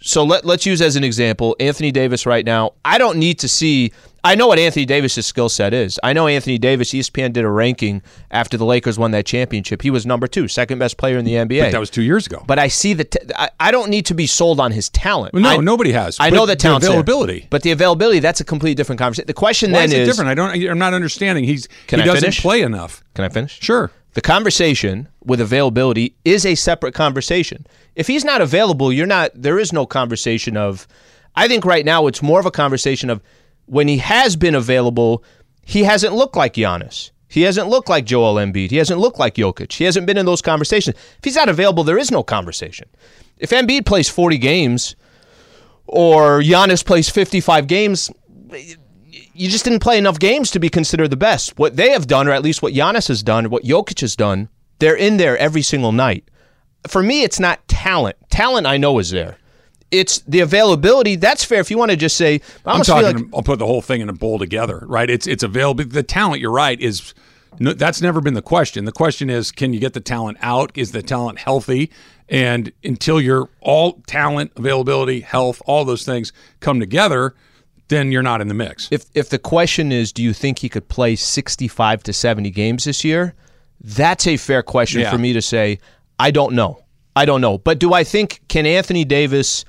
So 0.00 0.24
let 0.24 0.44
let's 0.44 0.64
use 0.64 0.80
as 0.80 0.96
an 0.96 1.04
example 1.04 1.54
Anthony 1.60 1.92
Davis 1.92 2.26
right 2.26 2.46
now. 2.46 2.72
I 2.84 2.96
don't 2.96 3.18
need 3.18 3.40
to 3.40 3.48
see. 3.48 3.92
I 4.24 4.36
know 4.36 4.46
what 4.46 4.58
Anthony 4.58 4.84
Davis's 4.84 5.26
skill 5.26 5.48
set 5.48 5.74
is. 5.74 5.98
I 6.02 6.12
know 6.12 6.28
Anthony 6.28 6.56
Davis. 6.56 6.92
ESPN 6.92 7.32
did 7.32 7.44
a 7.44 7.48
ranking 7.48 8.02
after 8.30 8.56
the 8.56 8.64
Lakers 8.64 8.96
won 8.96 9.10
that 9.10 9.26
championship. 9.26 9.82
He 9.82 9.90
was 9.90 10.06
number 10.06 10.28
two, 10.28 10.46
second 10.46 10.78
best 10.78 10.96
player 10.96 11.18
in 11.18 11.24
the 11.24 11.32
NBA. 11.34 11.60
But 11.62 11.72
that 11.72 11.80
was 11.80 11.90
two 11.90 12.02
years 12.02 12.26
ago. 12.26 12.44
But 12.46 12.60
I 12.60 12.68
see 12.68 12.94
the. 12.94 13.04
T- 13.04 13.18
I, 13.36 13.50
I 13.58 13.70
don't 13.72 13.90
need 13.90 14.06
to 14.06 14.14
be 14.14 14.28
sold 14.28 14.60
on 14.60 14.70
his 14.70 14.88
talent. 14.90 15.34
Well, 15.34 15.42
no, 15.42 15.48
I- 15.50 15.56
nobody 15.56 15.90
has. 15.92 16.18
I 16.20 16.30
But 16.30 16.36
know 16.36 16.46
the 16.46 16.54
talent 16.54 16.84
availability. 16.84 17.48
but 17.50 17.62
the 17.62 17.72
availability 17.72 18.20
that's 18.20 18.40
a 18.40 18.44
completely 18.44 18.76
different 18.76 19.00
conversation. 19.00 19.26
The 19.26 19.34
question 19.34 19.72
Why 19.72 19.86
then 19.88 20.00
is 20.00 20.08
different? 20.08 20.30
I 20.30 20.34
don't. 20.34 20.70
I'm 20.70 20.78
not 20.78 20.94
understanding. 20.94 21.44
He's 21.44 21.66
he 21.88 21.96
I 21.96 22.04
doesn't 22.04 22.20
finish? 22.20 22.40
play 22.40 22.62
enough. 22.62 23.02
Can 23.14 23.24
I 23.24 23.28
finish? 23.28 23.58
Sure. 23.60 23.90
The 24.14 24.20
conversation 24.20 25.08
with 25.24 25.40
availability 25.40 26.14
is 26.24 26.44
a 26.44 26.54
separate 26.54 26.94
conversation. 26.94 27.66
If 27.96 28.06
he's 28.06 28.24
not 28.24 28.40
available, 28.40 28.92
you're 28.92 29.06
not 29.06 29.30
there 29.34 29.58
is 29.58 29.72
no 29.72 29.86
conversation 29.86 30.56
of 30.56 30.86
I 31.34 31.48
think 31.48 31.64
right 31.64 31.84
now 31.84 32.06
it's 32.06 32.22
more 32.22 32.38
of 32.38 32.46
a 32.46 32.50
conversation 32.50 33.08
of 33.10 33.20
when 33.72 33.88
he 33.88 33.96
has 33.96 34.36
been 34.36 34.54
available, 34.54 35.24
he 35.64 35.84
hasn't 35.84 36.14
looked 36.14 36.36
like 36.36 36.52
Giannis. 36.52 37.10
He 37.26 37.40
hasn't 37.40 37.68
looked 37.68 37.88
like 37.88 38.04
Joel 38.04 38.34
Embiid. 38.34 38.70
He 38.70 38.76
hasn't 38.76 39.00
looked 39.00 39.18
like 39.18 39.36
Jokic. 39.36 39.72
He 39.72 39.84
hasn't 39.84 40.06
been 40.06 40.18
in 40.18 40.26
those 40.26 40.42
conversations. 40.42 40.94
If 41.16 41.24
he's 41.24 41.36
not 41.36 41.48
available, 41.48 41.82
there 41.82 41.96
is 41.96 42.10
no 42.10 42.22
conversation. 42.22 42.86
If 43.38 43.48
Embiid 43.48 43.86
plays 43.86 44.10
40 44.10 44.36
games 44.36 44.94
or 45.86 46.42
Giannis 46.42 46.84
plays 46.84 47.08
55 47.08 47.66
games, 47.66 48.10
you 49.32 49.48
just 49.48 49.64
didn't 49.64 49.80
play 49.80 49.96
enough 49.96 50.18
games 50.18 50.50
to 50.50 50.60
be 50.60 50.68
considered 50.68 51.08
the 51.08 51.16
best. 51.16 51.58
What 51.58 51.74
they 51.74 51.92
have 51.92 52.06
done, 52.06 52.28
or 52.28 52.32
at 52.32 52.42
least 52.42 52.60
what 52.60 52.74
Giannis 52.74 53.08
has 53.08 53.22
done, 53.22 53.48
what 53.48 53.64
Jokic 53.64 54.02
has 54.02 54.14
done, 54.16 54.50
they're 54.80 54.94
in 54.94 55.16
there 55.16 55.38
every 55.38 55.62
single 55.62 55.92
night. 55.92 56.28
For 56.86 57.02
me, 57.02 57.22
it's 57.22 57.40
not 57.40 57.66
talent. 57.68 58.16
Talent 58.28 58.66
I 58.66 58.76
know 58.76 58.98
is 58.98 59.08
there. 59.08 59.38
It's 59.92 60.20
the 60.20 60.40
availability. 60.40 61.16
That's 61.16 61.44
fair. 61.44 61.60
If 61.60 61.70
you 61.70 61.78
want 61.78 61.90
to 61.92 61.96
just 61.96 62.16
say, 62.16 62.34
I 62.34 62.38
I'm 62.64 62.72
almost 62.72 62.88
talking. 62.88 63.16
like 63.16 63.24
I'll 63.34 63.42
put 63.42 63.58
the 63.58 63.66
whole 63.66 63.82
thing 63.82 64.00
in 64.00 64.08
a 64.08 64.12
bowl 64.14 64.38
together, 64.38 64.82
right? 64.86 65.08
It's 65.08 65.26
it's 65.26 65.42
available. 65.42 65.84
The 65.84 66.02
talent, 66.02 66.40
you're 66.40 66.50
right, 66.50 66.80
is 66.80 67.14
no, 67.60 67.74
that's 67.74 68.00
never 68.00 68.20
been 68.22 68.34
the 68.34 68.42
question. 68.42 68.86
The 68.86 68.92
question 68.92 69.28
is, 69.30 69.52
can 69.52 69.72
you 69.74 69.78
get 69.80 69.92
the 69.92 70.00
talent 70.00 70.38
out? 70.40 70.72
Is 70.74 70.92
the 70.92 71.02
talent 71.02 71.38
healthy? 71.38 71.90
And 72.28 72.72
until 72.82 73.20
you're 73.20 73.50
all 73.60 74.00
talent, 74.06 74.52
availability, 74.56 75.20
health, 75.20 75.60
all 75.66 75.84
those 75.84 76.04
things 76.06 76.32
come 76.60 76.80
together, 76.80 77.34
then 77.88 78.10
you're 78.10 78.22
not 78.22 78.40
in 78.40 78.48
the 78.48 78.54
mix. 78.54 78.88
if 78.90 79.04
if 79.14 79.28
the 79.28 79.38
question 79.38 79.92
is, 79.92 80.12
do 80.12 80.22
you 80.22 80.32
think 80.32 80.60
he 80.60 80.68
could 80.70 80.88
play 80.88 81.14
65 81.14 82.02
to 82.04 82.12
70 82.14 82.50
games 82.50 82.84
this 82.84 83.04
year? 83.04 83.34
That's 83.84 84.26
a 84.26 84.38
fair 84.38 84.62
question 84.62 85.02
Yeah. 85.02 85.10
for 85.10 85.18
me 85.18 85.34
to 85.34 85.42
say. 85.42 85.78
I 86.18 86.30
don't 86.30 86.54
know. 86.54 86.82
I 87.14 87.26
don't 87.26 87.40
know. 87.42 87.58
But 87.58 87.78
do 87.78 87.92
I 87.92 88.04
think 88.04 88.40
can 88.48 88.64
Anthony 88.64 89.04
Davis 89.04 89.66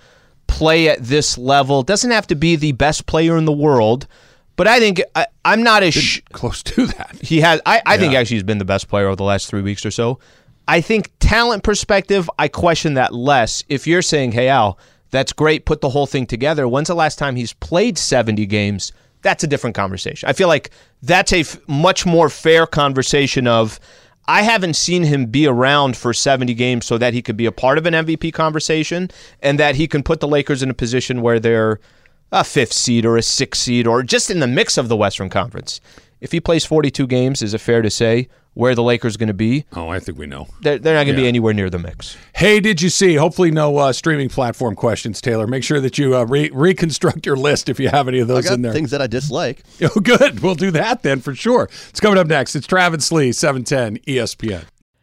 play 0.57 0.89
at 0.89 0.99
this 1.03 1.37
level? 1.37 1.83
Doesn't 1.83 2.11
have 2.11 2.27
to 2.27 2.35
be 2.35 2.55
the 2.55 2.71
best 2.73 3.05
player 3.05 3.37
in 3.37 3.45
the 3.45 3.51
world, 3.51 4.07
but 4.55 4.67
I 4.67 4.79
think 4.79 5.01
I, 5.15 5.25
I'm 5.43 5.63
not 5.63 5.83
as 5.83 5.93
sh- 5.93 6.21
Close 6.31 6.61
to 6.63 6.85
that. 6.87 7.17
he 7.21 7.41
has. 7.41 7.59
I, 7.65 7.81
I 7.85 7.97
think 7.97 8.13
actually 8.13 8.35
he's 8.37 8.43
been 8.43 8.59
the 8.59 8.65
best 8.65 8.87
player 8.87 9.07
over 9.07 9.15
the 9.15 9.23
last 9.23 9.47
three 9.47 9.61
weeks 9.61 9.85
or 9.85 9.91
so. 9.91 10.19
I 10.67 10.79
think 10.81 11.11
talent 11.19 11.63
perspective, 11.63 12.29
I 12.39 12.47
question 12.47 12.93
that 12.93 13.13
less. 13.13 13.63
If 13.67 13.87
you're 13.87 14.01
saying, 14.01 14.31
"Hey 14.33 14.47
Al, 14.47 14.77
that's 15.11 15.33
great, 15.33 15.65
put 15.65 15.81
the 15.81 15.89
whole 15.89 16.05
thing 16.07 16.25
together." 16.25 16.67
When's 16.67 16.87
the 16.87 16.95
last 16.95 17.17
time 17.19 17.35
he's 17.35 17.53
played 17.53 17.97
70 17.97 18.45
games? 18.45 18.91
That's 19.23 19.43
a 19.43 19.47
different 19.47 19.75
conversation. 19.75 20.27
I 20.29 20.33
feel 20.33 20.47
like 20.49 20.69
that's 21.01 21.33
a 21.33 21.39
f- 21.41 21.57
much 21.67 22.05
more 22.05 22.29
fair 22.29 22.65
conversation 22.67 23.47
of. 23.47 23.79
I 24.27 24.43
haven't 24.43 24.75
seen 24.75 25.03
him 25.03 25.25
be 25.25 25.47
around 25.47 25.97
for 25.97 26.13
70 26.13 26.53
games 26.53 26.85
so 26.85 26.97
that 26.97 27.13
he 27.13 27.21
could 27.21 27.35
be 27.35 27.45
a 27.45 27.51
part 27.51 27.77
of 27.77 27.85
an 27.85 27.93
MVP 27.93 28.33
conversation 28.33 29.09
and 29.41 29.59
that 29.59 29.75
he 29.75 29.87
can 29.87 30.03
put 30.03 30.21
the 30.21 30.27
Lakers 30.27 30.63
in 30.63 30.69
a 30.69 30.73
position 30.73 31.21
where 31.21 31.39
they're 31.39 31.79
a 32.31 32.43
fifth 32.43 32.73
seed 32.73 33.05
or 33.05 33.17
a 33.17 33.21
sixth 33.21 33.61
seed 33.61 33.85
or 33.85 34.01
just 34.01 34.29
in 34.29 34.39
the 34.39 34.47
mix 34.47 34.77
of 34.77 34.87
the 34.87 34.95
Western 34.95 35.29
Conference. 35.29 35.81
If 36.21 36.31
he 36.31 36.39
plays 36.39 36.65
42 36.65 37.05
games, 37.05 37.41
is 37.41 37.53
it 37.53 37.59
fair 37.59 37.81
to 37.81 37.89
say 37.89 38.29
where 38.53 38.75
the 38.75 38.83
Lakers 38.83 39.17
going 39.17 39.27
to 39.27 39.33
be? 39.33 39.65
Oh, 39.75 39.89
I 39.89 39.99
think 39.99 40.17
we 40.17 40.25
know. 40.27 40.47
They're, 40.61 40.77
they're 40.79 40.95
not 40.95 41.03
going 41.05 41.15
to 41.15 41.21
be 41.21 41.27
anywhere 41.27 41.53
near 41.53 41.69
the 41.69 41.79
mix. 41.79 42.15
Hey, 42.35 42.59
did 42.59 42.81
you 42.81 42.89
see? 42.89 43.15
Hopefully, 43.15 43.51
no 43.51 43.77
uh, 43.77 43.93
streaming 43.93 44.29
platform 44.29 44.75
questions, 44.75 45.21
Taylor. 45.21 45.47
Make 45.47 45.63
sure 45.63 45.79
that 45.79 45.97
you 45.97 46.15
uh, 46.15 46.23
re- 46.25 46.49
reconstruct 46.53 47.25
your 47.25 47.35
list 47.35 47.69
if 47.69 47.79
you 47.79 47.89
have 47.89 48.07
any 48.07 48.19
of 48.19 48.29
I 48.29 48.33
those 48.35 48.45
got 48.45 48.53
in 48.53 48.61
there. 48.61 48.73
things 48.73 48.91
that 48.91 49.01
I 49.01 49.07
dislike. 49.07 49.63
Oh, 49.95 49.99
good. 49.99 50.39
We'll 50.39 50.55
do 50.55 50.71
that 50.71 51.03
then 51.03 51.19
for 51.19 51.35
sure. 51.35 51.63
It's 51.89 51.99
coming 51.99 52.17
up 52.17 52.27
next. 52.27 52.55
It's 52.55 52.65
Travis 52.65 53.11
Lee, 53.11 53.29
E 53.29 53.31
710 53.33 53.97
ESPN. 54.05 54.63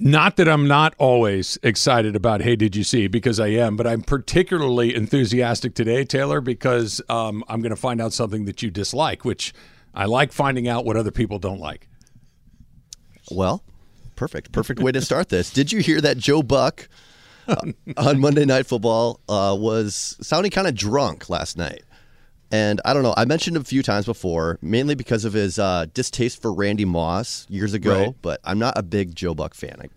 Not 0.00 0.36
that 0.36 0.48
I'm 0.48 0.68
not 0.68 0.94
always 0.98 1.58
excited 1.64 2.14
about 2.14 2.40
Hey 2.40 2.54
Did 2.54 2.76
You 2.76 2.84
See 2.84 3.08
because 3.08 3.40
I 3.40 3.48
am, 3.48 3.76
but 3.76 3.84
I'm 3.84 4.02
particularly 4.02 4.94
enthusiastic 4.94 5.74
today, 5.74 6.04
Taylor, 6.04 6.40
because 6.40 7.00
um, 7.08 7.42
I'm 7.48 7.60
going 7.60 7.70
to 7.70 7.76
find 7.76 8.00
out 8.00 8.12
something 8.12 8.44
that 8.44 8.62
you 8.62 8.70
dislike, 8.70 9.24
which 9.24 9.52
I 9.92 10.04
like 10.04 10.32
finding 10.32 10.68
out 10.68 10.84
what 10.84 10.96
other 10.96 11.10
people 11.10 11.40
don't 11.40 11.58
like. 11.58 11.88
Well, 13.28 13.64
perfect. 14.14 14.52
Perfect 14.52 14.80
way 14.80 14.92
to 14.92 15.00
start 15.00 15.30
this. 15.30 15.50
Did 15.50 15.72
you 15.72 15.80
hear 15.80 16.00
that 16.00 16.16
Joe 16.16 16.44
Buck 16.44 16.88
uh, 17.48 17.72
on 17.96 18.20
Monday 18.20 18.44
Night 18.44 18.66
Football 18.66 19.18
uh, 19.28 19.56
was 19.58 20.16
sounding 20.20 20.52
kind 20.52 20.68
of 20.68 20.76
drunk 20.76 21.28
last 21.28 21.58
night? 21.58 21.82
And 22.50 22.80
I 22.84 22.94
don't 22.94 23.02
know. 23.02 23.14
I 23.16 23.24
mentioned 23.24 23.56
a 23.56 23.64
few 23.64 23.82
times 23.82 24.06
before, 24.06 24.58
mainly 24.62 24.94
because 24.94 25.24
of 25.24 25.34
his 25.34 25.58
uh, 25.58 25.86
distaste 25.92 26.40
for 26.40 26.52
Randy 26.52 26.84
Moss 26.84 27.46
years 27.50 27.74
ago. 27.74 27.98
Right. 27.98 28.14
But 28.22 28.40
I'm 28.44 28.58
not 28.58 28.78
a 28.78 28.82
big 28.82 29.14
Joe 29.14 29.34
Buck 29.34 29.54
fan. 29.54 29.76
I, 29.80 29.88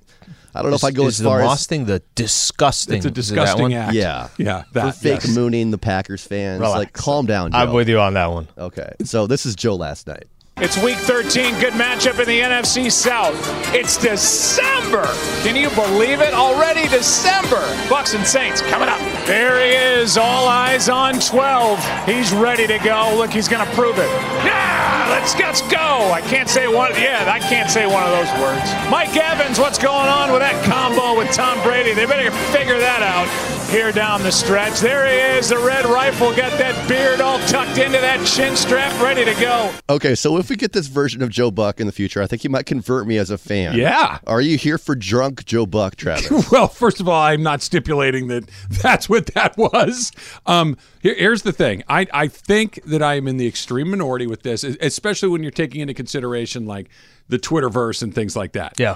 I 0.54 0.62
don't 0.62 0.72
know 0.72 0.76
if 0.76 0.84
I'd 0.84 0.96
go 0.96 1.08
is 1.08 1.20
as 1.20 1.26
far 1.26 1.40
the 1.40 1.46
Moss 1.46 1.62
as 1.62 1.68
thing 1.68 1.86
the 1.86 2.02
disgusting. 2.16 2.98
It's 2.98 3.06
a 3.06 3.10
is 3.10 3.32
it 3.32 3.36
that 3.36 3.58
one? 3.58 3.72
disgusting 3.72 3.74
act. 3.74 3.94
Yeah. 3.94 4.28
Yeah. 4.38 4.64
for 4.74 4.92
fake 4.92 5.24
yes. 5.24 5.34
mooning 5.34 5.72
the 5.72 5.78
Packers 5.78 6.26
fans. 6.26 6.60
Relax. 6.60 6.78
Like, 6.78 6.94
calm 6.94 7.26
down, 7.26 7.52
Joe. 7.52 7.58
I'm 7.58 7.74
with 7.74 7.88
you 7.88 8.00
on 8.00 8.16
that 8.16 8.28
one. 8.28 8.48
Okay, 8.58 8.92
so 9.04 9.28
this 9.28 9.46
is 9.46 9.56
Joe 9.56 9.76
last 9.76 10.08
night. 10.08 10.26
It's 10.58 10.78
week 10.84 10.98
13. 10.98 11.60
Good 11.60 11.74
matchup 11.74 12.20
in 12.20 12.28
the 12.28 12.40
NFC 12.40 12.92
South. 12.92 13.36
It's 13.74 13.98
December. 13.98 15.08
Can 15.42 15.56
you 15.56 15.70
believe 15.72 16.22
it? 16.22 16.34
Already 16.34 16.88
December. 16.88 17.62
Bucks 17.90 18.14
and 18.14 18.26
Saints 18.26 18.62
coming 18.62 18.88
up. 18.88 19.00
There 19.26 19.58
he 19.58 19.72
is. 19.72 20.18
All 20.18 20.48
eyes 20.48 20.88
on 20.88 21.20
12. 21.20 22.06
He's 22.06 22.32
ready 22.32 22.68
to 22.68 22.78
go. 22.80 23.12
Look, 23.18 23.32
he's 23.32 23.48
going 23.48 23.66
to 23.66 23.74
prove 23.74 23.98
it. 23.98 24.10
Yeah, 24.46 25.08
let's, 25.10 25.36
let's 25.40 25.62
go. 25.64 26.12
I 26.12 26.22
can't 26.22 26.50
say 26.50 26.68
one. 26.68 26.92
Yeah, 26.92 27.26
I 27.28 27.40
can't 27.40 27.70
say 27.70 27.88
one 27.88 28.04
of 28.04 28.12
those 28.12 28.30
words. 28.40 28.70
Mike 28.92 29.16
Evans, 29.18 29.58
what's 29.58 29.80
going 29.80 30.10
on 30.10 30.32
with 30.32 30.42
that 30.42 30.64
combo 30.66 31.18
with 31.18 31.32
Tom 31.32 31.62
Brady? 31.64 31.94
They 31.96 32.06
better 32.06 32.30
figure 32.52 32.78
that 32.78 33.02
out 33.02 33.61
here 33.72 33.92
down 33.92 34.22
the 34.22 34.32
stretch. 34.32 34.80
There 34.82 35.08
he 35.08 35.38
is. 35.38 35.50
The 35.50 35.58
red 35.58 35.86
rifle 35.86 36.30
got 36.36 36.52
that 36.60 36.88
beard 36.90 37.22
all 37.22 37.40
tucked 37.48 37.78
into 37.78 38.00
that 38.00 38.26
chin 38.28 38.56
strap, 38.56 38.92
ready 39.02 39.24
to 39.24 39.34
go. 39.40 39.74
Okay, 39.90 40.14
so 40.14 40.38
if 40.38 40.50
we 40.50 40.58
get 40.58 40.74
this 40.74 40.88
version 40.88 41.22
of 41.24 41.30
Joe 41.30 41.52
Buck 41.52 41.80
in 41.80 41.88
the 41.88 41.94
future, 41.94 42.22
I 42.22 42.28
think 42.28 42.44
you 42.44 42.50
might 42.50 42.66
convert 42.66 43.08
me 43.08 43.18
as 43.18 43.30
a 43.30 43.38
fan. 43.38 43.78
Yeah. 43.78 44.20
Are 44.28 44.42
you 44.42 44.58
here 44.58 44.78
for 44.78 44.94
drunk 44.94 45.46
Joe 45.46 45.66
Buck, 45.66 45.96
Travis? 45.96 46.30
Well, 46.52 46.68
first 46.68 47.00
of 47.00 47.08
all, 47.08 47.22
I'm 47.22 47.44
not 47.44 47.62
stipulating 47.62 48.28
that 48.28 48.50
that's 48.70 49.08
what 49.08 49.28
that 49.28 49.58
was. 49.58 50.12
Um, 50.46 50.78
here, 51.00 51.16
here's 51.16 51.44
the 51.44 51.54
thing. 51.54 51.84
I, 51.88 52.08
I 52.14 52.28
think 52.28 52.82
that 52.86 53.02
I 53.02 53.16
am 53.16 53.28
in 53.28 53.38
the 53.38 53.48
extreme 53.48 53.90
minority 53.92 54.28
with 54.28 54.44
this, 54.44 54.64
especially 54.66 55.30
when 55.30 55.44
you're 55.44 55.52
taking 55.52 55.80
into 55.80 55.94
consideration 55.94 56.66
like 56.66 56.90
the 57.30 57.40
Twitterverse 57.40 58.04
and 58.04 58.14
things 58.14 58.36
like 58.36 58.52
that. 58.52 58.78
Yeah. 58.78 58.96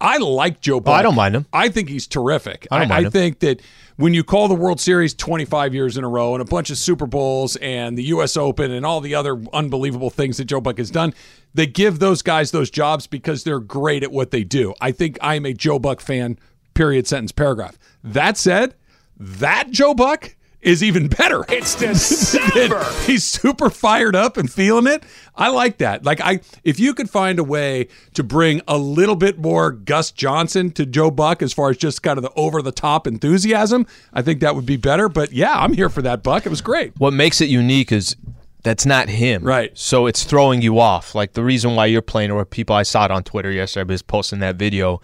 I 0.00 0.18
like 0.18 0.60
Joe 0.60 0.80
Buck. 0.80 0.94
I 0.94 1.02
don't 1.02 1.14
mind 1.14 1.34
him. 1.34 1.46
I 1.52 1.68
think 1.68 1.88
he's 1.88 2.06
terrific. 2.06 2.66
I 2.70 2.80
don't 2.80 2.88
mind 2.88 3.06
him. 3.06 3.12
think 3.12 3.38
that 3.40 3.60
when 3.96 4.12
you 4.12 4.22
call 4.22 4.46
the 4.48 4.54
World 4.54 4.78
Series 4.80 5.14
25 5.14 5.74
years 5.74 5.96
in 5.96 6.04
a 6.04 6.08
row 6.08 6.34
and 6.34 6.42
a 6.42 6.44
bunch 6.44 6.70
of 6.70 6.76
Super 6.76 7.06
Bowls 7.06 7.56
and 7.56 7.96
the 7.96 8.02
U.S. 8.04 8.36
Open 8.36 8.70
and 8.70 8.84
all 8.84 9.00
the 9.00 9.14
other 9.14 9.40
unbelievable 9.54 10.10
things 10.10 10.36
that 10.36 10.44
Joe 10.44 10.60
Buck 10.60 10.78
has 10.78 10.90
done, 10.90 11.14
they 11.54 11.66
give 11.66 11.98
those 11.98 12.20
guys 12.20 12.50
those 12.50 12.70
jobs 12.70 13.06
because 13.06 13.44
they're 13.44 13.60
great 13.60 14.02
at 14.02 14.12
what 14.12 14.30
they 14.30 14.44
do. 14.44 14.74
I 14.80 14.92
think 14.92 15.18
I'm 15.22 15.46
a 15.46 15.54
Joe 15.54 15.78
Buck 15.78 16.00
fan 16.00 16.38
period, 16.74 17.06
sentence, 17.06 17.32
paragraph. 17.32 17.78
That 18.04 18.36
said, 18.36 18.74
that 19.16 19.70
Joe 19.70 19.94
Buck 19.94 20.36
is 20.66 20.82
even 20.82 21.06
better. 21.06 21.44
It's 21.48 21.74
December. 21.76 22.84
He's 23.04 23.22
super 23.24 23.70
fired 23.70 24.16
up 24.16 24.36
and 24.36 24.52
feeling 24.52 24.92
it. 24.92 25.04
I 25.36 25.48
like 25.48 25.78
that. 25.78 26.04
Like 26.04 26.20
I 26.20 26.40
if 26.64 26.80
you 26.80 26.92
could 26.92 27.08
find 27.08 27.38
a 27.38 27.44
way 27.44 27.86
to 28.14 28.24
bring 28.24 28.60
a 28.66 28.76
little 28.76 29.14
bit 29.14 29.38
more 29.38 29.70
Gus 29.70 30.10
Johnson 30.10 30.72
to 30.72 30.84
Joe 30.84 31.10
Buck 31.10 31.40
as 31.40 31.52
far 31.52 31.70
as 31.70 31.76
just 31.76 32.02
kind 32.02 32.18
of 32.18 32.22
the 32.22 32.32
over 32.34 32.60
the 32.62 32.72
top 32.72 33.06
enthusiasm, 33.06 33.86
I 34.12 34.22
think 34.22 34.40
that 34.40 34.56
would 34.56 34.66
be 34.66 34.76
better. 34.76 35.08
But 35.08 35.32
yeah, 35.32 35.54
I'm 35.56 35.72
here 35.72 35.88
for 35.88 36.02
that 36.02 36.24
Buck. 36.24 36.44
It 36.44 36.50
was 36.50 36.60
great. 36.60 36.98
What 36.98 37.12
makes 37.12 37.40
it 37.40 37.48
unique 37.48 37.92
is 37.92 38.16
that's 38.64 38.84
not 38.84 39.08
him. 39.08 39.44
Right. 39.44 39.70
So 39.78 40.06
it's 40.06 40.24
throwing 40.24 40.60
you 40.60 40.80
off. 40.80 41.14
Like 41.14 41.34
the 41.34 41.44
reason 41.44 41.76
why 41.76 41.86
you're 41.86 42.02
playing, 42.02 42.32
or 42.32 42.44
people 42.44 42.74
I 42.74 42.82
saw 42.82 43.04
it 43.04 43.12
on 43.12 43.22
Twitter 43.22 43.52
yesterday 43.52 43.88
was 43.92 44.02
posting 44.02 44.40
that 44.40 44.56
video. 44.56 45.00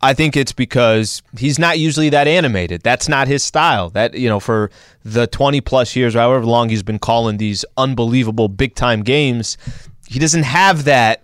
I 0.00 0.12
think 0.12 0.36
it's 0.36 0.52
because 0.52 1.22
he's 1.38 1.58
not 1.58 1.78
usually 1.78 2.10
that 2.10 2.28
animated. 2.28 2.82
That's 2.82 3.08
not 3.08 3.26
his 3.26 3.42
style. 3.42 3.90
That 3.90 4.14
you 4.14 4.28
know, 4.28 4.40
for 4.40 4.70
the 5.04 5.26
20 5.26 5.60
plus 5.62 5.96
years, 5.96 6.14
or 6.14 6.18
however 6.20 6.44
long 6.44 6.68
he's 6.68 6.82
been 6.82 6.98
calling 6.98 7.38
these 7.38 7.64
unbelievable 7.76 8.48
big 8.48 8.74
time 8.74 9.02
games, 9.02 9.56
he 10.06 10.18
doesn't 10.18 10.42
have 10.42 10.84
that. 10.84 11.22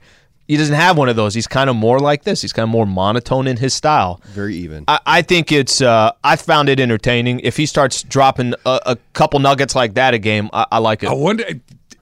He 0.50 0.56
doesn't 0.56 0.74
have 0.74 0.98
one 0.98 1.08
of 1.08 1.14
those. 1.14 1.32
He's 1.34 1.46
kind 1.46 1.70
of 1.70 1.76
more 1.76 2.00
like 2.00 2.24
this. 2.24 2.42
He's 2.42 2.52
kind 2.52 2.64
of 2.64 2.70
more 2.70 2.84
monotone 2.84 3.46
in 3.46 3.56
his 3.58 3.72
style. 3.72 4.20
Very 4.30 4.56
even. 4.56 4.84
I, 4.88 4.98
I 5.06 5.22
think 5.22 5.52
it's. 5.52 5.80
Uh, 5.80 6.10
I 6.24 6.34
found 6.34 6.68
it 6.68 6.80
entertaining. 6.80 7.38
If 7.40 7.56
he 7.56 7.66
starts 7.66 8.02
dropping 8.02 8.54
a, 8.66 8.80
a 8.86 8.96
couple 9.12 9.38
nuggets 9.38 9.76
like 9.76 9.94
that 9.94 10.12
a 10.12 10.18
game, 10.18 10.50
I, 10.52 10.66
I 10.72 10.78
like 10.78 11.04
it. 11.04 11.08
I 11.08 11.12
wonder 11.12 11.44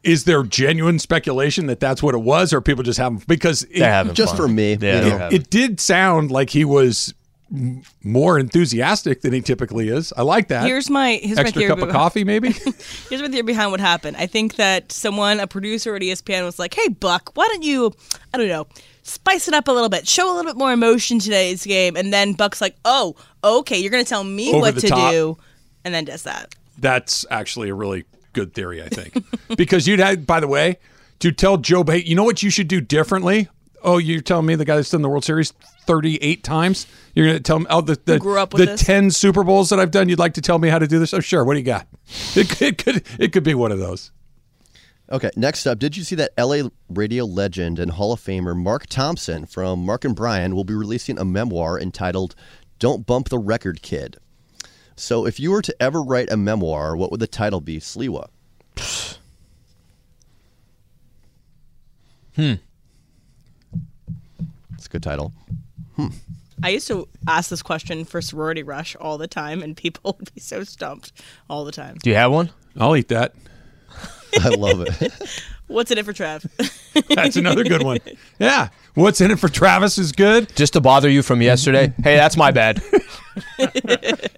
is 0.04 0.24
there 0.24 0.42
genuine 0.44 0.98
speculation 0.98 1.66
that 1.66 1.80
that's 1.80 2.02
what 2.02 2.14
it 2.14 2.22
was 2.22 2.52
or 2.54 2.60
people 2.62 2.82
just 2.84 2.98
have 2.98 3.26
because 3.26 3.64
it, 3.64 3.80
They're 3.80 3.90
having 3.90 4.14
Just 4.14 4.36
fun. 4.36 4.46
for 4.46 4.48
me, 4.48 4.70
Yeah, 4.70 4.74
you 4.74 4.78
they're 4.78 5.02
know. 5.10 5.18
having- 5.18 5.36
it 5.40 5.50
did 5.50 5.80
sound 5.80 6.30
like 6.30 6.50
he 6.50 6.64
was 6.64 7.12
m- 7.52 7.82
more 8.02 8.38
enthusiastic 8.38 9.22
than 9.22 9.32
he 9.32 9.40
typically 9.40 9.88
is. 9.88 10.12
I 10.16 10.22
like 10.22 10.48
that. 10.48 10.66
Here's 10.66 10.90
my 10.90 11.20
here's 11.22 11.36
my 11.36 11.42
extra 11.42 11.60
theory 11.60 11.70
cup 11.70 11.80
of 11.80 11.90
coffee, 11.90 12.24
maybe. 12.32 12.52
Here's 12.52 13.22
my 13.22 13.28
theory 13.28 13.42
behind 13.42 13.70
what 13.70 13.80
happened. 13.80 14.16
I 14.16 14.26
think 14.26 14.56
that 14.56 14.92
someone, 14.92 15.40
a 15.40 15.46
producer 15.46 15.94
at 15.96 16.02
ESPN, 16.02 16.44
was 16.44 16.58
like, 16.58 16.74
"Hey, 16.74 16.88
Buck, 16.88 17.32
why 17.34 17.46
don't 17.48 17.62
you, 17.62 17.92
I 18.32 18.38
don't 18.38 18.48
know, 18.48 18.66
spice 19.02 19.48
it 19.48 19.54
up 19.54 19.68
a 19.68 19.72
little 19.72 19.88
bit, 19.88 20.06
show 20.06 20.26
a 20.26 20.34
little 20.34 20.50
bit 20.50 20.58
more 20.58 20.72
emotion 20.72 21.18
today's 21.18 21.64
game?" 21.64 21.96
And 21.96 22.12
then 22.12 22.32
Buck's 22.34 22.60
like, 22.60 22.76
"Oh, 22.84 23.16
okay, 23.42 23.78
you're 23.78 23.90
gonna 23.90 24.04
tell 24.04 24.24
me 24.24 24.50
Over 24.50 24.60
what 24.60 24.78
to 24.78 24.88
top. 24.88 25.10
do," 25.12 25.38
and 25.84 25.94
then 25.94 26.04
does 26.04 26.22
that. 26.24 26.54
That's 26.78 27.24
actually 27.30 27.70
a 27.70 27.74
really 27.74 28.04
good 28.32 28.54
theory, 28.54 28.82
I 28.82 28.88
think. 28.88 29.24
because 29.56 29.88
you'd 29.88 29.98
had, 29.98 30.26
by 30.26 30.38
the 30.40 30.46
way, 30.48 30.78
to 31.18 31.32
tell 31.32 31.56
Joe 31.56 31.82
Bate, 31.82 32.06
you 32.06 32.14
know 32.14 32.22
what 32.24 32.42
you 32.42 32.50
should 32.50 32.68
do 32.68 32.80
differently? 32.80 33.48
Oh, 33.82 33.98
you're 33.98 34.20
telling 34.20 34.46
me 34.46 34.54
the 34.56 34.64
guy 34.64 34.76
that's 34.76 34.90
done 34.90 35.02
the 35.02 35.08
World 35.08 35.24
Series 35.24 35.52
38 35.86 36.42
times? 36.42 36.86
You're 37.14 37.26
going 37.26 37.36
to 37.38 37.42
tell 37.42 37.58
me, 37.60 37.66
oh, 37.70 37.80
the, 37.80 37.98
the, 38.04 38.18
grew 38.18 38.38
up 38.38 38.52
with 38.52 38.60
the 38.60 38.66
this? 38.72 38.82
10 38.84 39.10
Super 39.12 39.44
Bowls 39.44 39.70
that 39.70 39.78
I've 39.78 39.90
done, 39.92 40.08
you'd 40.08 40.18
like 40.18 40.34
to 40.34 40.40
tell 40.40 40.58
me 40.58 40.68
how 40.68 40.78
to 40.78 40.86
do 40.86 40.98
this? 40.98 41.14
Oh, 41.14 41.20
sure. 41.20 41.44
What 41.44 41.54
do 41.54 41.60
you 41.60 41.64
got? 41.64 41.86
It, 42.34 42.48
could- 42.48 42.62
it, 42.62 42.78
could, 42.78 43.02
it 43.18 43.32
could 43.32 43.44
be 43.44 43.54
one 43.54 43.70
of 43.72 43.78
those. 43.78 44.10
Okay, 45.10 45.30
next 45.36 45.66
up, 45.66 45.78
did 45.78 45.96
you 45.96 46.04
see 46.04 46.16
that 46.16 46.32
LA 46.38 46.68
radio 46.90 47.24
legend 47.24 47.78
and 47.78 47.92
Hall 47.92 48.12
of 48.12 48.20
Famer 48.20 48.54
Mark 48.54 48.86
Thompson 48.88 49.46
from 49.46 49.86
Mark 49.86 50.04
and 50.04 50.14
Brian 50.14 50.54
will 50.54 50.64
be 50.64 50.74
releasing 50.74 51.18
a 51.18 51.24
memoir 51.24 51.80
entitled 51.80 52.34
Don't 52.78 53.06
Bump 53.06 53.30
the 53.30 53.38
Record 53.38 53.80
Kid? 53.80 54.18
So, 54.96 55.24
if 55.26 55.40
you 55.40 55.52
were 55.52 55.62
to 55.62 55.74
ever 55.82 56.02
write 56.02 56.30
a 56.30 56.36
memoir, 56.36 56.94
what 56.96 57.10
would 57.10 57.20
the 57.20 57.26
title 57.26 57.60
be, 57.62 57.78
Sliwa? 57.78 58.28
Hmm. 62.36 62.54
It's 64.88 64.94
a 64.94 64.96
good 64.96 65.02
title. 65.02 65.34
Hmm. 65.96 66.06
I 66.62 66.70
used 66.70 66.88
to 66.88 67.08
ask 67.26 67.50
this 67.50 67.60
question 67.60 68.06
for 68.06 68.22
Sorority 68.22 68.62
Rush 68.62 68.96
all 68.96 69.18
the 69.18 69.28
time, 69.28 69.62
and 69.62 69.76
people 69.76 70.16
would 70.18 70.34
be 70.34 70.40
so 70.40 70.64
stumped 70.64 71.12
all 71.50 71.66
the 71.66 71.72
time. 71.72 71.98
Do 72.02 72.08
you 72.08 72.16
have 72.16 72.32
one? 72.32 72.48
I'll 72.78 72.96
eat 72.96 73.08
that. 73.08 73.34
I 74.40 74.48
love 74.48 74.80
it. 74.80 75.12
What's 75.66 75.90
in 75.90 75.98
it 75.98 76.06
for 76.06 76.14
Trav? 76.14 76.46
That's 77.14 77.36
another 77.36 77.64
good 77.64 77.82
one. 77.82 77.98
Yeah. 78.38 78.68
What's 78.94 79.20
in 79.20 79.30
it 79.30 79.38
for 79.38 79.50
Travis 79.50 79.98
is 79.98 80.12
good. 80.12 80.56
Just 80.56 80.72
to 80.72 80.80
bother 80.80 81.10
you 81.10 81.22
from 81.22 81.42
yesterday? 81.42 81.92
hey, 82.02 82.16
that's 82.16 82.38
my 82.38 82.50
bad. 82.50 82.82
Yeah, 83.58 83.66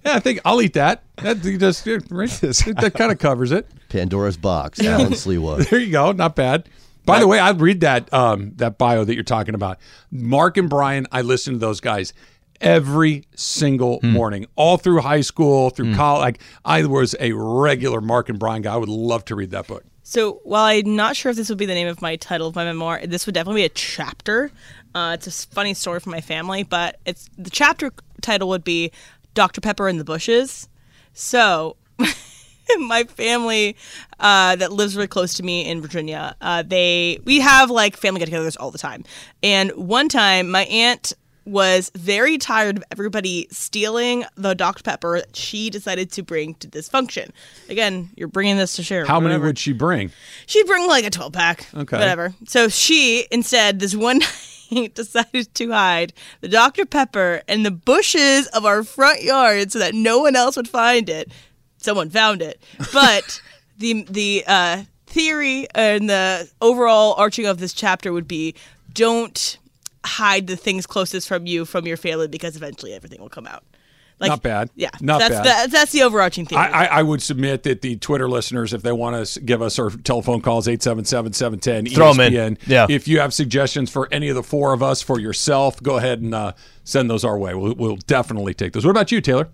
I 0.03 0.19
think 0.19 0.41
I'll 0.43 0.61
eat 0.61 0.73
that. 0.73 1.03
That, 1.17 1.41
you 1.45 1.57
just, 1.57 1.87
right? 1.87 2.29
that 2.29 2.91
kind 2.97 3.13
of 3.13 3.19
covers 3.19 3.53
it. 3.53 3.65
Pandora's 3.87 4.35
Box, 4.35 4.81
Alan 4.81 5.13
Sliwa. 5.13 5.69
There 5.69 5.79
you 5.79 5.93
go. 5.93 6.11
Not 6.11 6.35
bad. 6.35 6.67
By 7.05 7.19
the 7.19 7.27
way, 7.27 7.39
I'd 7.39 7.59
read 7.61 7.81
that 7.81 8.13
um, 8.13 8.53
that 8.57 8.77
bio 8.77 9.03
that 9.03 9.13
you're 9.13 9.23
talking 9.23 9.55
about. 9.55 9.79
Mark 10.11 10.57
and 10.57 10.69
Brian, 10.69 11.07
I 11.11 11.21
listen 11.21 11.53
to 11.53 11.59
those 11.59 11.79
guys 11.79 12.13
every 12.61 13.25
single 13.35 13.99
morning, 14.03 14.45
all 14.55 14.77
through 14.77 15.01
high 15.01 15.21
school, 15.21 15.71
through 15.71 15.95
college. 15.95 16.21
Like 16.21 16.41
I 16.63 16.85
was 16.85 17.15
a 17.19 17.31
regular 17.33 18.01
Mark 18.01 18.29
and 18.29 18.37
Brian 18.37 18.61
guy. 18.61 18.73
I 18.73 18.77
would 18.77 18.89
love 18.89 19.25
to 19.25 19.35
read 19.35 19.51
that 19.51 19.67
book. 19.67 19.83
So 20.03 20.41
while 20.43 20.65
I'm 20.65 20.95
not 20.95 21.15
sure 21.15 21.29
if 21.29 21.37
this 21.37 21.49
would 21.49 21.57
be 21.57 21.65
the 21.65 21.73
name 21.73 21.87
of 21.87 22.01
my 22.01 22.17
title 22.17 22.47
of 22.47 22.55
my 22.55 22.65
memoir, 22.65 23.01
this 23.05 23.25
would 23.25 23.33
definitely 23.33 23.61
be 23.61 23.65
a 23.65 23.69
chapter. 23.69 24.51
Uh, 24.93 25.15
it's 25.17 25.27
a 25.27 25.47
funny 25.47 25.73
story 25.73 25.99
from 25.99 26.11
my 26.11 26.21
family, 26.21 26.63
but 26.63 26.99
it's 27.05 27.29
the 27.37 27.49
chapter 27.49 27.91
title 28.21 28.49
would 28.49 28.63
be 28.63 28.91
Dr. 29.33 29.61
Pepper 29.61 29.87
in 29.87 29.97
the 29.97 30.03
Bushes. 30.03 30.67
So 31.13 31.77
my 32.87 33.03
family 33.03 33.75
uh, 34.19 34.55
that 34.55 34.71
lives 34.71 34.95
really 34.95 35.07
close 35.07 35.33
to 35.35 35.43
me 35.43 35.67
in 35.67 35.81
Virginia, 35.81 36.35
uh, 36.41 36.63
they 36.63 37.19
we 37.25 37.39
have 37.39 37.69
like 37.69 37.97
family 37.97 38.19
get-togethers 38.19 38.57
all 38.59 38.71
the 38.71 38.77
time. 38.77 39.03
And 39.43 39.71
one 39.71 40.09
time, 40.09 40.49
my 40.49 40.65
aunt 40.65 41.13
was 41.43 41.91
very 41.95 42.37
tired 42.37 42.77
of 42.77 42.83
everybody 42.91 43.47
stealing 43.49 44.23
the 44.35 44.53
Dr. 44.53 44.83
Pepper 44.83 45.17
that 45.17 45.35
she 45.35 45.71
decided 45.71 46.11
to 46.11 46.21
bring 46.21 46.53
to 46.55 46.67
this 46.67 46.87
function. 46.87 47.33
Again, 47.67 48.11
you're 48.15 48.27
bringing 48.27 48.57
this 48.57 48.75
to 48.75 48.83
share. 48.83 49.05
How 49.05 49.19
many 49.19 49.37
would 49.37 49.57
she 49.57 49.73
bring? 49.73 50.11
She'd 50.45 50.67
bring 50.67 50.87
like 50.87 51.03
a 51.03 51.09
12 51.09 51.33
pack. 51.33 51.67
Okay. 51.73 51.97
Whatever. 51.97 52.35
So 52.45 52.69
she, 52.69 53.27
instead, 53.31 53.79
this 53.79 53.95
one 53.95 54.19
night 54.71 54.95
decided 54.95 55.53
to 55.53 55.71
hide 55.71 56.13
the 56.41 56.47
Dr. 56.47 56.85
Pepper 56.85 57.41
in 57.47 57.63
the 57.63 57.71
bushes 57.71 58.47
of 58.47 58.65
our 58.65 58.83
front 58.83 59.21
yard 59.21 59.71
so 59.71 59.79
that 59.79 59.93
no 59.93 60.19
one 60.19 60.35
else 60.35 60.55
would 60.57 60.69
find 60.69 61.09
it. 61.09 61.31
Someone 61.81 62.09
found 62.09 62.41
it. 62.41 62.61
But 62.93 63.41
the, 63.77 64.05
the 64.09 64.43
uh, 64.47 64.83
theory 65.07 65.67
and 65.75 66.09
the 66.09 66.49
overall 66.61 67.15
arching 67.17 67.45
of 67.45 67.59
this 67.59 67.73
chapter 67.73 68.13
would 68.13 68.27
be 68.27 68.55
don't 68.93 69.57
hide 70.05 70.47
the 70.47 70.55
things 70.55 70.87
closest 70.87 71.27
from 71.27 71.45
you 71.45 71.65
from 71.65 71.85
your 71.85 71.97
family 71.97 72.27
because 72.27 72.55
eventually 72.55 72.93
everything 72.93 73.21
will 73.21 73.29
come 73.29 73.47
out. 73.47 73.63
Like, 74.19 74.29
Not 74.29 74.43
bad. 74.43 74.69
Yeah. 74.75 74.91
Not 75.01 75.19
that's 75.19 75.33
bad. 75.33 75.69
The, 75.69 75.71
that's 75.71 75.91
the 75.91 76.03
overarching 76.03 76.45
theory. 76.45 76.61
I, 76.61 76.83
I, 76.83 76.99
I 76.99 77.01
would 77.01 77.23
submit 77.23 77.63
that 77.63 77.81
the 77.81 77.95
Twitter 77.95 78.29
listeners, 78.29 78.71
if 78.71 78.83
they 78.83 78.91
want 78.91 79.25
to 79.25 79.41
give 79.41 79.63
us 79.63 79.79
our 79.79 79.89
telephone 79.89 80.41
calls, 80.41 80.67
877-710 80.67 81.91
Throw 81.93 82.11
'em 82.11 82.19
in. 82.19 82.33
ESPN. 82.33 82.57
Yeah. 82.67 82.85
If 82.87 83.07
you 83.07 83.19
have 83.19 83.33
suggestions 83.33 83.89
for 83.89 84.07
any 84.11 84.29
of 84.29 84.35
the 84.35 84.43
four 84.43 84.73
of 84.73 84.83
us 84.83 85.01
for 85.01 85.19
yourself, 85.19 85.81
go 85.81 85.97
ahead 85.97 86.21
and 86.21 86.35
uh, 86.35 86.53
send 86.83 87.09
those 87.09 87.25
our 87.25 87.37
way. 87.37 87.55
We'll, 87.55 87.73
we'll 87.73 87.95
definitely 87.95 88.53
take 88.53 88.73
those. 88.73 88.85
What 88.85 88.91
about 88.91 89.11
you, 89.11 89.21
Taylor? 89.21 89.49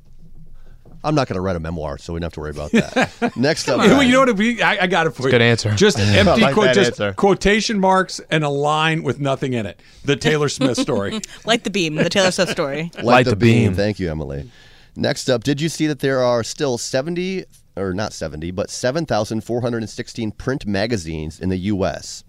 I'm 1.07 1.15
not 1.15 1.27
going 1.27 1.35
to 1.35 1.41
write 1.41 1.55
a 1.55 1.59
memoir, 1.59 1.97
so 1.97 2.11
we 2.13 2.19
don't 2.19 2.25
have 2.25 2.33
to 2.33 2.39
worry 2.41 2.49
about 2.51 2.71
that. 2.71 3.33
Next 3.37 3.69
up, 3.69 3.77
Well, 3.77 4.03
you 4.03 4.11
know 4.11 4.19
what? 4.19 4.29
If 4.29 4.37
we, 4.37 4.61
I, 4.61 4.83
I 4.83 4.87
got 4.87 5.07
it 5.07 5.11
for 5.11 5.23
you. 5.23 5.31
good 5.31 5.41
answer. 5.41 5.71
Just 5.73 5.97
empty, 5.99 6.41
like 6.41 6.53
quote, 6.53 6.75
just 6.75 6.91
answer. 6.99 7.13
quotation 7.13 7.79
marks 7.79 8.19
and 8.29 8.43
a 8.43 8.49
line 8.49 9.03
with 9.03 9.19
nothing 9.19 9.53
in 9.53 9.65
it. 9.65 9.79
The 10.03 10.17
Taylor 10.17 10.49
Smith 10.49 10.77
story. 10.77 11.21
like 11.45 11.63
the 11.63 11.69
beam, 11.69 11.95
the 11.95 12.09
Taylor 12.09 12.31
Swift 12.31 12.51
story. 12.51 12.91
Light, 13.01 13.23
the 13.23 13.29
the, 13.31 13.35
beam. 13.37 13.69
beam. 13.69 13.73
Thank 13.75 13.99
you, 13.99 14.09
Emily. 14.11 14.51
Next 14.97 15.29
up, 15.29 15.43
did 15.43 15.61
you 15.61 15.69
see 15.69 15.87
that 15.87 15.99
there 15.99 16.21
are 16.21 16.43
still 16.43 16.77
70, 16.77 17.45
or 17.77 17.93
not 17.93 18.11
70, 18.11 18.51
but 18.51 18.69
7,416 18.69 20.31
print 20.31 20.65
magazines 20.65 21.39
in 21.39 21.49
the 21.49 21.57
U.S.? 21.57 22.23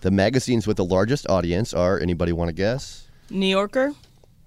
The 0.00 0.10
magazines 0.10 0.66
with 0.66 0.76
the 0.76 0.84
largest 0.84 1.28
audience 1.28 1.74
are, 1.74 1.98
anybody 1.98 2.32
want 2.32 2.48
to 2.48 2.54
guess? 2.54 3.08
New 3.30 3.46
Yorker? 3.46 3.92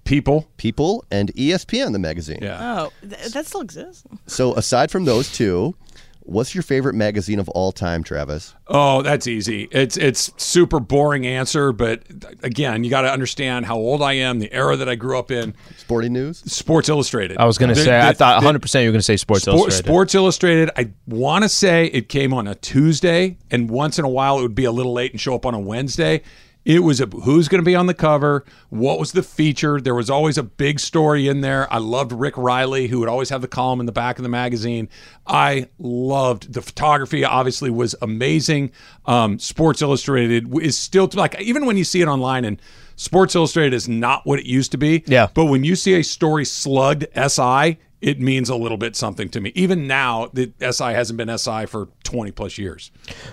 People. 0.08 0.48
People 0.56 1.04
and 1.10 1.32
ESPN, 1.34 1.92
the 1.92 1.98
magazine. 1.98 2.38
Yeah. 2.42 2.82
Oh, 2.84 2.92
th- 3.08 3.32
that 3.32 3.46
still 3.46 3.60
exists. 3.60 4.04
So 4.26 4.54
aside 4.54 4.90
from 4.90 5.04
those 5.04 5.30
two, 5.30 5.74
what's 6.22 6.54
your 6.54 6.62
favorite 6.62 6.94
magazine 6.94 7.38
of 7.38 7.48
all 7.50 7.72
time, 7.72 8.02
Travis? 8.02 8.54
Oh, 8.68 9.02
that's 9.02 9.26
easy. 9.26 9.68
It's 9.70 9.96
it's 9.96 10.30
super 10.42 10.80
boring 10.80 11.26
answer, 11.26 11.72
but 11.72 12.02
again, 12.42 12.84
you 12.84 12.90
got 12.90 13.02
to 13.02 13.10
understand 13.12 13.66
how 13.66 13.76
old 13.76 14.02
I 14.02 14.14
am, 14.14 14.38
the 14.38 14.52
era 14.52 14.76
that 14.76 14.88
I 14.88 14.94
grew 14.94 15.18
up 15.18 15.30
in. 15.30 15.54
Sporting 15.76 16.12
News? 16.14 16.38
Sports 16.50 16.88
Illustrated. 16.88 17.36
I 17.38 17.44
was 17.44 17.58
going 17.58 17.68
to 17.74 17.78
The- 17.78 17.84
say, 17.84 17.98
I 18.00 18.12
thought 18.12 18.42
100% 18.42 18.80
you 18.82 18.88
were 18.88 18.92
going 18.92 18.98
to 18.98 19.02
say 19.02 19.16
Sports 19.18 19.42
Sport- 19.42 19.56
Illustrated. 19.58 19.84
Sports 19.86 20.14
Illustrated. 20.14 20.70
I 20.76 20.90
want 21.06 21.42
to 21.44 21.48
say 21.48 21.86
it 21.86 22.08
came 22.08 22.32
on 22.34 22.46
a 22.48 22.54
Tuesday, 22.54 23.36
and 23.50 23.68
once 23.70 23.98
in 23.98 24.04
a 24.04 24.10
while 24.10 24.38
it 24.38 24.42
would 24.42 24.54
be 24.54 24.64
a 24.64 24.72
little 24.72 24.92
late 24.92 25.12
and 25.12 25.20
show 25.20 25.34
up 25.34 25.44
on 25.46 25.54
a 25.54 25.60
Wednesday. 25.60 26.22
It 26.68 26.80
was 26.80 27.00
a 27.00 27.06
who's 27.06 27.48
going 27.48 27.62
to 27.62 27.64
be 27.64 27.74
on 27.74 27.86
the 27.86 27.94
cover, 27.94 28.44
what 28.68 28.98
was 28.98 29.12
the 29.12 29.22
feature. 29.22 29.80
There 29.80 29.94
was 29.94 30.10
always 30.10 30.36
a 30.36 30.42
big 30.42 30.78
story 30.80 31.26
in 31.26 31.40
there. 31.40 31.66
I 31.72 31.78
loved 31.78 32.12
Rick 32.12 32.36
Reilly, 32.36 32.88
who 32.88 33.00
would 33.00 33.08
always 33.08 33.30
have 33.30 33.40
the 33.40 33.48
column 33.48 33.80
in 33.80 33.86
the 33.86 33.92
back 33.92 34.18
of 34.18 34.22
the 34.22 34.28
magazine. 34.28 34.90
I 35.26 35.70
loved 35.78 36.52
the 36.52 36.60
photography. 36.60 37.24
Obviously, 37.24 37.70
was 37.70 37.94
amazing. 38.02 38.72
Um, 39.06 39.38
Sports 39.38 39.80
Illustrated 39.80 40.54
is 40.60 40.76
still 40.76 41.08
like 41.14 41.40
even 41.40 41.64
when 41.64 41.78
you 41.78 41.84
see 41.84 42.02
it 42.02 42.06
online 42.06 42.44
and. 42.44 42.60
Sports 43.00 43.36
Illustrated 43.36 43.74
is 43.74 43.88
not 43.88 44.26
what 44.26 44.40
it 44.40 44.44
used 44.44 44.72
to 44.72 44.76
be. 44.76 45.04
Yeah. 45.06 45.28
But 45.32 45.44
when 45.44 45.62
you 45.62 45.76
see 45.76 45.94
a 45.94 46.02
story 46.02 46.44
slugged 46.44 47.06
SI, 47.14 47.78
it 48.00 48.20
means 48.20 48.48
a 48.48 48.56
little 48.56 48.76
bit 48.76 48.96
something 48.96 49.28
to 49.30 49.40
me. 49.40 49.52
Even 49.54 49.86
now, 49.86 50.30
the 50.32 50.52
SI 50.60 50.92
hasn't 50.92 51.16
been 51.16 51.36
SI 51.38 51.66
for 51.66 51.88
20 52.04 52.30
plus 52.32 52.58
years. 52.58 52.90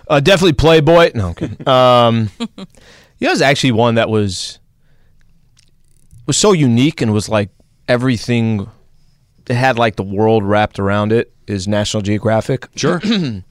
Uh, 0.07 0.19
definitely 0.19 0.53
Playboy. 0.53 1.11
No, 1.15 1.29
okay. 1.29 1.49
Um, 1.65 2.29
you 3.19 3.25
know, 3.25 3.29
there's 3.29 3.41
actually 3.41 3.71
one 3.71 3.95
that 3.95 4.09
was 4.09 4.59
was 6.25 6.37
so 6.37 6.51
unique 6.51 7.01
and 7.01 7.13
was 7.13 7.29
like 7.29 7.49
everything. 7.87 8.69
It 9.47 9.55
had 9.55 9.77
like 9.77 9.95
the 9.95 10.03
world 10.03 10.43
wrapped 10.43 10.79
around 10.79 11.11
it. 11.11 11.31
Is 11.47 11.67
National 11.67 12.01
Geographic? 12.01 12.67
Sure. 12.75 12.99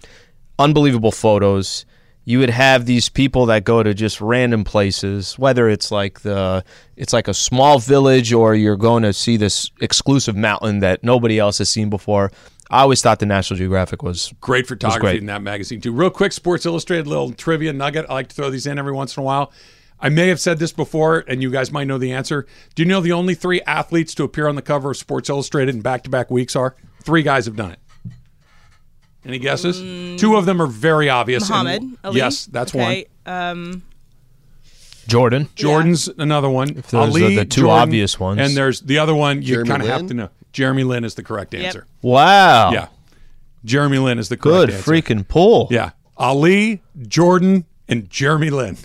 Unbelievable 0.59 1.13
photos. 1.13 1.87
You 2.27 2.39
would 2.39 2.51
have 2.51 2.87
these 2.87 3.09
people 3.09 3.47
that 3.47 3.65
go 3.65 3.83
to 3.83 3.93
just 3.93 4.21
random 4.21 4.65
places, 4.65 5.39
whether 5.39 5.69
it's 5.69 5.91
like 5.91 6.21
the 6.21 6.65
it's 6.97 7.13
like 7.13 7.29
a 7.29 7.35
small 7.35 7.79
village 7.79 8.33
or 8.33 8.55
you're 8.55 8.77
going 8.77 9.03
to 9.03 9.13
see 9.13 9.37
this 9.37 9.71
exclusive 9.81 10.35
mountain 10.35 10.81
that 10.81 11.05
nobody 11.05 11.39
else 11.39 11.59
has 11.59 11.69
seen 11.69 11.91
before. 11.91 12.33
I 12.71 12.81
always 12.81 13.03
thought 13.03 13.19
the 13.19 13.27
National 13.27 13.59
Geographic 13.59 14.03
was 14.03 14.33
Great 14.41 14.67
photography 14.67 15.01
great. 15.01 15.17
in 15.19 15.27
that 15.27 15.43
magazine 15.43 15.81
too. 15.81 15.93
Real 15.93 16.11
quick, 16.11 16.33
Sports 16.33 16.65
Illustrated 16.67 17.07
little 17.07 17.33
trivia 17.33 17.73
nugget. 17.73 18.07
I 18.09 18.15
like 18.15 18.29
to 18.29 18.35
throw 18.35 18.51
these 18.51 18.67
in 18.67 18.79
every 18.79 18.93
once 18.93 19.17
in 19.17 19.21
a 19.21 19.25
while. 19.25 19.53
I 20.01 20.09
may 20.09 20.29
have 20.29 20.41
said 20.41 20.59
this 20.59 20.73
before, 20.73 21.25
and 21.29 21.41
you 21.43 21.51
guys 21.51 21.71
might 21.71 21.85
know 21.87 21.99
the 21.99 22.13
answer. 22.13 22.47
Do 22.75 22.83
you 22.83 22.89
know 22.89 23.01
the 23.01 23.13
only 23.13 23.35
three 23.35 23.61
athletes 23.63 24.15
to 24.17 24.25
appear 24.25 24.49
on 24.49 24.55
the 24.57 24.63
cover 24.63 24.91
of 24.91 24.97
Sports 24.97 25.31
Illustrated 25.31 25.75
in 25.75 25.83
back-to-back 25.83 26.31
weeks 26.31 26.57
are? 26.57 26.75
Three 27.03 27.23
guys 27.23 27.47
have 27.47 27.57
done 27.57 27.73
it. 27.73 27.79
Any 29.25 29.39
guesses? 29.39 30.21
Two 30.21 30.37
of 30.37 30.45
them 30.45 30.61
are 30.61 30.67
very 30.67 31.09
obvious. 31.09 31.49
and- 31.49 31.65
Muhammad 31.67 31.99
Ali? 32.05 32.17
Yes, 32.17 32.45
that's 32.47 32.75
okay. 32.75 33.07
one. 33.25 33.35
Um, 33.35 33.83
Jordan. 35.07 35.49
Jordan's 35.55 36.09
another 36.09 36.51
one. 36.51 36.75
those 36.75 36.95
Ali, 36.95 37.25
are 37.25 37.41
the 37.41 37.45
two 37.45 37.63
Jordan, 37.63 37.79
obvious 37.83 38.19
ones. 38.21 38.41
And 38.41 38.57
there's 38.57 38.81
the 38.81 38.99
other 38.99 39.15
one 39.15 39.43
you 39.43 39.65
kind 39.65 39.83
of 39.83 39.89
have 39.89 40.07
to 40.09 40.15
know. 40.15 40.29
Jeremy 40.55 40.85
Lin 40.85 41.05
is 41.05 41.15
the 41.17 41.23
correct 41.23 41.55
answer. 41.55 41.87
Wow. 42.01 42.73
Yeah. 42.73 42.87
Jeremy 43.65 43.99
Lin 43.99 44.19
is 44.19 44.29
the 44.31 44.37
correct 44.37 44.69
Good 44.69 44.71
answer. 44.71 44.91
freaking 44.91 45.27
pull. 45.29 45.69
Yeah. 45.71 45.91
Ali, 46.17 46.83
Jordan, 47.09 47.65
and 47.89 48.09
Jeremy 48.09 48.51
Lin. 48.51 48.79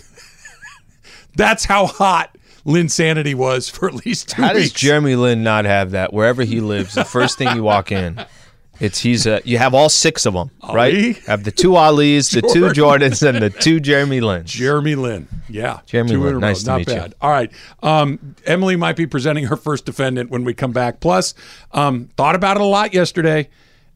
That's 1.36 1.64
how 1.64 1.86
hot 1.86 2.36
Linsanity 2.66 3.34
was 3.34 3.68
for 3.68 3.88
at 3.88 4.04
least 4.04 4.30
two 4.30 4.42
How 4.42 4.52
does 4.52 4.64
weeks. 4.64 4.72
Jeremy 4.80 5.14
Lin 5.16 5.42
not 5.44 5.64
have 5.64 5.92
that? 5.92 6.12
Wherever 6.12 6.42
he 6.42 6.60
lives, 6.60 6.94
the 6.94 7.04
first 7.04 7.38
thing 7.38 7.54
you 7.54 7.62
walk 7.62 7.92
in, 7.92 8.16
it's 8.80 9.00
he's 9.00 9.26
a. 9.26 9.40
You 9.44 9.58
have 9.58 9.74
all 9.74 9.88
six 9.88 10.26
of 10.26 10.34
them, 10.34 10.50
right? 10.62 10.92
Ali, 10.94 11.12
Have 11.26 11.44
the 11.44 11.50
two 11.50 11.76
Ali's, 11.76 12.30
the 12.30 12.42
two 12.42 12.66
Jordans, 12.70 13.26
and 13.26 13.38
the 13.42 13.50
two 13.50 13.78
Jeremy 13.80 14.20
Lins. 14.20 14.46
Jeremy 14.46 14.94
Lin. 14.94 15.28
Yeah. 15.48 15.80
Jeremy 15.86 16.10
Two 16.10 16.22
Lin, 16.22 16.38
nice 16.40 16.62
to 16.62 16.70
row. 16.70 16.78
Not 16.78 16.86
meet 16.88 16.96
you. 16.96 17.12
All 17.20 17.30
right. 17.30 17.52
Um, 17.82 18.34
Emily 18.46 18.76
might 18.76 18.96
be 18.96 19.06
presenting 19.06 19.44
her 19.46 19.56
first 19.56 19.84
defendant 19.84 20.30
when 20.30 20.44
we 20.44 20.54
come 20.54 20.72
back. 20.72 21.00
Plus, 21.00 21.34
um, 21.72 22.08
thought 22.16 22.34
about 22.34 22.56
it 22.56 22.62
a 22.62 22.66
lot 22.66 22.94
yesterday. 22.94 23.48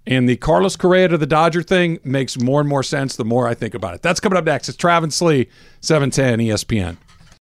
And 0.07 0.28
the 0.28 0.37
Carlos 0.37 0.76
Correa 0.76 1.09
to 1.09 1.16
the 1.16 1.26
Dodger 1.26 1.62
thing 1.62 1.99
makes 2.05 2.39
more 2.39 2.61
and 2.61 2.68
more 2.68 2.82
sense 2.82 3.16
the 3.16 3.24
more 3.24 3.49
I 3.49 3.55
think 3.55 3.72
about 3.72 3.95
it. 3.95 4.03
That's 4.03 4.20
coming 4.20 4.37
up 4.37 4.45
next. 4.45 4.68
It's 4.68 4.76
Travis 4.76 5.14
Slee, 5.16 5.49
710 5.80 6.41
ESPN. 6.41 6.99